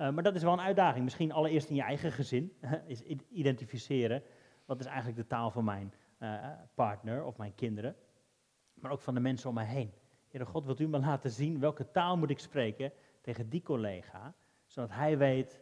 Uh, 0.00 0.10
maar 0.10 0.22
dat 0.22 0.34
is 0.34 0.42
wel 0.42 0.52
een 0.52 0.60
uitdaging. 0.60 1.04
Misschien 1.04 1.32
allereerst 1.32 1.68
in 1.68 1.74
je 1.74 1.82
eigen 1.82 2.12
gezin. 2.12 2.52
is 2.86 3.02
identificeren. 3.30 4.22
Wat 4.64 4.80
is 4.80 4.86
eigenlijk 4.86 5.16
de 5.16 5.26
taal 5.26 5.50
van 5.50 5.64
mijn 5.64 5.94
uh, 6.18 6.46
partner 6.74 7.24
of 7.24 7.36
mijn 7.36 7.54
kinderen. 7.54 7.96
Maar 8.74 8.90
ook 8.90 9.00
van 9.00 9.14
de 9.14 9.20
mensen 9.20 9.48
om 9.48 9.54
mij 9.54 9.64
heen. 9.64 9.92
Heere 10.28 10.46
God, 10.46 10.64
wilt 10.64 10.80
u 10.80 10.88
me 10.88 10.98
laten 10.98 11.30
zien 11.30 11.60
welke 11.60 11.90
taal 11.90 12.16
moet 12.16 12.30
ik 12.30 12.38
spreken 12.38 12.92
tegen 13.20 13.48
die 13.48 13.62
collega. 13.62 14.34
Zodat 14.66 14.90
hij 14.90 15.18
weet, 15.18 15.60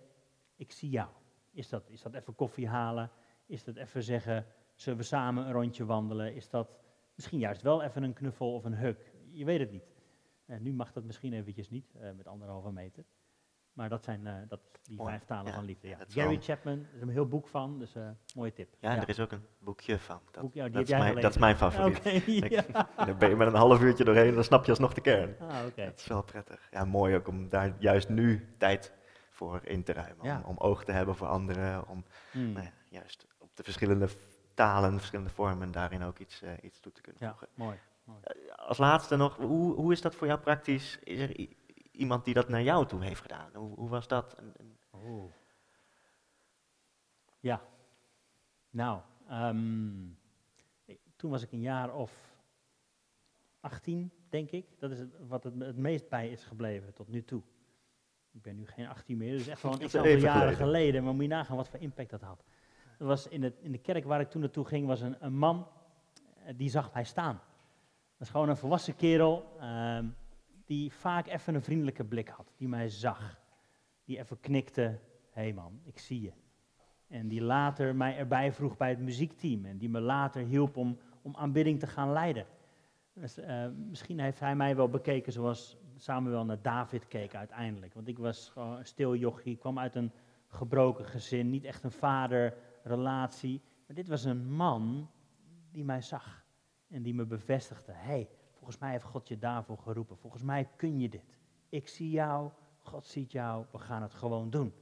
ik 0.56 0.72
zie 0.72 0.90
jou. 0.90 1.08
Is 1.50 1.68
dat, 1.68 1.90
is 1.90 2.02
dat 2.02 2.14
even 2.14 2.34
koffie 2.34 2.68
halen? 2.68 3.10
Is 3.46 3.64
dat 3.64 3.76
even 3.76 4.02
zeggen, 4.02 4.46
zullen 4.74 4.98
we 4.98 5.04
samen 5.04 5.46
een 5.46 5.52
rondje 5.52 5.84
wandelen? 5.84 6.34
Is 6.34 6.48
dat 6.48 6.78
misschien 7.14 7.38
juist 7.38 7.62
wel 7.62 7.82
even 7.82 8.02
een 8.02 8.12
knuffel 8.12 8.54
of 8.54 8.64
een 8.64 8.74
hug? 8.74 9.12
Je 9.30 9.44
weet 9.44 9.60
het 9.60 9.70
niet. 9.70 9.91
Uh, 10.53 10.59
nu 10.59 10.72
mag 10.72 10.92
dat 10.92 11.05
misschien 11.05 11.32
eventjes 11.32 11.70
niet, 11.70 11.94
uh, 11.96 12.11
met 12.16 12.26
anderhalve 12.26 12.72
meter. 12.72 13.05
Maar 13.72 13.88
dat 13.88 14.05
zijn 14.05 14.26
uh, 14.26 14.34
dat, 14.48 14.61
die 14.82 14.96
vijf 14.96 15.24
talen 15.24 15.53
van 15.53 15.64
liefde. 15.64 15.88
Ja. 15.88 15.98
Gary 16.09 16.38
Chapman, 16.40 16.78
er 16.78 16.94
is 16.94 17.00
een 17.03 17.09
heel 17.09 17.28
boek 17.28 17.48
van, 17.48 17.78
dus 17.78 17.94
mooie 18.34 18.53
tip. 18.53 18.74
Ja, 18.80 18.90
en 18.90 19.00
er 19.00 19.09
is 19.09 19.20
ook 19.20 19.32
een 19.32 19.46
boekje 19.59 19.98
van. 19.98 20.20
Dat, 20.30 20.42
boek, 20.42 20.55
ja, 20.55 20.68
dat, 20.68 20.82
is, 20.82 20.90
mijn, 20.90 21.20
dat 21.20 21.30
is 21.30 21.38
mijn 21.38 21.57
favoriet. 21.57 22.44
Okay, 22.44 22.66
Dan 23.07 23.18
ben 23.18 23.28
je 23.28 23.36
met 23.36 23.46
een 23.46 23.55
half 23.55 23.80
uurtje 23.80 24.05
doorheen, 24.05 24.34
dan 24.34 24.44
snap 24.44 24.64
je 24.64 24.70
alsnog 24.70 24.94
de 24.94 25.00
kern. 25.00 25.36
Ah, 25.38 25.66
okay. 25.66 25.84
Dat 25.84 25.98
is 25.98 26.07
wel 26.07 26.22
prettig. 26.22 26.68
Ja, 26.70 26.84
mooi 26.84 27.14
ook 27.14 27.28
om 27.28 27.48
daar 27.48 27.74
juist 27.78 28.09
nu 28.09 28.55
tijd 28.59 28.92
voor 29.30 29.61
in 29.64 29.82
te 29.82 29.92
ruimen. 29.92 30.36
Om, 30.36 30.42
om, 30.44 30.59
oog 30.59 30.84
te 30.84 30.92
hebben 30.92 31.14
voor 31.14 31.26
anderen, 31.26 31.88
om 31.88 32.05
hmm. 32.30 32.53
nou 32.53 32.68
juist 32.88 33.26
op 33.38 33.57
de 33.57 33.62
verschillende 33.62 34.09
talen, 34.55 34.98
verschillende 34.98 35.30
vormen 35.30 35.72
daarin 35.72 36.03
ook 36.03 36.18
iets, 36.18 36.42
uh, 36.42 36.50
iets 36.62 36.80
toe 36.80 36.92
te 36.92 37.00
kunnen 37.00 37.28
voegen. 37.28 37.48
Ja, 37.57 37.64
mooi. 37.64 37.78
Uh, 38.09 38.14
als 38.57 38.78
laatste 38.78 39.16
nog, 39.16 39.36
hoe, 39.36 39.74
hoe 39.74 39.92
is 39.92 40.00
dat 40.00 40.14
voor 40.14 40.26
jou 40.26 40.40
praktisch? 40.40 40.98
Is 40.98 41.18
er 41.18 41.48
iemand 41.90 42.24
die 42.24 42.34
dat 42.34 42.48
naar 42.48 42.62
jou 42.62 42.86
toe 42.86 43.05
heeft 43.05 43.20
gedaan? 43.20 43.50
Hoe, 43.55 43.74
hoe 43.74 43.88
was 43.88 44.09
dat? 44.09 44.36
Oh. 44.90 45.32
Ja, 47.40 47.62
nou, 48.70 49.00
um, 49.30 50.18
toen 51.16 51.30
was 51.30 51.42
ik 51.42 51.53
een 51.53 51.61
jaar 51.61 51.94
of 51.94 52.32
18, 53.61 54.12
denk 54.28 54.50
ik. 54.50 54.66
Dat 54.78 54.90
is 54.90 54.98
het, 54.98 55.14
wat 55.28 55.44
het, 55.44 55.55
het 55.59 55.76
meest 55.76 56.09
bij 56.09 56.28
is 56.28 56.44
gebleven 56.44 56.94
tot 56.94 57.09
nu 57.09 57.24
toe. 57.24 57.42
Ik 58.32 58.42
ben 58.42 58.57
nu 58.57 58.66
geen 58.66 58.86
18 58.86 59.16
meer, 59.16 59.32
dus 59.32 59.46
echt 59.46 59.62
wel 59.62 59.72
een 59.74 59.82
aantal 59.82 60.07
jaren 60.07 60.20
geleden. 60.20 60.57
geleden. 60.57 61.05
Maar 61.05 61.14
moet 61.14 61.22
je 61.22 61.28
nagaan 61.28 61.57
wat 61.57 61.68
voor 61.68 61.78
impact 61.78 62.11
dat 62.11 62.20
had. 62.20 62.44
Dat 62.98 63.09
was 63.09 63.28
in, 63.28 63.42
het, 63.42 63.61
in 63.61 63.72
de 63.72 63.78
kerk 63.78 64.05
waar 64.05 64.20
ik 64.20 64.30
toen 64.30 64.40
naartoe 64.40 64.64
ging, 64.64 64.86
was 64.86 65.00
een, 65.00 65.16
een 65.24 65.34
man, 65.34 65.68
eh, 66.44 66.55
die 66.57 66.70
zag 66.70 66.92
mij 66.92 67.05
staan. 67.05 67.40
Is 68.23 68.31
gewoon 68.31 68.49
een 68.49 68.57
volwassen 68.57 68.97
kerel, 68.97 69.57
uh, 69.61 69.99
die 70.64 70.93
vaak 70.93 71.27
even 71.27 71.55
een 71.55 71.62
vriendelijke 71.62 72.05
blik 72.05 72.29
had. 72.29 72.53
Die 72.57 72.68
mij 72.68 72.89
zag. 72.89 73.41
Die 74.05 74.18
even 74.18 74.41
knikte, 74.41 74.83
hé 75.31 75.43
hey 75.43 75.53
man, 75.53 75.81
ik 75.85 75.99
zie 75.99 76.20
je. 76.20 76.33
En 77.09 77.29
die 77.29 77.43
later 77.43 77.97
mij 77.97 78.16
erbij 78.16 78.53
vroeg 78.53 78.77
bij 78.77 78.89
het 78.89 78.99
muziekteam. 78.99 79.64
En 79.64 79.79
die 79.79 79.89
me 79.89 80.01
later 80.01 80.43
hielp 80.43 80.77
om, 80.77 80.99
om 81.23 81.37
aanbidding 81.37 81.79
te 81.79 81.87
gaan 81.87 82.12
leiden. 82.12 82.47
Dus, 83.12 83.39
uh, 83.39 83.66
misschien 83.89 84.20
heeft 84.20 84.41
hij 84.41 84.57
mij 84.57 84.77
wel 84.77 84.89
bekeken 84.89 85.33
zoals 85.33 85.77
Samuel 85.97 86.45
naar 86.45 86.62
David 86.62 87.09
keek 87.09 87.35
uiteindelijk. 87.35 87.95
Want 87.95 88.09
ik 88.09 88.18
was 88.18 88.49
gewoon 88.49 88.77
een 88.77 88.87
stil 88.87 89.16
jochie, 89.16 89.57
kwam 89.57 89.79
uit 89.79 89.95
een 89.95 90.12
gebroken 90.47 91.05
gezin, 91.05 91.51
niet 91.51 91.64
echt 91.64 91.83
een 91.83 91.91
vaderrelatie. 91.91 93.61
Maar 93.87 93.97
dit 93.97 94.09
was 94.09 94.25
een 94.25 94.53
man 94.53 95.11
die 95.70 95.85
mij 95.85 96.01
zag 96.01 96.41
en 96.93 97.03
die 97.03 97.14
me 97.14 97.24
bevestigde. 97.24 97.93
hey, 97.93 98.28
volgens 98.53 98.78
mij 98.78 98.90
heeft 98.90 99.05
God 99.05 99.28
je 99.28 99.38
daarvoor 99.38 99.78
geroepen. 99.78 100.16
Volgens 100.18 100.43
mij 100.43 100.68
kun 100.76 101.01
je 101.01 101.09
dit. 101.09 101.36
Ik 101.68 101.88
zie 101.88 102.11
jou, 102.11 102.51
God 102.82 103.07
ziet 103.07 103.32
jou, 103.32 103.64
we 103.70 103.78
gaan 103.78 104.03
het 104.03 104.14
gewoon 104.14 104.51
doen. 104.51 104.72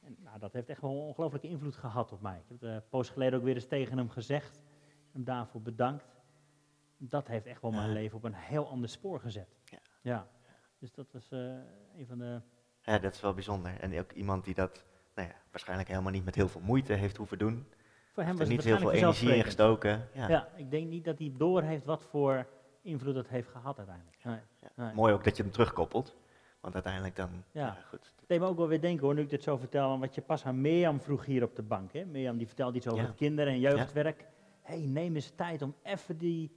En 0.00 0.16
nou, 0.20 0.38
dat 0.38 0.52
heeft 0.52 0.68
echt 0.68 0.80
wel 0.80 0.90
een 0.90 0.96
ongelooflijke 0.96 1.48
invloed 1.48 1.76
gehad 1.76 2.12
op 2.12 2.20
mij. 2.20 2.36
Ik 2.36 2.44
heb 2.48 2.60
het 2.60 2.68
een 2.70 2.76
eh, 2.76 2.88
poos 2.88 3.08
geleden 3.08 3.38
ook 3.38 3.44
weer 3.44 3.54
eens 3.54 3.66
tegen 3.66 3.98
hem 3.98 4.10
gezegd. 4.10 4.60
Hem 5.12 5.24
daarvoor 5.24 5.62
bedankt. 5.62 6.04
Dat 6.96 7.28
heeft 7.28 7.46
echt 7.46 7.62
wel 7.62 7.70
mijn 7.70 7.92
leven 7.92 8.16
op 8.16 8.24
een 8.24 8.34
heel 8.34 8.68
ander 8.68 8.88
spoor 8.88 9.20
gezet. 9.20 9.56
Ja. 9.64 9.78
ja. 10.02 10.28
Dus 10.78 10.92
dat 10.92 11.12
was 11.12 11.30
uh, 11.32 11.40
een 11.96 12.06
van 12.06 12.18
de... 12.18 12.40
Ja, 12.80 12.98
dat 12.98 13.14
is 13.14 13.20
wel 13.20 13.34
bijzonder. 13.34 13.80
En 13.80 13.98
ook 13.98 14.12
iemand 14.12 14.44
die 14.44 14.54
dat 14.54 14.84
nou 15.14 15.28
ja, 15.28 15.34
waarschijnlijk 15.50 15.88
helemaal 15.88 16.12
niet 16.12 16.24
met 16.24 16.34
heel 16.34 16.48
veel 16.48 16.60
moeite 16.60 16.92
heeft 16.92 17.16
hoeven 17.16 17.38
doen. 17.38 17.66
Voor 18.12 18.22
hem 18.22 18.36
was 18.36 18.46
er 18.46 18.52
niet 18.52 18.64
heel 18.64 18.78
veel 18.78 18.92
energie 18.92 19.34
in 19.34 19.44
gestoken. 19.44 20.08
Ja. 20.12 20.28
ja. 20.28 20.48
ik 20.56 20.70
denk 20.70 20.88
niet 20.88 21.04
dat 21.04 21.18
hij 21.18 21.32
door 21.36 21.62
heeft 21.62 21.84
wat 21.84 22.04
voor 22.04 22.46
invloed 22.82 23.14
het 23.14 23.28
heeft 23.28 23.48
gehad 23.48 23.78
uiteindelijk. 23.78 24.16
Nee. 24.24 24.38
Nee. 24.74 24.94
Mooi 24.94 25.12
ook 25.12 25.24
dat 25.24 25.36
je 25.36 25.42
hem 25.42 25.52
terugkoppelt. 25.52 26.16
Want 26.60 26.74
uiteindelijk 26.74 27.16
dan, 27.16 27.28
ja, 27.50 27.78
goed. 27.88 28.12
Het 28.16 28.28
deed 28.28 28.40
me 28.40 28.46
ook 28.46 28.56
wel 28.56 28.68
weer 28.68 28.80
denken 28.80 29.04
hoor, 29.04 29.14
nu 29.14 29.22
ik 29.22 29.30
dit 29.30 29.42
zo 29.42 29.56
vertel, 29.56 29.90
aan 29.90 30.00
wat 30.00 30.14
je 30.14 30.20
pas 30.20 30.44
aan 30.44 30.60
Mirjam 30.60 31.00
vroeg 31.00 31.24
hier 31.24 31.42
op 31.42 31.56
de 31.56 31.62
bank. 31.62 31.92
Hè? 31.92 32.04
Mirjam 32.04 32.36
die 32.36 32.46
vertelde 32.46 32.76
iets 32.76 32.88
over 32.88 33.12
kinderen 33.16 33.52
en 33.52 33.60
jeugdwerk. 33.60 34.24
hey, 34.62 34.78
neem 34.78 35.14
eens 35.14 35.30
tijd 35.30 35.62
om 35.62 35.74
even 35.82 36.18
die 36.18 36.56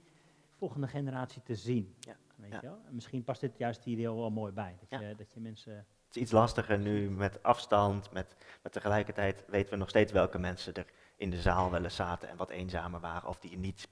volgende 0.58 0.86
generatie 0.86 1.42
te 1.42 1.54
zien. 1.54 1.94
Ja. 2.00 2.16
Weet 2.36 2.52
je 2.52 2.60
wel? 2.60 2.78
En 2.86 2.94
misschien 2.94 3.24
past 3.24 3.40
dit 3.40 3.58
juist 3.58 3.84
hier 3.84 3.96
heel 3.96 4.16
wel 4.16 4.30
mooi 4.30 4.52
bij. 4.52 4.76
Dat, 4.88 5.00
je, 5.00 5.14
dat 5.16 5.32
je 5.32 5.40
mensen... 5.40 5.72
Het 6.06 6.16
is 6.16 6.22
iets 6.22 6.32
lastiger 6.32 6.78
nu 6.78 7.10
met 7.10 7.42
afstand, 7.42 8.12
met, 8.12 8.36
met 8.62 8.72
tegelijkertijd 8.72 9.44
weten 9.46 9.70
we 9.70 9.76
nog 9.76 9.88
steeds 9.88 10.12
welke 10.12 10.38
mensen 10.38 10.74
er 10.74 10.86
in 11.16 11.30
de 11.30 11.40
zaal 11.40 11.70
wel 11.70 11.84
eens 11.84 11.96
zaten 11.96 12.28
en 12.28 12.36
wat 12.36 12.50
eenzamer 12.50 13.00
waren. 13.00 13.28
Of 13.28 13.38
die 13.38 13.50
je 13.50 13.58
niet 13.58 13.88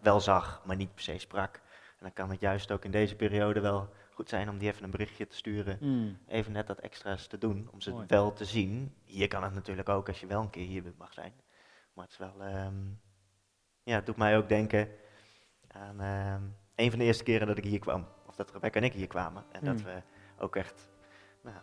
wel 0.00 0.20
zag, 0.20 0.62
maar 0.64 0.76
niet 0.76 0.94
per 0.94 1.02
se 1.02 1.18
sprak. 1.18 1.54
En 1.98 2.04
dan 2.04 2.12
kan 2.12 2.30
het 2.30 2.40
juist 2.40 2.70
ook 2.72 2.84
in 2.84 2.90
deze 2.90 3.16
periode 3.16 3.60
wel 3.60 3.88
goed 4.12 4.28
zijn 4.28 4.48
om 4.48 4.58
die 4.58 4.68
even 4.68 4.84
een 4.84 4.90
berichtje 4.90 5.26
te 5.26 5.36
sturen. 5.36 5.76
Hmm. 5.78 6.18
Even 6.26 6.52
net 6.52 6.66
dat 6.66 6.78
extra's 6.78 7.26
te 7.26 7.38
doen, 7.38 7.68
om 7.72 7.80
ze 7.80 8.04
wel 8.06 8.32
te 8.32 8.44
zien. 8.44 8.94
Hier 9.04 9.28
kan 9.28 9.42
het 9.42 9.54
natuurlijk 9.54 9.88
ook 9.88 10.08
als 10.08 10.20
je 10.20 10.26
wel 10.26 10.40
een 10.40 10.50
keer 10.50 10.66
hier 10.66 10.92
mag 10.98 11.12
zijn. 11.12 11.32
Maar 11.92 12.04
het 12.04 12.12
is 12.12 12.18
wel, 12.18 12.64
um, 12.66 13.00
ja, 13.82 13.94
het 13.94 14.06
doet 14.06 14.16
mij 14.16 14.36
ook 14.36 14.48
denken 14.48 14.88
aan 15.68 16.00
um, 16.00 16.56
een 16.74 16.90
van 16.90 16.98
de 16.98 17.04
eerste 17.04 17.24
keren 17.24 17.46
dat 17.46 17.58
ik 17.58 17.64
hier 17.64 17.78
kwam. 17.78 18.06
Of 18.26 18.36
dat 18.36 18.52
Rebecca 18.52 18.78
en 18.78 18.84
ik 18.84 18.92
hier 18.92 19.06
kwamen. 19.06 19.44
En 19.52 19.64
dat 19.64 19.80
hmm. 19.80 19.84
we 19.84 20.02
ook 20.38 20.56
echt, 20.56 20.88
nou, 21.42 21.56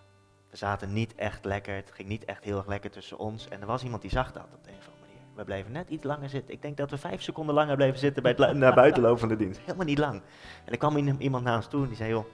we 0.49 0.57
zaten 0.57 0.93
niet 0.93 1.15
echt 1.15 1.45
lekker. 1.45 1.75
Het 1.75 1.91
ging 1.91 2.07
niet 2.07 2.25
echt 2.25 2.43
heel 2.43 2.57
erg 2.57 2.67
lekker 2.67 2.91
tussen 2.91 3.17
ons. 3.17 3.47
En 3.47 3.61
er 3.61 3.67
was 3.67 3.83
iemand 3.83 4.01
die 4.01 4.11
zag 4.11 4.31
dat 4.31 4.43
op 4.43 4.67
een 4.67 4.73
manier. 4.73 4.94
We 5.35 5.43
bleven 5.43 5.71
net 5.71 5.89
iets 5.89 6.03
langer 6.03 6.29
zitten. 6.29 6.53
Ik 6.53 6.61
denk 6.61 6.77
dat 6.77 6.89
we 6.89 6.97
vijf 6.97 7.21
seconden 7.21 7.55
langer 7.55 7.75
bleven 7.75 7.99
zitten 7.99 8.23
bij 8.23 8.35
het 8.37 8.57
naar 8.57 8.73
buiten 8.73 9.01
lopen 9.01 9.19
van 9.19 9.29
de 9.29 9.35
dienst. 9.35 9.59
Helemaal 9.59 9.85
niet 9.85 9.97
lang. 9.97 10.21
En 10.65 10.71
er 10.71 10.77
kwam 10.77 10.97
iemand 10.97 11.43
naar 11.43 11.55
ons 11.55 11.67
toe 11.67 11.81
en 11.81 11.87
die 11.87 11.97
zei, 11.97 12.09
joh, 12.09 12.25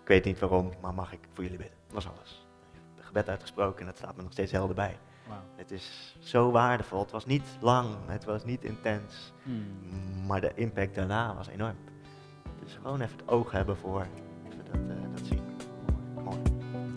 ik 0.00 0.08
weet 0.08 0.24
niet 0.24 0.38
waarom, 0.38 0.72
maar 0.80 0.94
mag 0.94 1.12
ik 1.12 1.20
voor 1.32 1.42
jullie 1.42 1.58
bidden? 1.58 1.76
Dat 1.86 1.94
was 1.94 2.08
alles. 2.08 2.46
gebed 2.96 3.28
uitgesproken 3.28 3.80
en 3.80 3.86
dat 3.86 3.96
staat 3.96 4.16
me 4.16 4.22
nog 4.22 4.32
steeds 4.32 4.52
helder 4.52 4.74
bij. 4.74 4.98
Het 5.56 5.70
is 5.70 6.16
zo 6.18 6.50
waardevol. 6.50 7.00
Het 7.00 7.10
was 7.10 7.26
niet 7.26 7.56
lang, 7.60 7.94
het 8.06 8.24
was 8.24 8.44
niet 8.44 8.64
intens, 8.64 9.32
hmm. 9.42 10.26
maar 10.26 10.40
de 10.40 10.52
impact 10.54 10.94
daarna 10.94 11.34
was 11.34 11.48
enorm. 11.48 11.76
Dus 12.64 12.78
gewoon 12.82 13.00
even 13.00 13.16
het 13.18 13.28
oog 13.28 13.50
hebben 13.50 13.76
voor 13.76 14.06
even 14.46 14.64
dat, 14.64 14.96
uh, 14.96 15.14
dat 15.14 15.26
zien. 15.26 15.42
Mooi. 16.24 16.38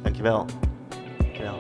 Dankjewel. 0.02 0.46
Dankjewel. 1.18 1.60